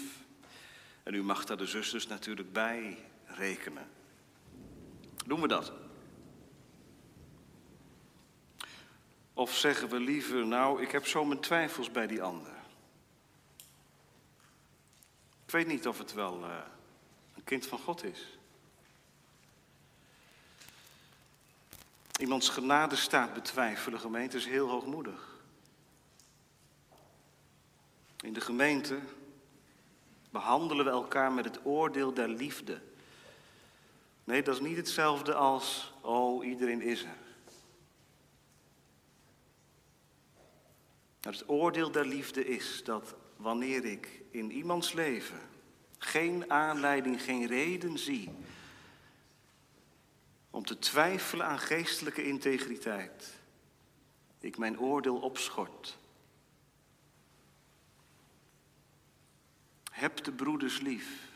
En 1.03 1.15
u 1.15 1.23
mag 1.23 1.45
daar 1.45 1.57
de 1.57 1.67
zusters 1.67 2.07
natuurlijk 2.07 2.53
bij 2.53 2.99
rekenen. 3.27 3.89
Doen 5.27 5.41
we 5.41 5.49
dat? 5.49 5.73
Of 9.33 9.57
zeggen 9.57 9.89
we 9.89 10.01
liever, 10.01 10.47
nou, 10.47 10.83
ik 10.83 10.91
heb 10.91 11.07
zo 11.07 11.25
mijn 11.25 11.41
twijfels 11.41 11.91
bij 11.91 12.07
die 12.07 12.23
ander. 12.23 12.53
Ik 15.45 15.53
weet 15.53 15.67
niet 15.67 15.87
of 15.87 15.99
het 15.99 16.13
wel 16.13 16.45
uh, 16.45 16.59
een 17.35 17.45
kind 17.45 17.67
van 17.67 17.79
God 17.79 18.05
is. 18.05 18.39
Iemands 22.19 22.49
genade 22.49 22.97
staat 22.97 23.35
betwijfelen, 23.35 24.01
gemeente, 24.01 24.37
is 24.37 24.47
heel 24.47 24.69
hoogmoedig. 24.69 25.36
In 28.27 28.33
de 28.33 28.41
gemeente 28.41 28.99
behandelen 30.31 30.85
we 30.85 30.91
elkaar 30.91 31.33
met 31.33 31.45
het 31.45 31.61
oordeel 31.65 32.15
der 32.15 32.29
liefde. 32.29 32.81
Nee, 34.25 34.43
dat 34.43 34.55
is 34.55 34.61
niet 34.61 34.77
hetzelfde 34.77 35.35
als, 35.35 35.93
oh, 36.01 36.47
iedereen 36.47 36.81
is 36.83 37.03
er. 37.03 37.17
Het 41.21 41.49
oordeel 41.49 41.91
der 41.91 42.07
liefde 42.07 42.47
is 42.47 42.85
dat 42.85 43.15
wanneer 43.37 43.85
ik 43.85 44.23
in 44.31 44.51
iemands 44.51 44.93
leven 44.93 45.41
geen 45.99 46.51
aanleiding, 46.51 47.23
geen 47.23 47.47
reden 47.47 47.99
zie 47.99 48.31
om 50.51 50.65
te 50.65 50.79
twijfelen 50.79 51.47
aan 51.47 51.59
geestelijke 51.59 52.25
integriteit, 52.25 53.35
ik 54.41 54.59
mijn 54.59 54.79
oordeel 54.81 55.17
opschort. 55.17 55.99
Heb 59.97 60.25
de 60.25 60.33
broeders 60.33 60.81
lief. 60.81 61.29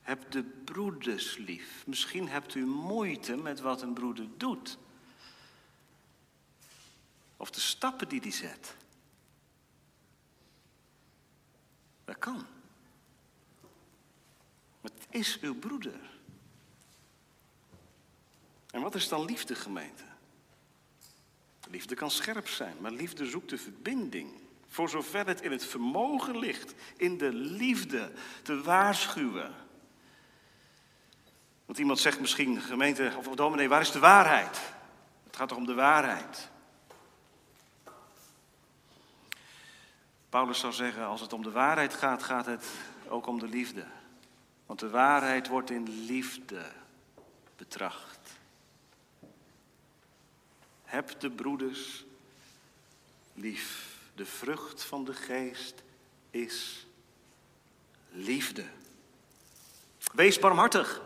Heb 0.00 0.30
de 0.30 0.42
broeders 0.42 1.36
lief. 1.36 1.86
Misschien 1.86 2.28
hebt 2.28 2.54
u 2.54 2.66
moeite 2.66 3.36
met 3.36 3.60
wat 3.60 3.82
een 3.82 3.94
broeder 3.94 4.28
doet. 4.36 4.78
Of 7.36 7.50
de 7.50 7.60
stappen 7.60 8.08
die 8.08 8.20
hij 8.20 8.30
zet. 8.30 8.76
Dat 12.04 12.18
kan. 12.18 12.46
Maar 14.80 14.90
het 14.94 15.06
is 15.10 15.40
uw 15.40 15.58
broeder. 15.58 16.00
En 18.70 18.80
wat 18.80 18.94
is 18.94 19.08
dan 19.08 19.24
liefde, 19.24 19.54
gemeente? 19.54 20.04
Liefde 21.70 21.94
kan 21.94 22.10
scherp 22.10 22.48
zijn, 22.48 22.76
maar 22.80 22.92
liefde 22.92 23.26
zoekt 23.26 23.50
de 23.50 23.58
verbinding. 23.58 24.42
Voor 24.74 24.88
zover 24.88 25.26
het 25.26 25.40
in 25.40 25.50
het 25.50 25.66
vermogen 25.66 26.38
ligt, 26.38 26.74
in 26.96 27.18
de 27.18 27.32
liefde 27.32 28.12
te 28.42 28.62
waarschuwen. 28.62 29.54
Want 31.64 31.78
iemand 31.78 31.98
zegt 31.98 32.20
misschien, 32.20 32.60
gemeente 32.60 33.12
of 33.16 33.26
dominee, 33.26 33.68
waar 33.68 33.80
is 33.80 33.90
de 33.90 33.98
waarheid? 33.98 34.60
Het 35.24 35.36
gaat 35.36 35.48
toch 35.48 35.58
om 35.58 35.66
de 35.66 35.74
waarheid. 35.74 36.50
Paulus 40.28 40.58
zou 40.58 40.72
zeggen, 40.72 41.06
als 41.06 41.20
het 41.20 41.32
om 41.32 41.42
de 41.42 41.50
waarheid 41.50 41.94
gaat, 41.94 42.22
gaat 42.22 42.46
het 42.46 42.66
ook 43.08 43.26
om 43.26 43.38
de 43.38 43.48
liefde. 43.48 43.86
Want 44.66 44.80
de 44.80 44.90
waarheid 44.90 45.48
wordt 45.48 45.70
in 45.70 46.04
liefde 46.06 46.72
betracht. 47.56 48.30
Heb 50.84 51.20
de 51.20 51.30
broeders 51.30 52.04
lief. 53.34 53.93
De 54.14 54.26
vrucht 54.26 54.82
van 54.82 55.04
de 55.04 55.14
geest 55.14 55.82
is 56.30 56.86
liefde. 58.10 58.64
Wees 60.12 60.38
barmhartig. 60.38 61.02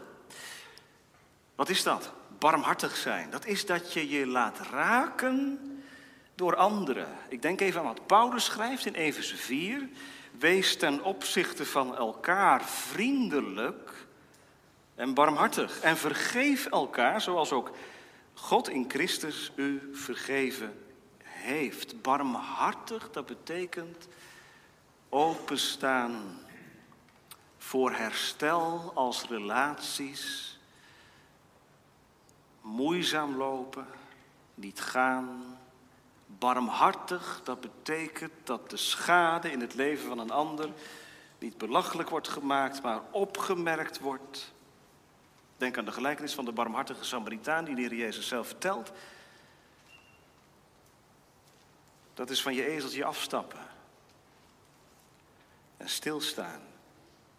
Wat 1.55 1.69
is 1.69 1.83
dat? 1.83 2.13
Barmhartig 2.39 2.97
zijn. 2.97 3.31
Dat 3.31 3.47
is 3.47 3.67
dat 3.67 3.93
je 3.93 4.09
je 4.09 4.27
laat 4.27 4.59
raken 4.59 5.59
door 6.35 6.57
anderen. 6.57 7.09
Ik 7.29 7.43
denk 7.43 7.61
even 7.61 7.81
aan 7.81 7.87
wat 7.87 8.07
Paulus 8.07 8.45
schrijft 8.45 8.87
in 8.87 8.95
Efeze 8.95 9.37
4. 9.37 9.89
Wees 10.39 10.77
ten 10.77 11.05
opzichte 11.05 11.65
van 11.65 11.97
elkaar 11.97 12.65
vriendelijk 12.65 14.07
en 14.95 15.15
barmhartig. 15.15 15.81
En 15.81 15.97
vergeef 15.97 16.67
elkaar, 16.67 17.21
zoals 17.21 17.53
ook 17.53 17.71
God 18.35 18.69
in 18.69 18.85
Christus 18.89 19.53
u 19.57 19.89
vergeven 19.93 20.87
heeft. 21.49 22.03
Barmhartig, 22.03 23.11
dat 23.11 23.27
betekent 23.27 24.09
openstaan 25.09 26.39
voor 27.59 27.93
herstel 27.93 28.93
als 28.95 29.29
relaties 29.29 30.59
moeizaam 32.61 33.37
lopen, 33.37 33.87
niet 34.55 34.81
gaan. 34.81 35.59
Barmhartig, 36.27 37.41
dat 37.45 37.61
betekent 37.61 38.33
dat 38.45 38.71
de 38.71 38.77
schade 38.77 39.51
in 39.51 39.61
het 39.61 39.75
leven 39.75 40.09
van 40.09 40.19
een 40.19 40.31
ander 40.31 40.71
niet 41.39 41.59
belachelijk 41.59 42.09
wordt 42.09 42.29
gemaakt, 42.29 42.83
maar 42.83 43.01
opgemerkt 43.11 44.01
wordt. 44.01 44.53
Denk 45.57 45.79
aan 45.79 45.85
de 45.85 45.93
gelijkenis 45.93 46.35
van 46.35 46.45
de 46.45 46.53
barmhartige 46.53 47.05
Samaritaan 47.05 47.65
die 47.65 47.75
de 47.75 47.81
Heer 47.81 47.95
Jezus 47.95 48.29
zelf 48.29 48.47
vertelt. 48.47 48.93
Dat 52.19 52.31
is 52.31 52.43
van 52.43 52.55
je 52.55 52.67
ezeltje 52.67 53.05
afstappen. 53.05 53.67
En 55.77 55.89
stilstaan 55.89 56.61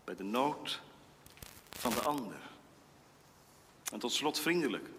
bij 0.04 0.16
de 0.16 0.24
nood 0.24 0.82
van 1.70 1.92
de 1.92 2.02
ander. 2.02 2.38
En 3.92 4.00
tot 4.00 4.12
slot 4.12 4.40
vriendelijk. 4.40 4.90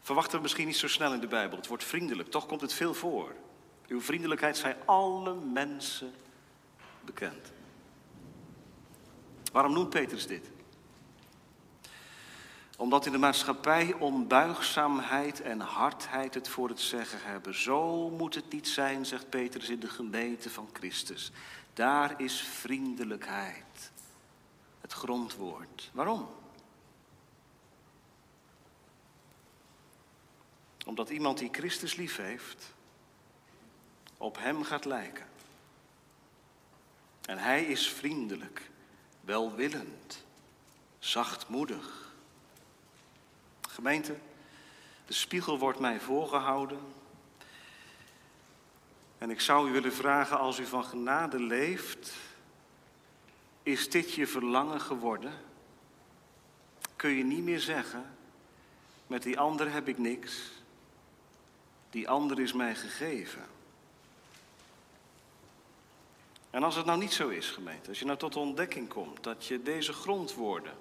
Verwachten 0.00 0.36
we 0.36 0.42
misschien 0.42 0.66
niet 0.66 0.76
zo 0.76 0.88
snel 0.88 1.12
in 1.12 1.20
de 1.20 1.26
Bijbel. 1.26 1.56
Het 1.56 1.66
wordt 1.66 1.84
vriendelijk, 1.84 2.30
toch 2.30 2.46
komt 2.46 2.60
het 2.60 2.72
veel 2.72 2.94
voor. 2.94 3.34
Uw 3.86 4.00
vriendelijkheid 4.00 4.56
zijn 4.56 4.76
alle 4.84 5.34
mensen 5.34 6.14
bekend. 7.00 7.52
Waarom 9.52 9.72
noemt 9.72 9.90
Petrus 9.90 10.26
dit? 10.26 10.50
Omdat 12.76 13.06
in 13.06 13.12
de 13.12 13.18
maatschappij 13.18 13.92
onbuigzaamheid 13.92 15.40
en 15.40 15.60
hardheid 15.60 16.34
het 16.34 16.48
voor 16.48 16.68
het 16.68 16.80
zeggen 16.80 17.18
hebben. 17.22 17.54
Zo 17.54 18.10
moet 18.10 18.34
het 18.34 18.52
niet 18.52 18.68
zijn, 18.68 19.06
zegt 19.06 19.30
Petrus 19.30 19.68
in 19.68 19.80
de 19.80 19.88
gemeente 19.88 20.50
van 20.50 20.68
Christus. 20.72 21.30
Daar 21.72 22.20
is 22.20 22.40
vriendelijkheid 22.40 23.90
het 24.80 24.92
grondwoord. 24.92 25.90
Waarom? 25.92 26.28
Omdat 30.86 31.10
iemand 31.10 31.38
die 31.38 31.48
Christus 31.52 31.94
lief 31.94 32.16
heeft, 32.16 32.74
op 34.16 34.38
hem 34.38 34.62
gaat 34.62 34.84
lijken. 34.84 35.26
En 37.22 37.38
hij 37.38 37.64
is 37.64 37.88
vriendelijk, 37.88 38.70
welwillend, 39.20 40.24
zachtmoedig. 40.98 42.05
Gemeente, 43.76 44.14
de 45.06 45.12
spiegel 45.12 45.58
wordt 45.58 45.78
mij 45.78 46.00
voorgehouden. 46.00 46.78
En 49.18 49.30
ik 49.30 49.40
zou 49.40 49.68
u 49.68 49.72
willen 49.72 49.92
vragen, 49.92 50.38
als 50.38 50.58
u 50.58 50.66
van 50.66 50.84
genade 50.84 51.40
leeft, 51.40 52.14
is 53.62 53.90
dit 53.90 54.12
je 54.12 54.26
verlangen 54.26 54.80
geworden? 54.80 55.32
Kun 56.96 57.10
je 57.10 57.24
niet 57.24 57.42
meer 57.42 57.60
zeggen, 57.60 58.16
met 59.06 59.22
die 59.22 59.38
ander 59.38 59.72
heb 59.72 59.88
ik 59.88 59.98
niks, 59.98 60.52
die 61.90 62.08
ander 62.08 62.40
is 62.40 62.52
mij 62.52 62.74
gegeven. 62.74 63.46
En 66.50 66.62
als 66.62 66.76
het 66.76 66.86
nou 66.86 66.98
niet 66.98 67.12
zo 67.12 67.28
is, 67.28 67.50
gemeente, 67.50 67.88
als 67.88 67.98
je 67.98 68.04
nou 68.04 68.18
tot 68.18 68.32
de 68.32 68.38
ontdekking 68.38 68.88
komt 68.88 69.22
dat 69.22 69.46
je 69.46 69.62
deze 69.62 69.92
grondwoorden 69.92 70.74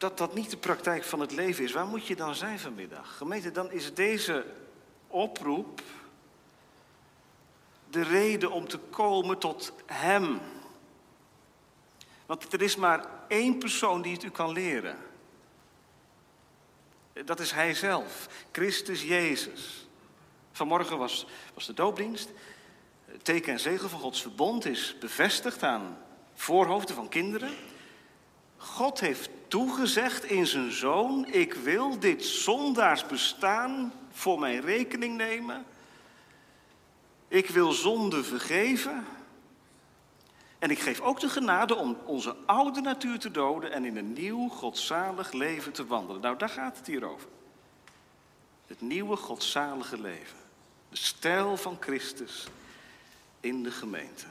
dat 0.00 0.18
dat 0.18 0.34
niet 0.34 0.50
de 0.50 0.56
praktijk 0.56 1.04
van 1.04 1.20
het 1.20 1.32
leven 1.32 1.64
is, 1.64 1.72
waar 1.72 1.86
moet 1.86 2.06
je 2.06 2.16
dan 2.16 2.34
zijn 2.34 2.58
vanmiddag? 2.58 3.16
Gemeente, 3.16 3.50
dan 3.50 3.70
is 3.70 3.94
deze 3.94 4.46
oproep 5.06 5.82
de 7.90 8.02
reden 8.02 8.50
om 8.50 8.68
te 8.68 8.78
komen 8.78 9.38
tot 9.38 9.72
Hem. 9.86 10.40
Want 12.26 12.52
er 12.52 12.62
is 12.62 12.76
maar 12.76 13.06
één 13.28 13.58
persoon 13.58 14.02
die 14.02 14.12
het 14.12 14.22
u 14.22 14.30
kan 14.30 14.52
leren. 14.52 14.98
Dat 17.24 17.40
is 17.40 17.52
Hij 17.52 17.74
zelf, 17.74 18.28
Christus 18.52 19.02
Jezus. 19.02 19.88
Vanmorgen 20.52 20.98
was, 20.98 21.26
was 21.54 21.66
de 21.66 21.74
doopdienst. 21.74 22.30
Teken 23.22 23.52
en 23.52 23.60
zegel 23.60 23.88
van 23.88 24.00
Gods 24.00 24.22
verbond 24.22 24.64
is 24.64 24.96
bevestigd 25.00 25.62
aan 25.62 25.98
voorhoofden 26.34 26.94
van 26.94 27.08
kinderen. 27.08 27.54
God 28.56 29.00
heeft 29.00 29.30
toegezegd 29.50 30.24
in 30.24 30.46
zijn 30.46 30.72
zoon, 30.72 31.26
ik 31.26 31.54
wil 31.54 31.98
dit 31.98 32.24
zondaars 32.24 33.06
bestaan 33.06 33.92
voor 34.10 34.38
mijn 34.38 34.60
rekening 34.60 35.16
nemen. 35.16 35.64
Ik 37.28 37.48
wil 37.48 37.72
zonde 37.72 38.24
vergeven. 38.24 39.06
En 40.58 40.70
ik 40.70 40.78
geef 40.78 41.00
ook 41.00 41.20
de 41.20 41.28
genade 41.28 41.74
om 41.74 41.96
onze 42.04 42.36
oude 42.46 42.80
natuur 42.80 43.18
te 43.18 43.30
doden 43.30 43.72
en 43.72 43.84
in 43.84 43.96
een 43.96 44.12
nieuw 44.12 44.48
godzalig 44.48 45.32
leven 45.32 45.72
te 45.72 45.86
wandelen. 45.86 46.20
Nou, 46.20 46.36
daar 46.38 46.48
gaat 46.48 46.76
het 46.76 46.86
hier 46.86 47.04
over. 47.04 47.28
Het 48.66 48.80
nieuwe 48.80 49.16
godzalige 49.16 50.00
leven. 50.00 50.38
De 50.88 50.96
stijl 50.96 51.56
van 51.56 51.76
Christus 51.80 52.46
in 53.40 53.62
de 53.62 53.70
gemeente. 53.70 54.26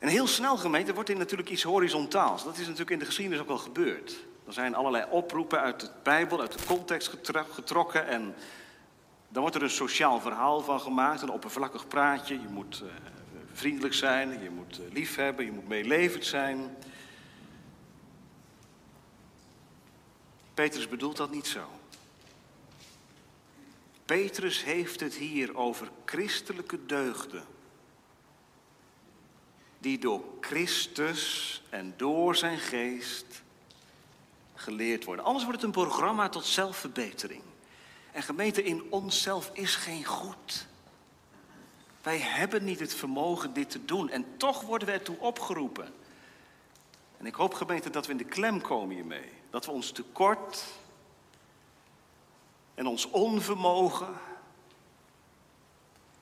En 0.00 0.08
heel 0.08 0.26
snel 0.26 0.56
gemeente 0.56 0.94
wordt 0.94 1.08
dit 1.08 1.18
natuurlijk 1.18 1.50
iets 1.50 1.62
horizontaals. 1.62 2.44
Dat 2.44 2.54
is 2.54 2.60
natuurlijk 2.60 2.90
in 2.90 2.98
de 2.98 3.04
geschiedenis 3.04 3.40
ook 3.40 3.48
wel 3.48 3.58
gebeurd. 3.58 4.24
Er 4.46 4.52
zijn 4.52 4.74
allerlei 4.74 5.04
oproepen 5.10 5.60
uit 5.60 5.80
de 5.80 5.90
Bijbel, 6.02 6.40
uit 6.40 6.52
de 6.52 6.64
context 6.66 7.10
getrokken. 7.50 8.06
En 8.06 8.34
dan 9.28 9.42
wordt 9.42 9.56
er 9.56 9.62
een 9.62 9.70
sociaal 9.70 10.20
verhaal 10.20 10.60
van 10.60 10.80
gemaakt, 10.80 11.22
een 11.22 11.30
oppervlakkig 11.30 11.88
praatje. 11.88 12.40
Je 12.40 12.48
moet 12.48 12.80
uh, 12.84 12.90
vriendelijk 13.52 13.94
zijn, 13.94 14.42
je 14.42 14.50
moet 14.50 14.80
uh, 14.80 14.92
lief 14.92 15.16
hebben, 15.16 15.44
je 15.44 15.52
moet 15.52 15.68
meelevend 15.68 16.24
zijn. 16.24 16.76
Petrus 20.54 20.88
bedoelt 20.88 21.16
dat 21.16 21.30
niet 21.30 21.46
zo. 21.46 21.68
Petrus 24.04 24.64
heeft 24.64 25.00
het 25.00 25.14
hier 25.14 25.56
over 25.56 25.88
christelijke 26.04 26.86
deugden 26.86 27.44
die 29.80 29.98
door 29.98 30.22
Christus 30.40 31.62
en 31.68 31.94
door 31.96 32.36
zijn 32.36 32.58
geest 32.58 33.42
geleerd 34.54 35.04
worden. 35.04 35.24
Anders 35.24 35.44
wordt 35.44 35.60
het 35.62 35.68
een 35.76 35.82
programma 35.82 36.28
tot 36.28 36.44
zelfverbetering. 36.44 37.42
En 38.12 38.22
gemeente 38.22 38.62
in 38.62 38.82
onszelf 38.90 39.50
is 39.52 39.76
geen 39.76 40.04
goed. 40.04 40.66
Wij 42.02 42.18
hebben 42.18 42.64
niet 42.64 42.80
het 42.80 42.94
vermogen 42.94 43.52
dit 43.52 43.70
te 43.70 43.84
doen 43.84 44.10
en 44.10 44.26
toch 44.36 44.60
worden 44.60 44.88
we 44.88 44.94
ertoe 44.94 45.18
opgeroepen. 45.18 45.94
En 47.16 47.26
ik 47.26 47.34
hoop 47.34 47.54
gemeente 47.54 47.90
dat 47.90 48.06
we 48.06 48.12
in 48.12 48.18
de 48.18 48.24
klem 48.24 48.60
komen 48.60 48.94
hiermee. 48.94 49.32
Dat 49.50 49.66
we 49.66 49.70
ons 49.70 49.90
tekort 49.90 50.64
en 52.74 52.86
ons 52.86 53.10
onvermogen 53.10 54.14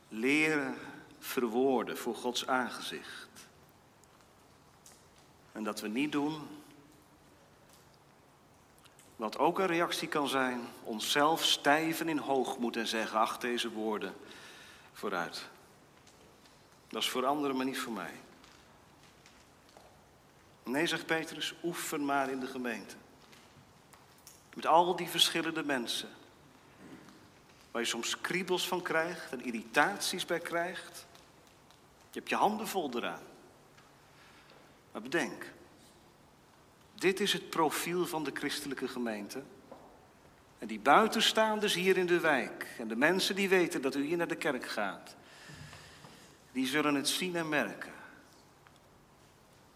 leren 0.08 0.74
verwoorden 1.18 1.98
voor 1.98 2.14
Gods 2.14 2.46
aangezicht. 2.46 3.47
En 5.58 5.64
dat 5.64 5.80
we 5.80 5.88
niet 5.88 6.12
doen 6.12 6.48
wat 9.16 9.38
ook 9.38 9.58
een 9.58 9.66
reactie 9.66 10.08
kan 10.08 10.28
zijn, 10.28 10.60
onszelf 10.82 11.44
stijven 11.44 12.08
in 12.08 12.18
hoogmoed 12.18 12.76
en 12.76 12.86
zeggen, 12.86 13.18
ach 13.18 13.38
deze 13.38 13.70
woorden, 13.70 14.14
vooruit. 14.92 15.48
Dat 16.88 17.02
is 17.02 17.08
voor 17.08 17.26
anderen, 17.26 17.56
maar 17.56 17.64
niet 17.64 17.78
voor 17.78 17.92
mij. 17.92 18.12
Nee, 20.62 20.86
zegt 20.86 21.06
Petrus, 21.06 21.54
oefen 21.62 22.04
maar 22.04 22.30
in 22.30 22.40
de 22.40 22.46
gemeente. 22.46 22.94
Met 24.54 24.66
al 24.66 24.96
die 24.96 25.08
verschillende 25.08 25.64
mensen. 25.64 26.08
Waar 27.70 27.82
je 27.82 27.88
soms 27.88 28.20
kriebels 28.20 28.68
van 28.68 28.82
krijgt 28.82 29.32
en 29.32 29.44
irritaties 29.44 30.26
bij 30.26 30.40
krijgt. 30.40 31.06
Je 32.10 32.18
hebt 32.18 32.28
je 32.28 32.36
handen 32.36 32.68
vol 32.68 32.90
eraan. 32.96 33.27
Maar 34.92 35.02
bedenk, 35.02 35.52
dit 36.94 37.20
is 37.20 37.32
het 37.32 37.50
profiel 37.50 38.06
van 38.06 38.24
de 38.24 38.30
christelijke 38.34 38.88
gemeente. 38.88 39.42
En 40.58 40.66
die 40.66 40.80
buitenstaanders 40.80 41.74
hier 41.74 41.96
in 41.96 42.06
de 42.06 42.20
wijk 42.20 42.66
en 42.78 42.88
de 42.88 42.96
mensen 42.96 43.34
die 43.34 43.48
weten 43.48 43.82
dat 43.82 43.94
u 43.94 44.04
hier 44.04 44.16
naar 44.16 44.28
de 44.28 44.36
kerk 44.36 44.66
gaat, 44.66 45.16
die 46.52 46.66
zullen 46.66 46.94
het 46.94 47.08
zien 47.08 47.36
en 47.36 47.48
merken. 47.48 47.92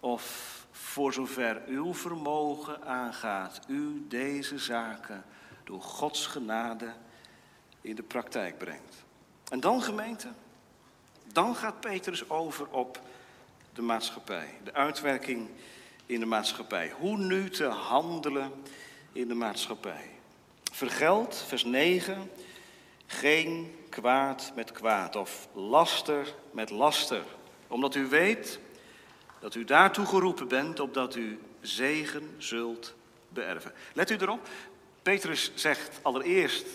Of 0.00 0.66
voor 0.70 1.12
zover 1.12 1.62
uw 1.66 1.94
vermogen 1.94 2.84
aangaat, 2.84 3.60
u 3.68 4.06
deze 4.08 4.58
zaken 4.58 5.24
door 5.64 5.82
Gods 5.82 6.26
genade 6.26 6.92
in 7.80 7.94
de 7.94 8.02
praktijk 8.02 8.58
brengt. 8.58 9.04
En 9.48 9.60
dan 9.60 9.82
gemeente, 9.82 10.28
dan 11.32 11.56
gaat 11.56 11.80
Petrus 11.80 12.30
over 12.30 12.68
op 12.68 13.00
de 13.74 13.82
maatschappij, 13.82 14.54
de 14.64 14.72
uitwerking 14.72 15.48
in 16.06 16.20
de 16.20 16.26
maatschappij. 16.26 16.92
Hoe 16.98 17.16
nu 17.16 17.50
te 17.50 17.64
handelen 17.64 18.52
in 19.12 19.28
de 19.28 19.34
maatschappij. 19.34 20.10
Vergeld, 20.72 21.44
vers 21.46 21.64
9, 21.64 22.30
geen 23.06 23.74
kwaad 23.88 24.52
met 24.54 24.72
kwaad 24.72 25.16
of 25.16 25.48
laster 25.52 26.34
met 26.50 26.70
laster. 26.70 27.22
Omdat 27.68 27.94
u 27.94 28.06
weet 28.06 28.58
dat 29.40 29.54
u 29.54 29.64
daartoe 29.64 30.06
geroepen 30.06 30.48
bent, 30.48 30.80
opdat 30.80 31.14
u 31.14 31.38
zegen 31.60 32.34
zult 32.38 32.94
beërven. 33.28 33.72
Let 33.92 34.10
u 34.10 34.16
erop, 34.16 34.48
Petrus 35.02 35.52
zegt 35.54 36.00
allereerst 36.02 36.66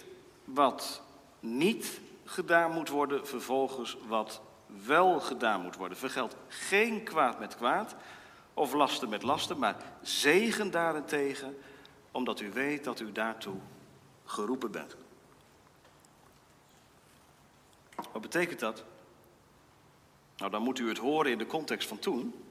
wat 0.43 1.01
niet 1.39 1.99
gedaan 2.25 2.71
moet 2.71 2.89
worden, 2.89 3.27
vervolgens 3.27 3.97
wat 4.07 4.41
wel 4.85 5.19
gedaan 5.19 5.61
moet 5.61 5.75
worden. 5.75 5.97
Vergeld 5.97 6.35
geen 6.47 7.03
kwaad 7.03 7.39
met 7.39 7.55
kwaad 7.55 7.95
of 8.53 8.73
lasten 8.73 9.09
met 9.09 9.23
lasten, 9.23 9.57
maar 9.57 9.75
zegen 10.01 10.71
daarentegen, 10.71 11.57
omdat 12.11 12.39
u 12.39 12.51
weet 12.51 12.83
dat 12.83 12.99
u 12.99 13.11
daartoe 13.11 13.57
geroepen 14.25 14.71
bent. 14.71 14.95
Wat 18.11 18.21
betekent 18.21 18.59
dat? 18.59 18.83
Nou, 20.37 20.51
dan 20.51 20.61
moet 20.61 20.79
u 20.79 20.87
het 20.87 20.97
horen 20.97 21.31
in 21.31 21.37
de 21.37 21.45
context 21.45 21.87
van 21.87 21.99
toen. 21.99 22.43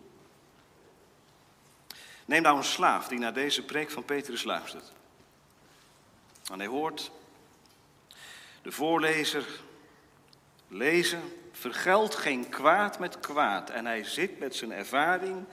Neem 2.25 2.43
nou 2.43 2.57
een 2.57 2.65
slaaf 2.65 3.09
die 3.09 3.19
naar 3.19 3.35
deze 3.35 3.65
preek 3.65 3.91
van 3.91 4.05
Petrus 4.05 4.45
luistert. 4.45 4.93
En 6.53 6.59
hij 6.59 6.69
hoort 6.69 7.11
de 8.63 8.73
voorlezer 8.73 9.61
lezen, 10.69 11.23
vergeld 11.53 12.15
geen 12.15 12.49
kwaad 12.49 12.99
met 12.99 13.21
kwaad. 13.21 13.71
En 13.71 13.87
hij 13.87 14.05
zit 14.05 14.39
met 14.39 14.55
zijn 14.55 14.73
ervaring 14.73 15.45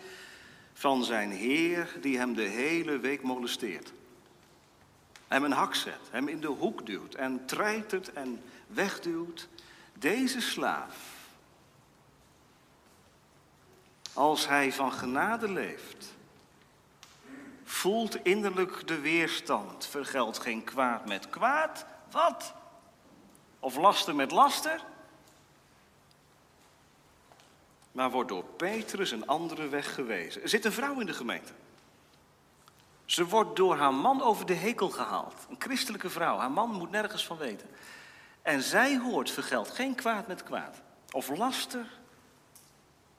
van 0.73 1.03
zijn 1.03 1.31
Heer 1.31 1.95
die 2.01 2.17
hem 2.17 2.33
de 2.33 2.41
hele 2.41 2.99
week 2.99 3.21
molesteert. 3.21 3.93
Hem 5.27 5.43
een 5.43 5.51
hak 5.51 5.75
zet, 5.75 5.99
hem 6.11 6.27
in 6.27 6.41
de 6.41 6.47
hoek 6.47 6.85
duwt 6.85 7.15
en 7.15 7.45
treitert 7.45 8.13
en 8.13 8.43
wegduwt. 8.67 9.47
Deze 9.93 10.41
slaaf, 10.41 10.95
als 14.13 14.47
hij 14.47 14.73
van 14.73 14.91
genade 14.91 15.51
leeft, 15.51 16.13
voelt 17.63 18.15
innerlijk 18.15 18.87
de 18.87 18.99
weerstand. 18.99 19.85
Vergeld 19.85 20.39
geen 20.39 20.63
kwaad 20.63 21.07
met 21.07 21.29
kwaad. 21.29 21.85
Wat? 22.11 22.53
Of 23.59 23.75
laster 23.75 24.15
met 24.15 24.31
laster? 24.31 24.83
Maar 27.93 28.11
wordt 28.11 28.29
door 28.29 28.43
Petrus 28.43 29.11
een 29.11 29.27
andere 29.27 29.67
weg 29.67 29.93
gewezen. 29.93 30.41
Er 30.41 30.49
zit 30.49 30.65
een 30.65 30.71
vrouw 30.71 30.99
in 30.99 31.05
de 31.05 31.13
gemeente. 31.13 31.51
Ze 33.05 33.25
wordt 33.25 33.55
door 33.55 33.75
haar 33.75 33.93
man 33.93 34.21
over 34.21 34.45
de 34.45 34.53
hekel 34.53 34.89
gehaald. 34.89 35.45
Een 35.49 35.55
christelijke 35.59 36.09
vrouw. 36.09 36.37
Haar 36.37 36.51
man 36.51 36.69
moet 36.71 36.91
nergens 36.91 37.25
van 37.25 37.37
weten. 37.37 37.69
En 38.41 38.61
zij 38.61 38.97
hoort 38.97 39.31
vergeld 39.31 39.69
geen 39.69 39.95
kwaad 39.95 40.27
met 40.27 40.43
kwaad. 40.43 40.81
Of 41.11 41.37
laster 41.37 41.85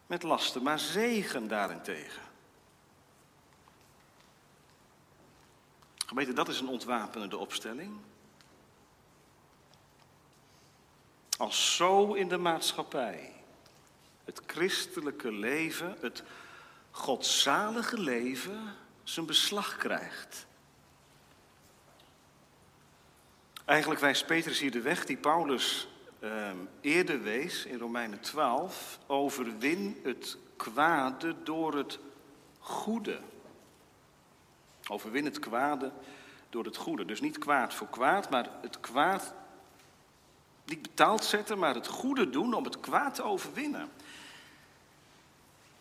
met 0.06 0.22
laster, 0.22 0.62
maar 0.62 0.78
zegen 0.78 1.48
daarentegen. 1.48 2.22
Gemeente, 6.06 6.32
dat 6.32 6.48
is 6.48 6.60
een 6.60 6.68
ontwapenende 6.68 7.38
opstelling. 7.38 7.96
Als 11.38 11.76
zo 11.76 12.12
in 12.12 12.28
de 12.28 12.37
maatschappij 12.37 13.32
het 14.24 14.40
christelijke 14.46 15.32
leven, 15.32 15.96
het 16.00 16.22
godzalige 16.90 18.00
leven, 18.00 18.74
zijn 19.02 19.26
beslag 19.26 19.76
krijgt. 19.76 20.46
Eigenlijk 23.64 24.00
wijst 24.00 24.26
Petrus 24.26 24.60
hier 24.60 24.70
de 24.70 24.80
weg 24.80 25.04
die 25.04 25.16
Paulus 25.16 25.88
eh, 26.18 26.50
eerder 26.80 27.22
wees 27.22 27.64
in 27.64 27.78
Romeinen 27.78 28.20
12. 28.20 28.98
Overwin 29.06 30.00
het 30.02 30.37
kwade 30.56 31.34
door 31.42 31.74
het 31.74 31.98
goede. 32.58 33.20
Overwin 34.88 35.24
het 35.24 35.38
kwade 35.38 35.92
door 36.50 36.64
het 36.64 36.76
goede. 36.76 37.04
Dus 37.04 37.20
niet 37.20 37.38
kwaad 37.38 37.74
voor 37.74 37.88
kwaad, 37.88 38.30
maar 38.30 38.50
het 38.62 38.80
kwaad 38.80 39.34
niet 40.64 40.83
betaald 40.83 41.24
zetten, 41.24 41.59
maar 41.59 41.74
het 41.74 41.87
goede 41.87 42.31
doen 42.31 42.55
om 42.55 42.64
het 42.64 42.81
kwaad 42.81 43.14
te 43.14 43.22
overwinnen. 43.22 43.90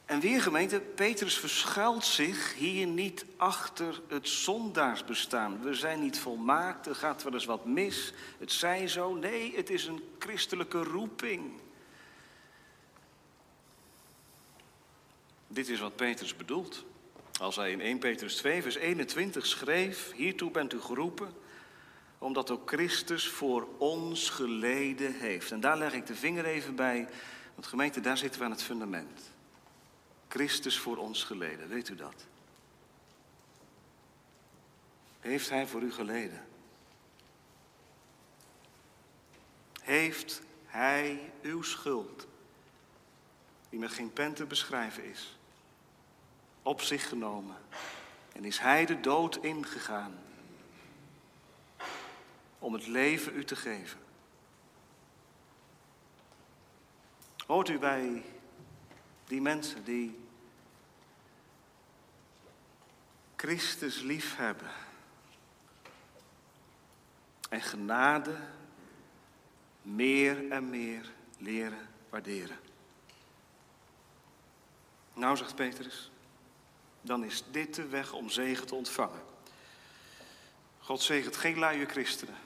En 0.06 0.20
weer 0.20 0.42
gemeente, 0.42 0.80
Petrus 0.80 1.38
verschuilt 1.38 2.06
zich 2.06 2.54
hier 2.54 2.88
niet 2.88 3.26
achter 3.38 4.02
het 4.08 4.30
zondaarsbestaan. 4.30 5.62
We 5.62 5.74
zijn 5.74 6.00
niet 6.00 6.20
volmaakt, 6.20 6.88
er 6.88 6.96
gaat 6.96 7.24
wel 7.24 7.34
eens 7.34 7.46
wat 7.46 7.66
mis, 7.66 8.14
het 8.40 8.52
zij 8.52 8.88
zo. 8.88 9.14
Nee, 9.14 9.56
het 9.56 9.70
is 9.70 9.86
een 9.86 10.04
christelijke 10.20 10.84
roeping. 10.84 11.52
Dit 15.48 15.70
is 15.70 15.80
wat 15.80 15.96
Petrus 15.96 16.36
bedoelt. 16.36 16.86
Als 17.40 17.56
hij 17.56 17.72
in 17.72 17.82
1 17.82 17.98
Petrus 17.98 18.36
2, 18.36 18.62
vers 18.62 18.76
21 18.76 19.46
schreef: 19.46 20.12
Hiertoe 20.16 20.52
bent 20.52 20.74
u 20.74 20.82
geroepen, 20.82 21.34
omdat 22.24 22.52
ook 22.52 22.70
Christus 22.70 23.28
voor 23.28 23.68
ons 23.78 24.30
geleden 24.30 25.14
heeft. 25.14 25.52
En 25.52 25.60
daar 25.60 25.78
leg 25.78 25.94
ik 25.94 26.06
de 26.06 26.16
vinger 26.16 26.46
even 26.46 26.76
bij, 26.76 27.10
want 27.54 27.68
gemeente, 27.68 28.00
daar 28.00 28.18
zitten 28.18 28.40
we 28.40 28.46
aan 28.46 28.52
het 28.52 28.64
fundament. 28.64 29.22
Christus 30.28 30.80
voor 30.80 30.98
ons 30.98 31.24
geleden, 31.24 31.68
weet 31.68 31.90
u 31.90 31.96
dat? 31.96 32.26
Heeft 35.20 35.50
Hij 35.50 35.68
voor 35.68 35.82
u 35.82 35.92
geleden? 35.92 36.46
Heeft 39.82 40.42
Hij 40.66 41.32
uw 41.42 41.62
schuld, 41.62 42.28
die 43.70 43.80
met 43.80 43.92
geen 43.92 44.14
pen 44.14 44.34
te 44.34 44.46
beschrijven 44.46 45.04
is, 45.04 45.38
op 46.62 46.82
zich 46.82 47.10
genomen 47.10 47.58
en 48.34 48.46
is 48.46 48.60
Hij 48.60 48.86
de 48.86 49.00
dood 49.00 49.36
ingegaan 49.36 50.23
om 52.64 52.74
het 52.74 52.88
leven 52.88 53.36
u 53.36 53.44
te 53.44 53.56
geven? 53.56 54.00
Hoort 57.48 57.70
u 57.70 57.80
bij 57.80 58.24
die 59.26 59.42
mensen 59.42 59.84
die 59.84 60.20
Christus 63.36 64.02
liefhebben 64.02 64.72
en 67.50 67.62
genade 67.62 68.38
meer 69.82 70.52
en 70.52 70.70
meer 70.70 71.12
leren 71.38 71.90
waarderen. 72.10 72.60
Nou, 75.14 75.38
zegt 75.38 75.56
Petrus, 75.56 76.12
dan 77.02 77.24
is 77.24 77.44
dit 77.52 77.76
de 77.76 77.88
weg 77.88 78.14
om 78.14 78.30
zegen 78.30 78.68
te 78.68 78.76
ontvangen. 78.76 79.22
God 80.80 81.02
zegent 81.02 81.36
geen 81.36 81.60
luie 81.60 81.86
christenen, 81.86 82.38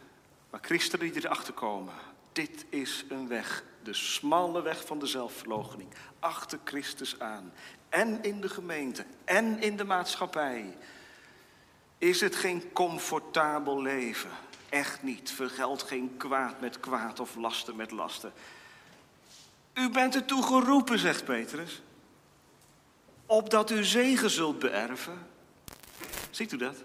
maar 0.49 0.59
christenen 0.63 1.11
die 1.11 1.25
erachter 1.25 1.53
komen. 1.53 1.93
Dit 2.31 2.65
is 2.69 3.05
een 3.09 3.27
weg, 3.27 3.63
de 3.83 3.93
smalle 3.93 4.61
weg 4.61 4.85
van 4.85 4.99
de 4.99 5.05
zelfverloochening. 5.05 5.89
Achter 6.19 6.59
Christus 6.63 7.19
aan. 7.19 7.53
En 7.89 8.23
in 8.23 8.41
de 8.41 8.49
gemeente 8.49 9.05
en 9.25 9.61
in 9.61 9.77
de 9.77 9.83
maatschappij. 9.83 10.77
Is 11.97 12.21
het 12.21 12.35
geen 12.35 12.71
comfortabel 12.73 13.81
leven? 13.81 14.29
Echt 14.69 15.03
niet. 15.03 15.31
Vergeld 15.31 15.83
geen 15.83 16.17
kwaad 16.17 16.61
met 16.61 16.79
kwaad 16.79 17.19
of 17.19 17.35
lasten 17.35 17.75
met 17.75 17.91
lasten. 17.91 18.33
U 19.73 19.89
bent 19.89 20.15
ertoe 20.15 20.43
geroepen, 20.43 20.99
zegt 20.99 21.25
Petrus. 21.25 21.81
Opdat 23.25 23.71
u 23.71 23.83
zegen 23.83 24.29
zult 24.29 24.59
beërven. 24.59 25.27
Ziet 26.31 26.51
u 26.51 26.57
dat? 26.57 26.75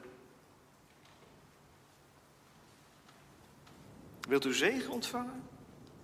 Wilt 4.28 4.44
u 4.44 4.54
zegen 4.54 4.92
ontvangen? 4.92 5.42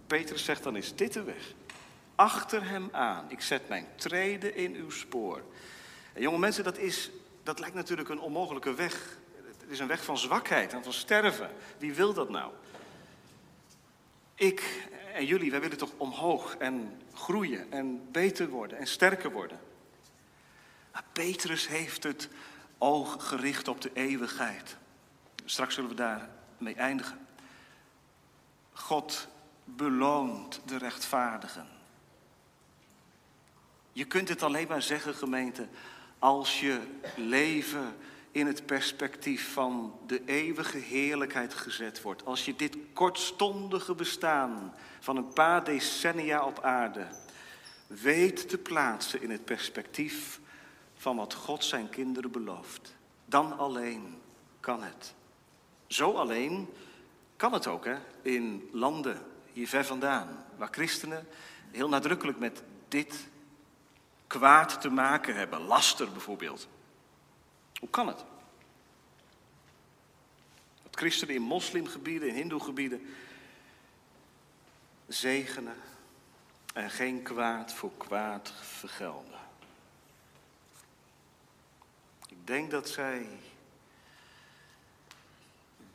Petrus 0.06 0.44
zegt 0.44 0.62
dan 0.62 0.76
is 0.76 0.94
dit 0.94 1.12
de 1.12 1.22
weg. 1.22 1.52
Achter 2.14 2.68
hem 2.68 2.88
aan. 2.92 3.30
Ik 3.30 3.40
zet 3.40 3.68
mijn 3.68 3.86
treden 3.96 4.54
in 4.54 4.74
uw 4.74 4.90
spoor. 4.90 5.42
En 6.12 6.22
jonge 6.22 6.38
mensen, 6.38 6.64
dat, 6.64 6.78
is, 6.78 7.10
dat 7.42 7.58
lijkt 7.58 7.74
natuurlijk 7.74 8.08
een 8.08 8.20
onmogelijke 8.20 8.74
weg. 8.74 9.18
Het 9.58 9.70
is 9.70 9.78
een 9.78 9.86
weg 9.86 10.04
van 10.04 10.18
zwakheid 10.18 10.72
en 10.72 10.82
van 10.84 10.92
sterven. 10.92 11.50
Wie 11.78 11.94
wil 11.94 12.12
dat 12.12 12.28
nou? 12.28 12.52
Ik 14.34 14.88
en 15.18 15.26
jullie, 15.26 15.50
wij 15.50 15.60
willen 15.60 15.78
toch 15.78 15.92
omhoog 15.96 16.56
en 16.56 17.00
groeien 17.14 17.72
en 17.72 18.08
beter 18.12 18.48
worden 18.48 18.78
en 18.78 18.86
sterker 18.86 19.32
worden. 19.32 19.60
Maar 20.92 21.04
Petrus 21.12 21.68
heeft 21.68 22.02
het 22.02 22.28
oog 22.78 23.28
gericht 23.28 23.68
op 23.68 23.80
de 23.80 23.90
eeuwigheid. 23.94 24.76
Straks 25.44 25.74
zullen 25.74 25.90
we 25.90 25.96
daarmee 25.96 26.74
eindigen. 26.74 27.26
God 28.78 29.28
beloont 29.64 30.60
de 30.64 30.76
rechtvaardigen. 30.76 31.66
Je 33.92 34.04
kunt 34.04 34.28
het 34.28 34.42
alleen 34.42 34.68
maar 34.68 34.82
zeggen, 34.82 35.14
gemeente, 35.14 35.68
als 36.18 36.60
je 36.60 36.80
leven 37.16 37.96
in 38.30 38.46
het 38.46 38.66
perspectief 38.66 39.52
van 39.52 39.98
de 40.06 40.24
eeuwige 40.24 40.78
heerlijkheid 40.78 41.54
gezet 41.54 42.02
wordt. 42.02 42.24
Als 42.24 42.44
je 42.44 42.56
dit 42.56 42.76
kortstondige 42.92 43.94
bestaan 43.94 44.74
van 45.00 45.16
een 45.16 45.32
paar 45.32 45.64
decennia 45.64 46.44
op 46.44 46.60
aarde 46.60 47.06
weet 47.86 48.48
te 48.48 48.58
plaatsen 48.58 49.22
in 49.22 49.30
het 49.30 49.44
perspectief 49.44 50.40
van 50.94 51.16
wat 51.16 51.34
God 51.34 51.64
zijn 51.64 51.88
kinderen 51.88 52.30
belooft. 52.30 52.94
Dan 53.24 53.58
alleen 53.58 54.20
kan 54.60 54.82
het. 54.82 55.14
Zo 55.86 56.12
alleen 56.12 56.68
kan 57.38 57.52
het 57.52 57.66
ook 57.66 57.84
hè, 57.84 57.96
in 58.22 58.68
landen 58.72 59.26
hier 59.52 59.68
ver 59.68 59.84
vandaan, 59.84 60.44
waar 60.56 60.68
christenen 60.70 61.28
heel 61.70 61.88
nadrukkelijk 61.88 62.38
met 62.38 62.62
dit 62.88 63.26
kwaad 64.26 64.80
te 64.80 64.88
maken 64.88 65.34
hebben, 65.34 65.60
laster 65.60 66.12
bijvoorbeeld. 66.12 66.68
Hoe 67.78 67.88
kan 67.88 68.06
het? 68.06 68.24
Dat 70.82 70.96
christenen 70.96 71.34
in 71.34 71.42
moslimgebieden, 71.42 72.28
in 72.28 72.34
hindoegebieden 72.34 73.14
zegenen 75.06 75.76
en 76.74 76.90
geen 76.90 77.22
kwaad 77.22 77.72
voor 77.72 77.92
kwaad 77.96 78.52
vergelden. 78.60 79.38
Ik 82.28 82.46
denk 82.46 82.70
dat 82.70 82.88
zij 82.88 83.26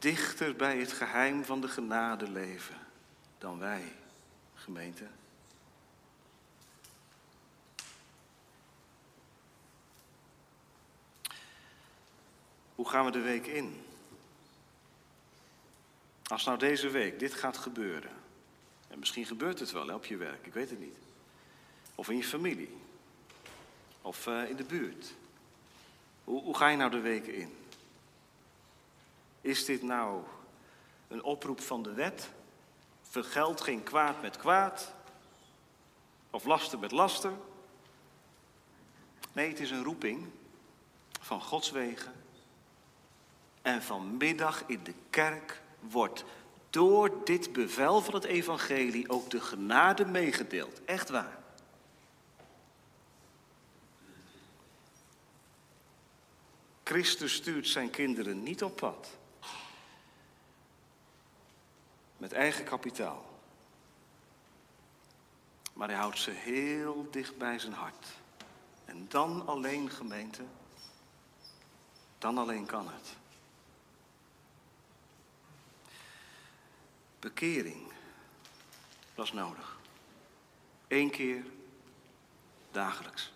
dichter 0.04 0.56
bij 0.56 0.78
het 0.78 0.91
geheim 0.91 1.45
van 1.45 1.62
de 1.62 1.68
genade 1.68 2.30
leven 2.30 2.76
dan 3.38 3.60
wij, 3.60 3.84
gemeente. 4.56 5.08
Hoe 12.76 12.89
gaan 12.89 13.06
we 13.06 13.12
de 13.12 13.22
week 13.22 13.47
in? 13.47 13.86
Als 16.28 16.45
nou 16.45 16.58
deze 16.58 16.89
week 16.89 17.20
dit 17.20 17.34
gaat 17.34 17.58
gebeuren, 17.58 18.12
en 18.88 18.99
misschien 18.99 19.26
gebeurt 19.26 19.60
het 19.60 19.72
wel 19.72 19.93
op 19.93 20.06
je 20.06 20.18
werk, 20.18 20.45
ik 20.45 20.54
weet 20.54 20.70
het 20.70 20.80
niet. 20.80 20.97
Of 21.95 22.10
in 22.10 22.18
je 22.18 22.24
familie, 22.24 22.78
of 24.01 24.28
uh, 24.28 24.49
in 24.49 24.56
de 24.56 24.64
buurt. 24.64 25.14
Hoe, 26.24 26.41
hoe 26.41 26.58
ga 26.58 26.68
je 26.68 26.78
nou 26.78 26.91
de 26.91 26.99
week 26.99 27.28
in? 27.28 27.62
Is 29.44 29.66
dit 29.66 29.82
nou 29.82 30.24
een 31.08 31.24
oproep 31.24 31.62
van 31.62 31.84
de 31.84 31.94
wet? 31.94 32.30
Vergeld 33.02 33.62
geen 33.62 33.84
kwaad 33.84 34.22
met 34.22 34.38
kwaad? 34.38 34.94
Of 36.30 36.46
laster 36.46 36.80
met 36.80 36.91
laster? 36.91 37.32
Nee, 39.34 39.50
het 39.50 39.60
is 39.60 39.72
een 39.72 39.84
roeping 39.84 40.30
van 41.22 41.41
Gods 41.41 41.72
wegen. 41.72 42.14
En 43.62 43.84
vanmiddag 43.84 44.64
in 44.68 44.84
de 44.84 44.94
kerk 45.10 45.62
wordt 45.80 46.24
door 46.70 47.26
dit 47.26 47.54
bevel 47.54 48.02
van 48.02 48.14
het 48.14 48.24
evangelie 48.24 49.10
ook 49.10 49.30
de 49.30 49.41
genade 49.41 50.06
meegedeeld. 50.06 50.86
Echt 50.86 51.10
waar. 51.10 51.38
Christus 56.84 57.34
stuurt 57.34 57.68
zijn 57.68 57.89
kinderen 57.89 58.44
niet 58.44 58.64
op 58.64 58.76
pad 58.76 59.22
met 62.24 62.32
eigen 62.32 62.65
kapitaal. 62.65 63.26
Maar 65.74 65.88
hij 65.88 65.97
houdt 65.97 66.19
ze 66.19 66.32
heel 66.32 67.07
dicht 67.11 67.38
bij 67.38 67.59
zijn 67.59 67.74
hart. 67.74 68.07
En 68.86 69.05
dan 69.09 69.47
alleen, 69.47 69.89
gemeente, 69.89 70.43
dan 72.17 72.38
alleen 72.38 72.65
kan 72.65 72.88
het. 72.88 73.15
Bekering, 77.19 77.91
is 79.15 79.32
nodig. 79.32 79.78
Eén 80.88 81.09
keer 81.09 81.45
dagelijks. 82.71 83.34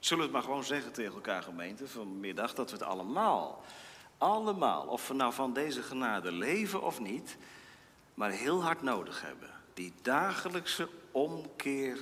Zullen 0.00 0.18
we 0.18 0.30
het 0.30 0.32
maar 0.32 0.50
gewoon 0.50 0.64
zeggen 0.64 0.92
tegen 0.92 1.14
elkaar, 1.14 1.42
gemeente, 1.42 1.88
vanmiddag, 1.88 2.54
dat 2.54 2.70
we 2.70 2.76
het 2.76 2.86
allemaal 2.86 3.64
allemaal, 4.18 4.86
of 4.86 5.08
we 5.08 5.14
nou 5.14 5.32
van 5.32 5.52
deze 5.52 5.82
genade 5.82 6.32
leven 6.32 6.82
of 6.82 7.00
niet, 7.00 7.36
maar 8.14 8.30
heel 8.30 8.62
hard 8.62 8.82
nodig 8.82 9.22
hebben. 9.22 9.50
Die 9.74 9.92
dagelijkse 10.02 10.88
omkeer 11.10 11.98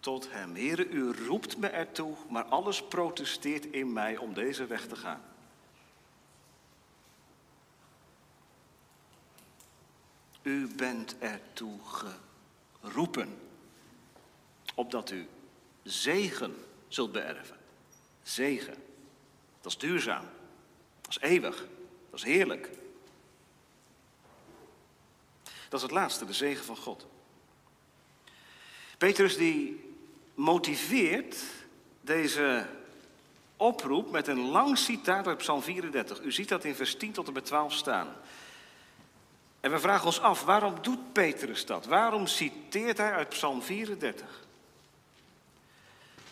tot 0.00 0.30
Hem. 0.30 0.54
Heere, 0.54 0.88
u 0.88 1.12
roept 1.26 1.56
me 1.56 1.66
ertoe, 1.66 2.14
maar 2.28 2.44
alles 2.44 2.82
protesteert 2.82 3.66
in 3.66 3.92
mij 3.92 4.16
om 4.16 4.34
deze 4.34 4.66
weg 4.66 4.86
te 4.86 4.96
gaan. 4.96 5.22
U 10.42 10.68
bent 10.76 11.18
ertoe 11.18 11.78
geroepen, 12.80 13.38
opdat 14.74 15.10
u 15.10 15.28
zegen 15.82 16.64
zult 16.88 17.12
beërven. 17.12 17.56
Zegen, 18.22 18.74
dat 19.60 19.72
is 19.72 19.78
duurzaam. 19.78 20.24
Dat 21.08 21.22
is 21.22 21.28
eeuwig. 21.28 21.66
Dat 22.10 22.18
is 22.18 22.24
heerlijk. 22.24 22.68
Dat 25.44 25.80
is 25.80 25.82
het 25.82 25.90
laatste, 25.90 26.24
de 26.24 26.32
zegen 26.32 26.64
van 26.64 26.76
God. 26.76 27.06
Petrus 28.98 29.36
die 29.36 29.94
motiveert 30.34 31.36
deze 32.00 32.66
oproep 33.56 34.10
met 34.10 34.26
een 34.26 34.40
lang 34.40 34.78
citaat 34.78 35.26
uit 35.26 35.38
Psalm 35.38 35.62
34. 35.62 36.20
U 36.20 36.32
ziet 36.32 36.48
dat 36.48 36.64
in 36.64 36.74
vers 36.74 36.96
10 36.96 37.12
tot 37.12 37.26
en 37.26 37.32
met 37.32 37.44
12 37.44 37.72
staan. 37.72 38.16
En 39.60 39.70
we 39.70 39.78
vragen 39.78 40.06
ons 40.06 40.20
af, 40.20 40.44
waarom 40.44 40.74
doet 40.82 41.12
Petrus 41.12 41.66
dat? 41.66 41.86
Waarom 41.86 42.26
citeert 42.26 42.98
hij 42.98 43.12
uit 43.12 43.28
Psalm 43.28 43.62
34? 43.62 44.46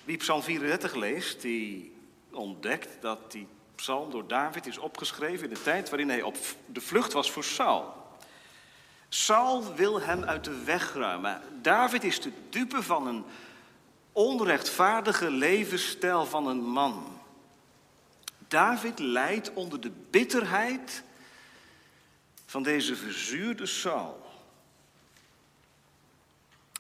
Wie 0.04 0.16
Psalm 0.16 0.42
34 0.42 0.94
leest, 0.94 1.40
die 1.40 1.92
ontdekt 2.30 2.88
dat 3.00 3.32
die 3.32 3.46
psalm 3.76 4.10
door 4.10 4.26
David 4.26 4.66
is 4.66 4.78
opgeschreven 4.78 5.48
in 5.48 5.54
de 5.54 5.62
tijd 5.62 5.88
waarin 5.88 6.08
hij 6.08 6.22
op 6.22 6.36
de 6.66 6.80
vlucht 6.80 7.12
was 7.12 7.30
voor 7.30 7.44
Saul. 7.44 7.94
Saul 9.08 9.74
wil 9.74 10.00
hem 10.00 10.24
uit 10.24 10.44
de 10.44 10.64
weg 10.64 10.94
ruimen. 10.94 11.42
David 11.62 12.04
is 12.04 12.20
de 12.20 12.32
dupe 12.50 12.82
van 12.82 13.06
een 13.06 13.24
onrechtvaardige 14.12 15.30
levensstijl 15.30 16.26
van 16.26 16.46
een 16.46 16.64
man. 16.64 17.20
David 18.48 18.98
lijdt 18.98 19.52
onder 19.52 19.80
de 19.80 19.92
bitterheid 20.10 21.02
van 22.46 22.62
deze 22.62 22.96
verzuurde 22.96 23.66
Saul. 23.66 24.24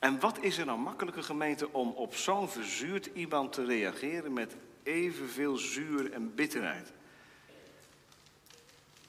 En 0.00 0.20
wat 0.20 0.38
is 0.40 0.58
er 0.58 0.66
nou 0.66 0.78
makkelijke 0.78 1.22
gemeente 1.22 1.72
om 1.72 1.90
op 1.90 2.14
zo'n 2.14 2.48
verzuurd 2.48 3.06
iemand 3.06 3.52
te 3.52 3.64
reageren 3.64 4.32
met 4.32 4.56
evenveel 4.86 5.56
zuur 5.56 6.12
en 6.12 6.34
bitterheid? 6.34 6.92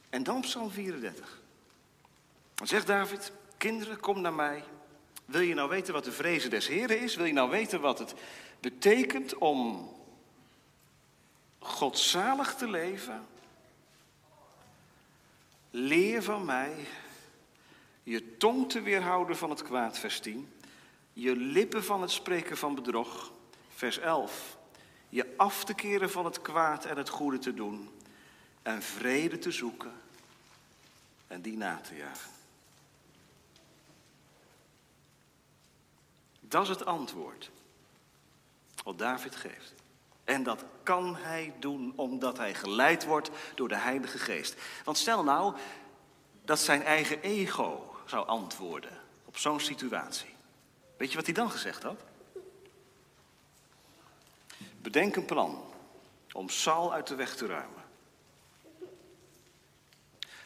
En 0.10 0.24
dan 0.24 0.42
Psalm 0.42 0.72
34. 0.72 1.42
Dan 2.54 2.68
zegt 2.68 2.88
David, 2.88 3.32
kinderen, 3.58 4.00
kom 4.00 4.22
naar 4.22 4.34
mij. 4.34 4.64
Wil 5.26 5.42
je 5.42 5.54
nou 5.54 5.70
weten 5.70 5.94
wat 5.94 6.04
de 6.04 6.12
vrezen 6.12 6.50
des 6.50 6.68
Heren 6.68 7.00
is? 7.00 7.16
Wil 7.16 7.26
je 7.26 7.34
nou 7.34 7.50
weten 7.50 7.82
wat 7.82 8.00
het 8.00 8.14
betekent 8.60 9.36
om 9.36 9.90
godzalig 11.60 12.56
te 12.56 12.70
leven? 12.70 13.26
Leer 15.72 16.24
van 16.24 16.46
mij 16.46 16.88
je 18.04 18.38
tong 18.38 18.70
te 18.70 18.82
weerhouden 18.82 19.38
van 19.38 19.50
het 19.50 19.64
kwaad, 19.64 20.00
vers 20.00 20.20
10. 20.20 20.50
Je 21.14 21.36
lippen 21.36 21.84
van 21.84 22.02
het 22.02 22.12
spreken 22.12 22.58
van 22.58 22.76
bedrog, 22.76 23.32
vers 23.76 24.00
11. 24.00 24.57
Je 25.18 25.34
af 25.38 25.64
te 25.64 25.74
keren 25.74 26.10
van 26.10 26.26
het 26.26 26.42
kwaad 26.42 26.86
en 26.86 26.98
het 26.98 27.10
goede 27.10 27.38
te 27.38 27.54
doen. 27.54 27.90
En 28.62 28.82
vrede 28.82 29.40
te 29.40 29.52
zoeken 29.52 29.94
en 31.28 31.42
die 31.42 31.58
na 31.58 31.80
te 31.82 31.96
jagen. 31.96 32.32
Dat 36.40 36.64
is 36.64 36.70
het 36.70 36.86
antwoord 36.86 37.52
wat 38.84 38.98
David 38.98 39.36
geeft. 39.36 39.74
En 40.24 40.44
dat 40.44 40.64
kan 40.84 41.16
hij 41.16 41.54
doen 41.60 41.94
omdat 41.96 42.38
hij 42.38 42.54
geleid 42.54 43.06
wordt 43.06 43.30
door 43.56 43.68
de 43.68 43.78
Heilige 43.78 44.18
Geest. 44.18 44.56
Want 44.84 44.98
stel 44.98 45.24
nou 45.24 45.56
dat 46.46 46.60
zijn 46.60 46.84
eigen 46.84 47.22
ego 47.22 47.96
zou 48.06 48.28
antwoorden 48.28 49.02
op 49.26 49.38
zo'n 49.38 49.60
situatie. 49.60 50.36
Weet 50.98 51.10
je 51.10 51.16
wat 51.16 51.26
hij 51.26 51.36
dan 51.36 51.52
gezegd 51.52 51.84
had? 51.84 52.02
Bedenk 54.82 55.16
een 55.16 55.26
plan 55.26 55.64
om 56.32 56.50
Saul 56.50 56.94
uit 56.94 57.08
de 57.08 57.16
weg 57.16 57.36
te 57.36 57.46
ruimen. 57.46 57.84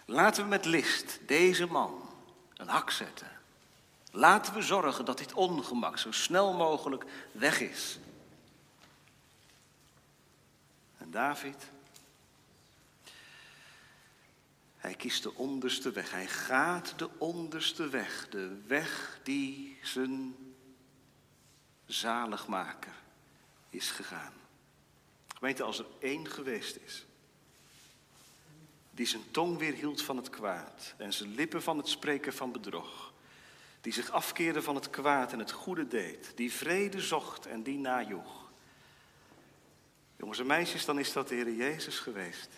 Laten 0.05 0.43
we 0.43 0.49
met 0.49 0.65
list 0.65 1.19
deze 1.25 1.65
man 1.65 2.09
een 2.53 2.67
hak 2.67 2.91
zetten. 2.91 3.31
Laten 4.11 4.53
we 4.53 4.61
zorgen 4.61 5.05
dat 5.05 5.17
dit 5.17 5.33
ongemak 5.33 5.97
zo 5.97 6.11
snel 6.11 6.53
mogelijk 6.53 7.05
weg 7.31 7.59
is. 7.59 7.99
En 10.97 11.11
David, 11.11 11.69
hij 14.77 14.93
kiest 14.93 15.23
de 15.23 15.35
onderste 15.35 15.91
weg. 15.91 16.11
Hij 16.11 16.27
gaat 16.27 16.93
de 16.97 17.09
onderste 17.17 17.89
weg. 17.89 18.29
De 18.29 18.61
weg 18.67 19.19
die 19.23 19.77
zijn 19.81 20.35
zaligmaker 21.85 23.00
is 23.71 23.91
gegaan. 23.91 24.33
Gemeente, 25.35 25.63
als 25.63 25.79
er 25.79 25.85
één 25.99 26.27
geweest 26.27 26.75
is 26.75 27.05
die 28.91 29.05
zijn 29.05 29.31
tong 29.31 29.57
weerhield 29.57 30.01
van 30.01 30.17
het 30.17 30.29
kwaad 30.29 30.93
en 30.97 31.13
zijn 31.13 31.35
lippen 31.35 31.61
van 31.63 31.77
het 31.77 31.87
spreken 31.87 32.33
van 32.33 32.51
bedrog, 32.51 33.13
die 33.81 33.93
zich 33.93 34.09
afkeerde 34.09 34.61
van 34.61 34.75
het 34.75 34.89
kwaad 34.89 35.33
en 35.33 35.39
het 35.39 35.51
goede 35.51 35.87
deed, 35.87 36.31
die 36.35 36.51
vrede 36.53 37.01
zocht 37.01 37.45
en 37.45 37.63
die 37.63 37.77
najoeg. 37.77 38.49
Jongens 40.17 40.39
en 40.39 40.45
meisjes, 40.45 40.85
dan 40.85 40.99
is 40.99 41.13
dat 41.13 41.27
de 41.27 41.35
Heer 41.35 41.53
Jezus 41.53 41.99
geweest. 41.99 42.49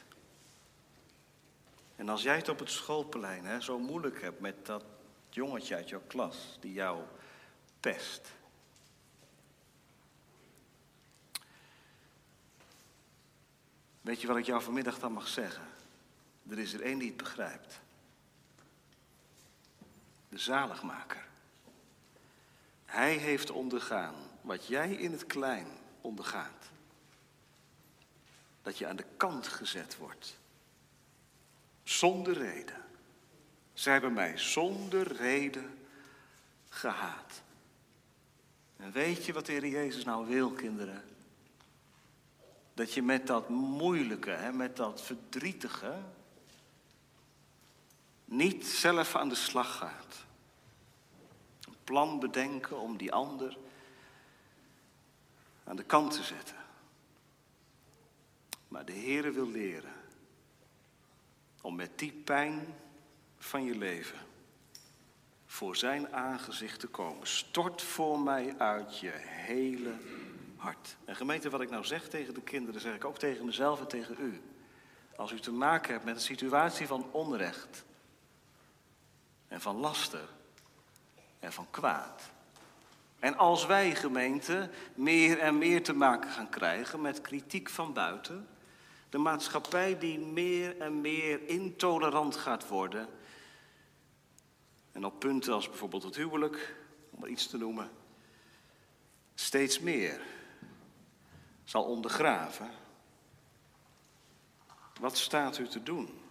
En 1.96 2.10
als 2.10 2.22
jij 2.22 2.36
het 2.36 2.50
op 2.50 2.60
het 2.60 2.72
schoolplein 2.72 3.46
hè, 3.46 3.62
zo 3.62 3.80
moeilijk 3.80 4.22
hebt 4.22 4.40
met 4.40 4.66
dat 4.66 4.84
jongetje 5.30 5.76
uit 5.76 5.90
jouw 5.90 6.04
klas 6.08 6.58
die 6.60 6.74
jou 6.74 7.02
pest. 7.80 8.32
Weet 14.04 14.22
je 14.22 14.28
wat 14.28 14.38
ik 14.38 14.46
jou 14.46 14.62
vanmiddag 14.62 15.00
dan 15.00 15.12
mag 15.12 15.28
zeggen? 15.28 15.68
Er 16.50 16.60
is 16.60 16.74
er 16.74 16.82
één 16.82 16.98
die 16.98 17.08
het 17.08 17.18
begrijpt. 17.18 17.80
De 20.30 20.38
zaligmaker. 20.38 21.26
Hij 22.86 23.16
heeft 23.16 23.50
ondergaan 23.50 24.16
wat 24.42 24.68
jij 24.68 24.94
in 24.94 25.12
het 25.12 25.26
klein 25.26 25.68
ondergaat. 26.02 26.70
Dat 28.62 28.78
je 28.78 28.88
aan 28.88 28.96
de 28.96 29.06
kant 29.18 29.48
gezet 29.48 29.98
wordt. 29.98 30.38
Zonder 31.84 32.34
reden. 32.34 32.86
Zij 33.74 33.94
hebben 33.94 34.14
mij 34.14 34.38
zonder 34.38 35.14
reden 35.14 35.88
gehaat. 36.70 37.42
En 38.78 38.92
weet 38.92 39.26
je 39.26 39.34
wat 39.34 39.46
de 39.46 39.52
Heer 39.52 39.68
Jezus 39.68 40.04
nou 40.04 40.28
wil, 40.28 40.52
kinderen? 40.52 41.04
Dat 42.74 42.94
je 42.94 43.02
met 43.02 43.28
dat 43.28 43.50
moeilijke, 43.50 44.30
hè, 44.30 44.52
met 44.52 44.76
dat 44.76 45.02
verdrietige, 45.02 46.02
niet 48.26 48.66
zelf 48.66 49.16
aan 49.16 49.30
de 49.30 49.36
slag 49.36 49.78
gaat. 49.78 50.26
Een 51.68 51.76
plan 51.84 52.20
bedenken 52.20 52.80
om 52.80 52.98
die 52.98 53.12
ander 53.12 53.58
aan 55.64 55.76
de 55.76 55.84
kant 55.84 56.12
te 56.12 56.24
zetten. 56.24 56.56
Maar 58.68 58.86
de 58.86 58.92
Heere 58.92 59.32
wil 59.32 59.48
leren 59.48 59.94
om 61.62 61.76
met 61.76 62.00
die 62.00 62.12
pijn 62.12 62.76
van 63.38 63.64
je 63.64 63.78
leven 63.78 64.20
voor 65.46 65.76
zijn 65.76 66.14
aangezicht 66.14 66.80
te 66.80 66.88
komen. 66.88 67.28
Stort 67.28 67.82
voor 67.82 68.20
mij 68.20 68.58
uit 68.58 69.00
je 69.00 69.12
hele 69.24 69.94
hart. 70.64 70.96
En 71.06 71.16
gemeente, 71.16 71.50
wat 71.50 71.62
ik 71.62 71.70
nou 71.70 71.86
zeg 71.86 72.08
tegen 72.08 72.34
de 72.34 72.42
kinderen, 72.42 72.82
zeg 72.82 72.96
ik 72.96 73.06
ook 73.06 73.18
tegen 73.18 73.46
mezelf 73.46 73.80
en 73.80 73.88
tegen 73.88 74.16
u. 74.20 74.42
Als 75.16 75.32
u 75.32 75.40
te 75.40 75.52
maken 75.52 75.94
hebt 75.94 76.06
met 76.06 76.16
een 76.16 76.22
situatie 76.22 76.88
van 76.88 77.12
onrecht 77.12 77.84
en 79.48 79.62
van 79.62 79.76
laster 79.76 80.30
en 81.40 81.54
van 81.54 81.68
kwaad. 81.70 82.22
En 83.20 83.38
als 83.38 83.66
wij 83.66 83.96
gemeente 83.96 84.70
meer 84.96 85.40
en 85.40 85.58
meer 85.58 85.84
te 85.84 85.94
maken 85.94 86.30
gaan 86.30 86.50
krijgen 86.50 87.02
met 87.02 87.22
kritiek 87.22 87.70
van 87.70 87.94
buiten, 87.94 88.48
de 89.10 89.18
maatschappij 89.18 89.98
die 90.00 90.20
meer 90.20 90.78
en 90.78 91.02
meer 91.02 91.48
intolerant 91.48 92.36
gaat 92.36 92.68
worden. 92.68 93.08
En 94.92 95.06
op 95.06 95.20
punten 95.20 95.54
als 95.54 95.70
bijvoorbeeld 95.70 96.04
het 96.04 96.16
huwelijk, 96.16 96.76
om 97.10 97.20
maar 97.20 97.30
iets 97.30 97.48
te 97.48 97.58
noemen, 97.58 97.90
steeds 99.36 99.80
meer 99.80 100.22
zal 101.64 101.84
ondergraven. 101.84 102.72
Wat 105.00 105.18
staat 105.18 105.58
u 105.58 105.68
te 105.68 105.84
doen? 105.84 106.22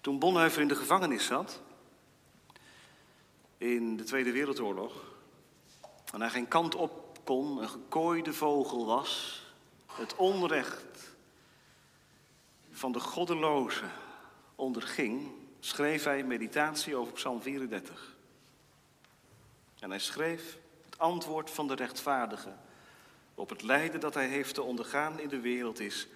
Toen 0.00 0.18
Bonhoeffer 0.18 0.62
in 0.62 0.68
de 0.68 0.76
gevangenis 0.76 1.26
zat, 1.26 1.60
in 3.58 3.96
de 3.96 4.04
Tweede 4.04 4.32
Wereldoorlog, 4.32 5.12
en 6.12 6.20
hij 6.20 6.30
geen 6.30 6.48
kant 6.48 6.74
op 6.74 7.18
kon, 7.24 7.62
een 7.62 7.68
gekooide 7.68 8.32
vogel 8.32 8.86
was, 8.86 9.42
het 9.86 10.16
onrecht 10.16 11.14
van 12.70 12.92
de 12.92 13.00
goddeloze 13.00 13.84
onderging, 14.54 15.32
schreef 15.60 16.04
hij 16.04 16.24
meditatie 16.24 16.96
over 16.96 17.12
Psalm 17.12 17.42
34. 17.42 18.16
En 19.78 19.90
hij 19.90 19.98
schreef 19.98 20.58
het 20.94 21.02
antwoord 21.02 21.50
van 21.50 21.68
de 21.68 21.74
rechtvaardige 21.74 22.52
op 23.34 23.48
het 23.48 23.62
lijden 23.62 24.00
dat 24.00 24.14
hij 24.14 24.28
heeft 24.28 24.54
te 24.54 24.62
ondergaan 24.62 25.20
in 25.20 25.28
de 25.28 25.40
wereld 25.40 25.80
is 25.80 26.08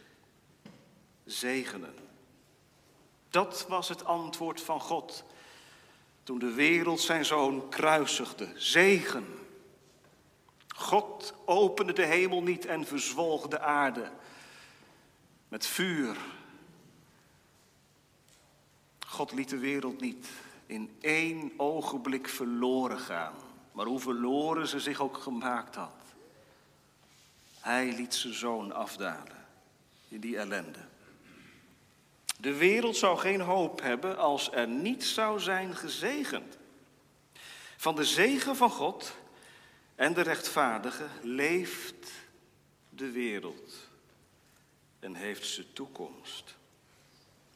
zegenen. 1.25 1.95
Dat 3.31 3.67
was 3.69 3.89
het 3.89 4.05
antwoord 4.05 4.61
van 4.61 4.81
God 4.81 5.25
toen 6.23 6.39
de 6.39 6.53
wereld 6.53 7.01
zijn 7.01 7.25
zoon 7.25 7.69
kruisigde. 7.69 8.53
Zegen. 8.55 9.27
God 10.77 11.35
opende 11.45 11.93
de 11.93 12.05
hemel 12.05 12.43
niet 12.43 12.67
en 12.67 12.87
verzwolg 12.87 13.49
de 13.49 13.61
aarde 13.61 14.11
met 15.49 15.67
vuur. 15.67 16.17
God 19.07 19.33
liet 19.33 19.49
de 19.49 19.59
wereld 19.59 20.01
niet 20.01 20.29
in 20.67 20.97
één 21.01 21.53
ogenblik 21.57 22.29
verloren 22.29 22.99
gaan, 22.99 23.35
maar 23.79 23.87
hoe 23.87 24.01
verloren 24.01 24.69
ze 24.69 24.81
zich 24.81 25.01
ook 25.01 25.17
gemaakt 25.17 25.75
had. 25.75 26.15
Hij 27.61 27.93
liet 27.93 28.15
zijn 28.15 28.35
zoon 28.35 28.73
afdalen 28.73 29.47
in 30.09 30.21
die 30.21 30.39
ellende. 30.39 30.79
De 32.41 32.57
wereld 32.57 32.97
zou 32.97 33.19
geen 33.19 33.41
hoop 33.41 33.81
hebben 33.81 34.19
als 34.19 34.53
er 34.53 34.69
niet 34.69 35.05
zou 35.05 35.41
zijn 35.41 35.77
gezegend. 35.77 36.59
Van 37.77 37.95
de 37.95 38.05
zegen 38.05 38.57
van 38.57 38.71
God 38.71 39.17
en 39.95 40.15
de 40.15 40.23
rechtvaardige 40.23 41.07
leeft 41.23 42.13
de 42.89 43.11
wereld 43.11 43.89
en 45.01 45.15
heeft 45.15 45.47
ze 45.47 45.73
toekomst. 45.73 46.57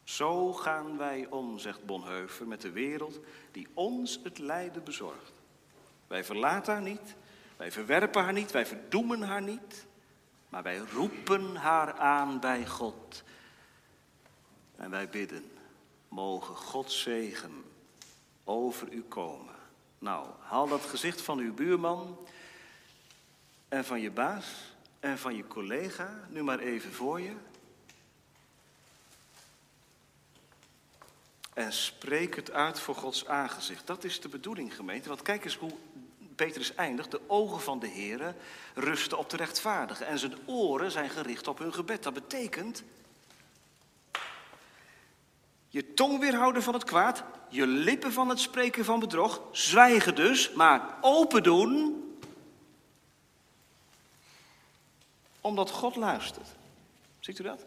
Zo 0.05 0.53
gaan 0.53 0.99
wij 0.99 1.27
om, 1.31 1.59
zegt 1.59 1.85
Bonhoeffer, 1.85 2.47
met 2.47 2.61
de 2.61 2.71
wereld 2.71 3.21
die 3.53 3.69
ons 3.75 4.21
het 4.23 4.39
lijden 4.39 4.85
bezorgt. 4.85 5.42
Wij 6.13 6.25
verlaten 6.25 6.73
haar 6.73 6.83
niet, 6.83 7.15
wij 7.57 7.73
verwerpen 7.73 8.23
haar 8.23 8.33
niet, 8.33 8.51
wij 8.51 8.67
verdoemen 8.67 9.23
haar 9.23 9.43
niet, 9.43 9.87
maar 10.49 10.63
wij 10.63 10.79
roepen 10.79 11.57
haar 11.57 11.93
aan 11.93 12.41
bij 12.41 12.67
God. 12.67 13.23
En 14.77 14.91
wij 14.91 15.09
bidden, 15.09 15.51
mogen 16.09 16.57
Gods 16.57 17.03
zegen 17.03 17.65
over 18.45 18.93
u 18.93 19.03
komen. 19.03 19.55
Nou, 19.99 20.27
haal 20.41 20.69
dat 20.69 20.81
gezicht 20.81 21.21
van 21.21 21.39
uw 21.39 21.55
buurman 21.55 22.19
en 23.69 23.85
van 23.85 24.01
je 24.01 24.11
baas 24.11 24.75
en 25.01 25.19
van 25.19 25.37
je 25.37 25.47
collega 25.47 26.27
nu 26.29 26.43
maar 26.43 26.59
even 26.59 26.93
voor 26.93 27.21
je. 27.21 27.35
En 31.53 31.73
spreek 31.73 32.37
het 32.37 32.51
uit 32.51 32.81
voor 32.81 32.95
Gods 32.95 33.27
aangezicht. 33.27 33.87
Dat 33.87 34.05
is 34.05 34.21
de 34.21 34.29
bedoeling, 34.29 34.77
gemeente. 34.77 35.09
Want 35.09 35.23
kijk 35.23 35.45
eens 35.45 35.57
hoe 35.57 35.73
Petrus 36.45 36.75
eindigt. 36.75 37.11
De 37.11 37.21
ogen 37.27 37.61
van 37.61 37.79
de 37.79 37.87
Heer 37.87 38.35
rusten 38.75 39.19
op 39.19 39.31
de 39.31 39.37
rechtvaardigen. 39.37 40.07
En 40.07 40.19
zijn 40.19 40.35
oren 40.47 40.91
zijn 40.91 41.11
gericht 41.11 41.49
op 41.49 41.59
hun 41.59 41.75
gebed. 41.75 42.03
Dat 42.03 42.15
betekent. 42.15 42.83
Je 45.69 45.95
tong 45.95 46.21
weerhouden 46.21 46.63
van 46.63 46.75
het 46.75 46.85
kwaad. 46.85 47.25
Je 47.49 47.67
lippen 47.67 48.13
van 48.13 48.29
het 48.29 48.41
spreken 48.41 48.85
van 48.85 49.01
bedrog. 49.01 49.43
Zwijgen 49.53 50.15
dus, 50.15 50.53
maar 50.53 50.99
open 51.01 51.43
doen. 51.43 52.05
Omdat 55.41 55.71
God 55.71 55.97
luistert. 55.97 56.49
Ziet 57.21 57.39
u 57.39 57.43
dat? 57.43 57.65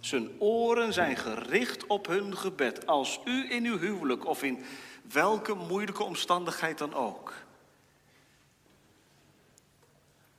Zijn 0.00 0.30
oren 0.38 0.92
zijn 0.92 1.16
gericht 1.16 1.86
op 1.86 2.06
hun 2.06 2.36
gebed. 2.36 2.86
Als 2.86 3.20
u 3.24 3.52
in 3.52 3.64
uw 3.64 3.78
huwelijk 3.78 4.26
of 4.26 4.42
in 4.42 4.64
welke 5.02 5.54
moeilijke 5.54 6.02
omstandigheid 6.02 6.78
dan 6.78 6.94
ook. 6.94 7.32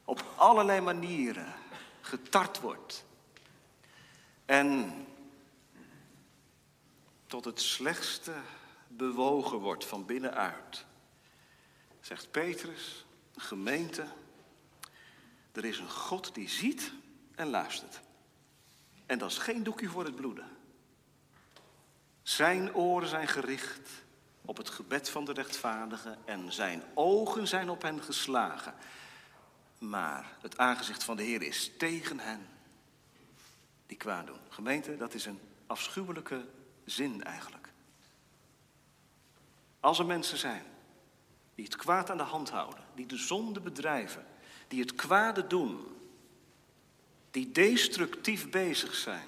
Op 0.06 0.24
allerlei 0.36 0.82
manieren 0.82 1.54
getart 2.02 2.60
wordt. 2.60 3.06
En 4.46 4.94
tot 7.26 7.46
het 7.46 7.62
slechtste 7.62 8.34
bewogen 8.88 9.58
wordt 9.58 9.86
van 9.86 10.06
binnenuit. 10.06 10.86
Zegt 12.02 12.32
Petrus, 12.32 13.06
gemeente, 13.36 14.06
er 15.52 15.66
is 15.66 15.80
een 15.80 15.90
God 15.90 16.36
die 16.36 16.50
ziet 16.50 16.94
en 17.36 17.50
luistert. 17.50 18.00
En 19.06 19.18
dat 19.18 19.32
is 19.32 19.38
geen 19.38 19.64
doekje 19.64 19.90
voor 19.90 20.04
het 20.06 20.16
bloeden. 20.16 20.58
Zijn 22.24 22.76
oren 22.76 23.08
zijn 23.08 23.28
gericht 23.28 24.03
op 24.46 24.58
het 24.58 24.70
gebed 24.70 25.10
van 25.10 25.26
de 25.26 25.34
rechtvaardigen 25.34 26.18
en 26.26 26.52
zijn 26.52 26.84
ogen 26.94 27.48
zijn 27.48 27.70
op 27.70 27.82
hen 27.82 28.04
geslagen. 28.04 28.74
Maar 29.78 30.38
het 30.42 30.58
aangezicht 30.58 31.04
van 31.04 31.18
de 31.18 31.24
Heer 31.24 31.42
is 31.42 31.72
tegen 31.78 32.20
hen 32.20 32.48
die 33.86 33.98
kwaad 33.98 34.28
doen. 34.28 34.40
Gemeente, 34.50 34.98
dat 34.98 35.14
is 35.14 35.26
een 35.26 35.40
afschuwelijke 35.68 36.46
zin 36.86 37.24
eigenlijk. 37.24 37.72
Als 39.80 40.00
er 40.00 40.06
mensen 40.06 40.38
zijn 40.38 40.64
die 41.56 41.66
het 41.66 41.76
kwaad 41.76 42.10
aan 42.10 42.18
de 42.18 42.24
hand 42.24 42.50
houden, 42.50 42.84
die 42.96 43.06
de 43.06 43.18
zonde 43.18 43.60
bedrijven, 43.60 44.26
die 44.68 44.82
het 44.82 44.96
kwade 44.96 45.48
doen, 45.48 45.86
die 47.32 47.52
destructief 47.52 48.50
bezig 48.50 48.96
zijn, 48.96 49.28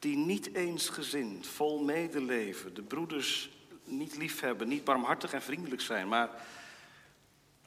die 0.00 0.16
niet 0.16 0.54
eensgezind, 0.54 1.46
vol 1.46 1.82
medeleven, 1.84 2.74
de 2.74 2.82
broeders 2.82 3.50
niet 3.84 4.16
liefhebben, 4.16 4.68
niet 4.68 4.84
barmhartig 4.84 5.32
en 5.32 5.42
vriendelijk 5.42 5.80
zijn, 5.80 6.08
maar 6.08 6.30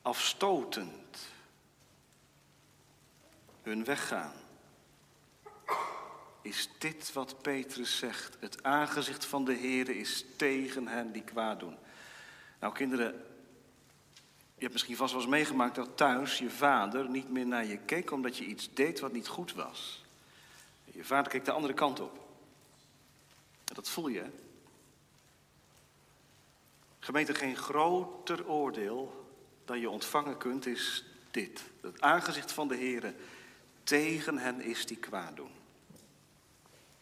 afstotend 0.01 1.27
hun 3.61 3.83
weg 3.83 4.07
gaan. 4.07 4.33
Is 6.41 6.69
dit 6.77 7.13
wat 7.13 7.41
Petrus 7.41 7.97
zegt? 7.97 8.37
Het 8.39 8.63
aangezicht 8.63 9.25
van 9.25 9.45
de 9.45 9.53
Heer 9.53 9.89
is 9.89 10.25
tegen 10.37 10.87
hen 10.87 11.11
die 11.11 11.23
kwaad 11.23 11.59
doen. 11.59 11.77
Nou 12.59 12.73
kinderen, 12.73 13.11
je 14.55 14.59
hebt 14.59 14.73
misschien 14.73 14.95
vast 14.95 15.13
wel 15.13 15.21
eens 15.21 15.31
meegemaakt 15.31 15.75
dat 15.75 15.97
thuis 15.97 16.37
je 16.37 16.49
vader 16.49 17.09
niet 17.09 17.29
meer 17.29 17.45
naar 17.45 17.65
je 17.65 17.77
keek 17.77 18.11
omdat 18.11 18.37
je 18.37 18.45
iets 18.45 18.73
deed 18.73 18.99
wat 18.99 19.11
niet 19.11 19.27
goed 19.27 19.53
was. 19.53 20.03
Je 20.85 21.03
vader 21.03 21.31
keek 21.31 21.45
de 21.45 21.51
andere 21.51 21.73
kant 21.73 21.99
op. 21.99 22.22
Dat 23.73 23.89
voel 23.89 24.07
je. 24.07 24.25
Gemeente, 26.99 27.33
geen 27.33 27.57
groter 27.57 28.47
oordeel 28.47 29.25
dan 29.65 29.79
je 29.79 29.89
ontvangen 29.89 30.37
kunt 30.37 30.65
is 30.65 31.05
dit. 31.31 31.63
Het 31.81 32.01
aangezicht 32.01 32.51
van 32.51 32.67
de 32.67 32.75
Heer 32.75 33.13
tegen 33.83 34.37
hen 34.37 34.61
is 34.61 34.85
die 34.85 34.97
kwaad 34.97 35.35
doen. 35.35 35.51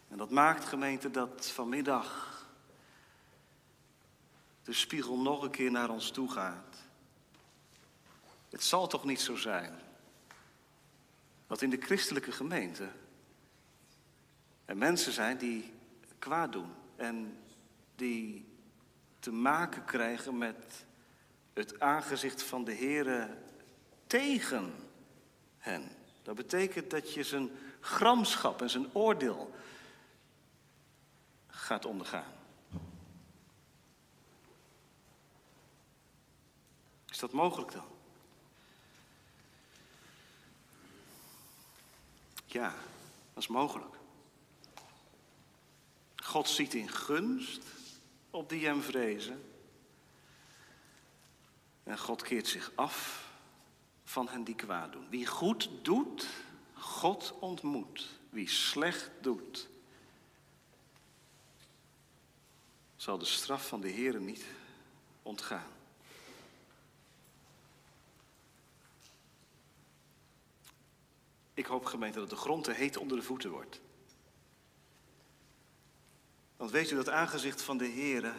En 0.07 0.17
dat 0.17 0.29
maakt, 0.29 0.65
gemeente, 0.65 1.11
dat 1.11 1.49
vanmiddag 1.49 2.29
de 4.63 4.73
spiegel 4.73 5.17
nog 5.17 5.43
een 5.43 5.51
keer 5.51 5.71
naar 5.71 5.89
ons 5.89 6.11
toe 6.11 6.31
gaat. 6.31 6.77
Het 8.49 8.63
zal 8.63 8.87
toch 8.87 9.05
niet 9.05 9.21
zo 9.21 9.35
zijn 9.35 9.79
dat 11.47 11.61
in 11.61 11.69
de 11.69 11.81
christelijke 11.81 12.31
gemeente 12.31 12.89
er 14.65 14.77
mensen 14.77 15.11
zijn 15.11 15.37
die 15.37 15.73
kwaad 16.21 16.51
doen 16.51 16.73
en 16.95 17.37
die 17.95 18.45
te 19.19 19.31
maken 19.31 19.85
krijgen 19.85 20.37
met 20.37 20.85
het 21.53 21.79
aangezicht 21.79 22.43
van 22.43 22.63
de 22.63 22.73
Heere 22.73 23.37
tegen 24.07 24.73
hen. 25.57 25.89
Dat 26.23 26.35
betekent 26.35 26.89
dat 26.89 27.13
je 27.13 27.23
zijn 27.23 27.49
gramschap 27.79 28.61
en 28.61 28.69
zijn 28.69 28.93
oordeel 28.93 29.53
gaat 31.47 31.85
ondergaan. 31.85 32.33
Is 37.09 37.19
dat 37.19 37.31
mogelijk 37.31 37.71
dan? 37.71 37.85
Ja, 42.45 42.73
dat 43.33 43.43
is 43.43 43.47
mogelijk. 43.47 44.00
God 46.31 46.49
ziet 46.49 46.73
in 46.73 46.89
gunst 46.89 47.63
op 48.29 48.49
die 48.49 48.65
hem 48.65 48.81
vrezen. 48.81 49.43
En 51.83 51.99
God 51.99 52.21
keert 52.21 52.47
zich 52.47 52.71
af 52.75 53.29
van 54.03 54.27
hen 54.27 54.43
die 54.43 54.55
kwaad 54.55 54.91
doen. 54.91 55.09
Wie 55.09 55.25
goed 55.25 55.69
doet, 55.81 56.27
God 56.73 57.33
ontmoet. 57.39 58.09
Wie 58.29 58.49
slecht 58.49 59.11
doet, 59.21 59.69
zal 62.95 63.17
de 63.17 63.25
straf 63.25 63.67
van 63.67 63.81
de 63.81 63.89
Heer 63.89 64.21
niet 64.21 64.45
ontgaan. 65.21 65.71
Ik 71.53 71.65
hoop 71.65 71.85
gemeente 71.85 72.19
dat 72.19 72.29
de 72.29 72.35
grond 72.35 72.63
te 72.63 72.71
heet 72.71 72.97
onder 72.97 73.17
de 73.17 73.23
voeten 73.23 73.49
wordt. 73.49 73.81
Want 76.61 76.73
weet 76.73 76.91
u 76.91 76.95
dat 76.95 77.09
aangezicht 77.09 77.61
van 77.61 77.77
de 77.77 77.85
Heer, 77.85 78.33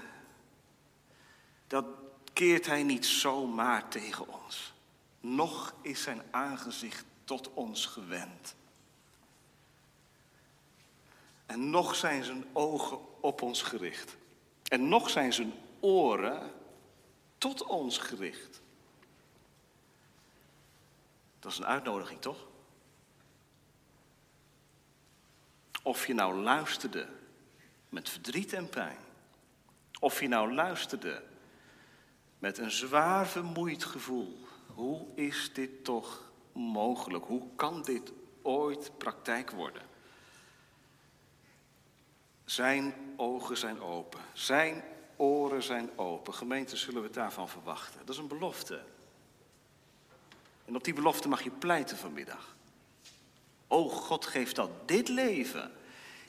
dat 1.66 1.84
keert 2.32 2.66
hij 2.66 2.82
niet 2.82 3.06
zomaar 3.06 3.88
tegen 3.88 4.28
ons. 4.28 4.72
Nog 5.20 5.74
is 5.80 6.02
zijn 6.02 6.22
aangezicht 6.30 7.04
tot 7.24 7.52
ons 7.54 7.86
gewend. 7.86 8.54
En 11.46 11.70
nog 11.70 11.94
zijn 11.94 12.24
zijn 12.24 12.44
ogen 12.52 12.98
op 13.20 13.42
ons 13.42 13.62
gericht. 13.62 14.16
En 14.68 14.88
nog 14.88 15.10
zijn 15.10 15.32
zijn 15.32 15.52
oren 15.80 16.52
tot 17.38 17.62
ons 17.62 17.98
gericht. 17.98 18.60
Dat 21.38 21.52
is 21.52 21.58
een 21.58 21.66
uitnodiging, 21.66 22.20
toch? 22.20 22.46
Of 25.82 26.06
je 26.06 26.14
nou 26.14 26.34
luisterde 26.34 27.20
met 27.92 28.08
verdriet 28.08 28.52
en 28.52 28.68
pijn. 28.68 28.96
Of 30.00 30.20
je 30.20 30.28
nou 30.28 30.52
luisterde 30.52 31.22
met 32.38 32.58
een 32.58 32.70
zwaar 32.70 33.26
vermoeid 33.26 33.84
gevoel. 33.84 34.38
Hoe 34.66 35.06
is 35.14 35.50
dit 35.52 35.84
toch 35.84 36.32
mogelijk? 36.52 37.24
Hoe 37.24 37.48
kan 37.56 37.82
dit 37.82 38.12
ooit 38.42 38.98
praktijk 38.98 39.50
worden? 39.50 39.82
Zijn 42.44 42.94
ogen 43.16 43.56
zijn 43.56 43.80
open. 43.80 44.20
Zijn 44.32 44.84
oren 45.16 45.62
zijn 45.62 45.98
open. 45.98 46.34
Gemeente, 46.34 46.76
zullen 46.76 47.00
we 47.00 47.06
het 47.06 47.16
daarvan 47.16 47.48
verwachten? 47.48 47.98
Dat 47.98 48.08
is 48.08 48.16
een 48.16 48.28
belofte. 48.28 48.84
En 50.64 50.76
op 50.76 50.84
die 50.84 50.94
belofte 50.94 51.28
mag 51.28 51.42
je 51.42 51.50
pleiten 51.50 51.96
vanmiddag. 51.96 52.56
O 53.66 53.88
God, 53.88 54.26
geeft 54.26 54.56
dat 54.56 54.88
dit 54.88 55.08
leven 55.08 55.72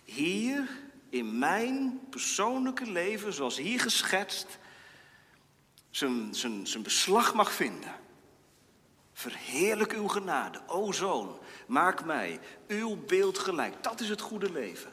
hier 0.04 0.83
in 1.14 1.38
mijn 1.38 2.00
persoonlijke 2.10 2.92
leven, 2.92 3.34
zoals 3.34 3.58
hier 3.58 3.80
geschetst, 3.80 4.58
zijn, 5.90 6.36
zijn, 6.36 6.68
zijn 6.68 6.84
beslag 6.84 7.34
mag 7.34 7.52
vinden. 7.52 7.96
Verheerlijk 9.14 9.94
uw 9.94 10.08
genade, 10.08 10.62
o 10.68 10.92
zoon, 10.92 11.40
maak 11.68 12.06
mij 12.06 12.40
uw 12.68 12.96
beeld 13.06 13.40
gelijk. 13.40 13.84
Dat 13.84 14.00
is 14.00 14.10
het 14.10 14.22
goede 14.22 14.52
leven. 14.52 14.92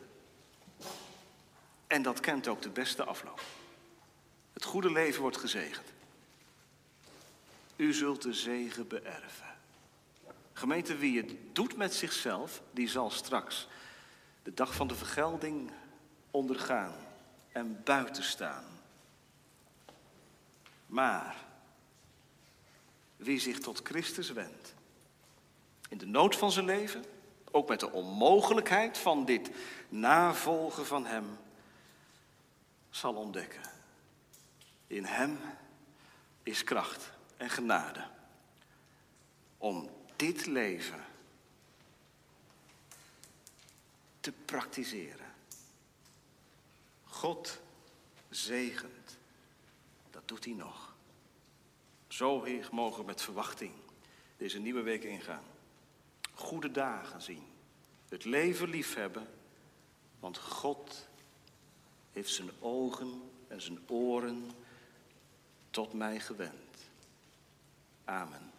En 1.86 2.02
dat 2.02 2.20
kent 2.20 2.48
ook 2.48 2.62
de 2.62 2.70
beste 2.70 3.04
afloop. 3.04 3.42
Het 4.52 4.64
goede 4.64 4.92
leven 4.92 5.22
wordt 5.22 5.36
gezegend. 5.36 5.86
U 7.76 7.92
zult 7.92 8.22
de 8.22 8.32
zegen 8.32 8.88
beërven. 8.88 9.54
Gemeente, 10.52 10.96
wie 10.96 11.16
het 11.16 11.32
doet 11.52 11.76
met 11.76 11.94
zichzelf, 11.94 12.62
die 12.70 12.88
zal 12.88 13.10
straks 13.10 13.68
de 14.42 14.54
dag 14.54 14.74
van 14.74 14.86
de 14.86 14.94
vergelding 14.94 15.70
ondergaan 16.30 16.94
en 17.52 17.80
buiten 17.84 18.22
staan. 18.22 18.64
Maar 20.86 21.36
wie 23.16 23.40
zich 23.40 23.58
tot 23.58 23.80
Christus 23.82 24.32
wendt, 24.32 24.74
in 25.88 25.98
de 25.98 26.06
nood 26.06 26.36
van 26.36 26.52
zijn 26.52 26.64
leven, 26.64 27.04
ook 27.50 27.68
met 27.68 27.80
de 27.80 27.90
onmogelijkheid 27.90 28.98
van 28.98 29.24
dit 29.24 29.50
navolgen 29.88 30.86
van 30.86 31.06
Hem, 31.06 31.38
zal 32.90 33.14
ontdekken. 33.14 33.62
In 34.86 35.04
Hem 35.04 35.38
is 36.42 36.64
kracht 36.64 37.10
en 37.36 37.50
genade 37.50 38.06
om 39.58 39.90
dit 40.16 40.46
leven 40.46 41.04
te 44.20 44.32
praktiseren. 44.32 45.19
God 47.20 47.60
zegent. 48.30 49.18
Dat 50.10 50.28
doet 50.28 50.44
hij 50.44 50.54
nog. 50.54 50.94
Zo 52.08 52.42
Heer, 52.42 52.68
mogen 52.72 53.00
we 53.00 53.06
met 53.06 53.22
verwachting 53.22 53.72
deze 54.36 54.58
nieuwe 54.58 54.82
week 54.82 55.04
ingaan. 55.04 55.44
Goede 56.34 56.70
dagen 56.70 57.22
zien. 57.22 57.42
Het 58.08 58.24
leven 58.24 58.68
liefhebben. 58.68 59.28
Want 60.20 60.38
God 60.38 61.08
heeft 62.12 62.30
zijn 62.30 62.50
ogen 62.60 63.30
en 63.48 63.60
zijn 63.60 63.78
oren 63.88 64.50
tot 65.70 65.92
mij 65.92 66.20
gewend. 66.20 66.90
Amen. 68.04 68.48